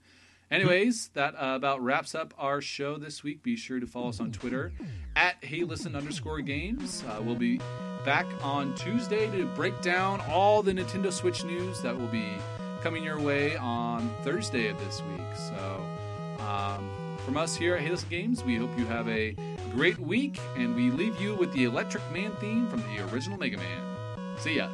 anyways, 0.52 1.08
that 1.16 1.34
uh, 1.34 1.56
about 1.56 1.82
wraps 1.84 2.14
up 2.14 2.36
our 2.38 2.62
show 2.62 2.98
this 2.98 3.24
week. 3.24 3.42
Be 3.42 3.56
sure 3.56 3.80
to 3.80 3.88
follow 3.88 4.10
us 4.10 4.20
on 4.20 4.32
Twitter 4.32 4.72
at 5.16 5.44
Hey 5.44 5.64
Listen 5.64 5.96
underscore 5.96 6.42
Games. 6.42 7.04
Uh, 7.10 7.20
we'll 7.22 7.36
be 7.36 7.60
back 8.06 8.28
on 8.44 8.76
Tuesday 8.76 9.28
to 9.32 9.46
break 9.56 9.82
down 9.82 10.22
all 10.30 10.62
the 10.62 10.72
Nintendo 10.72 11.12
Switch 11.12 11.44
news 11.46 11.82
that 11.82 11.98
will 11.98 12.08
be 12.08 12.28
coming 12.84 13.04
your 13.04 13.20
way 13.20 13.56
on 13.58 14.08
Thursday 14.24 14.68
of 14.68 14.78
this 14.86 15.02
week. 15.10 15.26
So, 15.36 16.46
um, 16.46 16.92
from 17.26 17.38
us 17.38 17.56
here 17.56 17.76
at 17.76 17.82
Hey 17.82 17.90
Listen 17.90 18.10
Games, 18.10 18.44
we 18.44 18.56
hope 18.56 18.70
you 18.78 18.86
have 18.86 19.08
a 19.08 19.36
great 19.72 19.98
week, 19.98 20.40
and 20.58 20.76
we 20.76 20.92
leave 20.92 21.20
you 21.20 21.34
with 21.34 21.52
the 21.54 21.64
Electric 21.64 22.04
Man 22.12 22.34
theme 22.42 22.68
from 22.68 22.82
the 22.82 23.00
original 23.12 23.40
Mega 23.40 23.58
Man. 23.58 23.82
See 24.38 24.58
ya. 24.58 24.68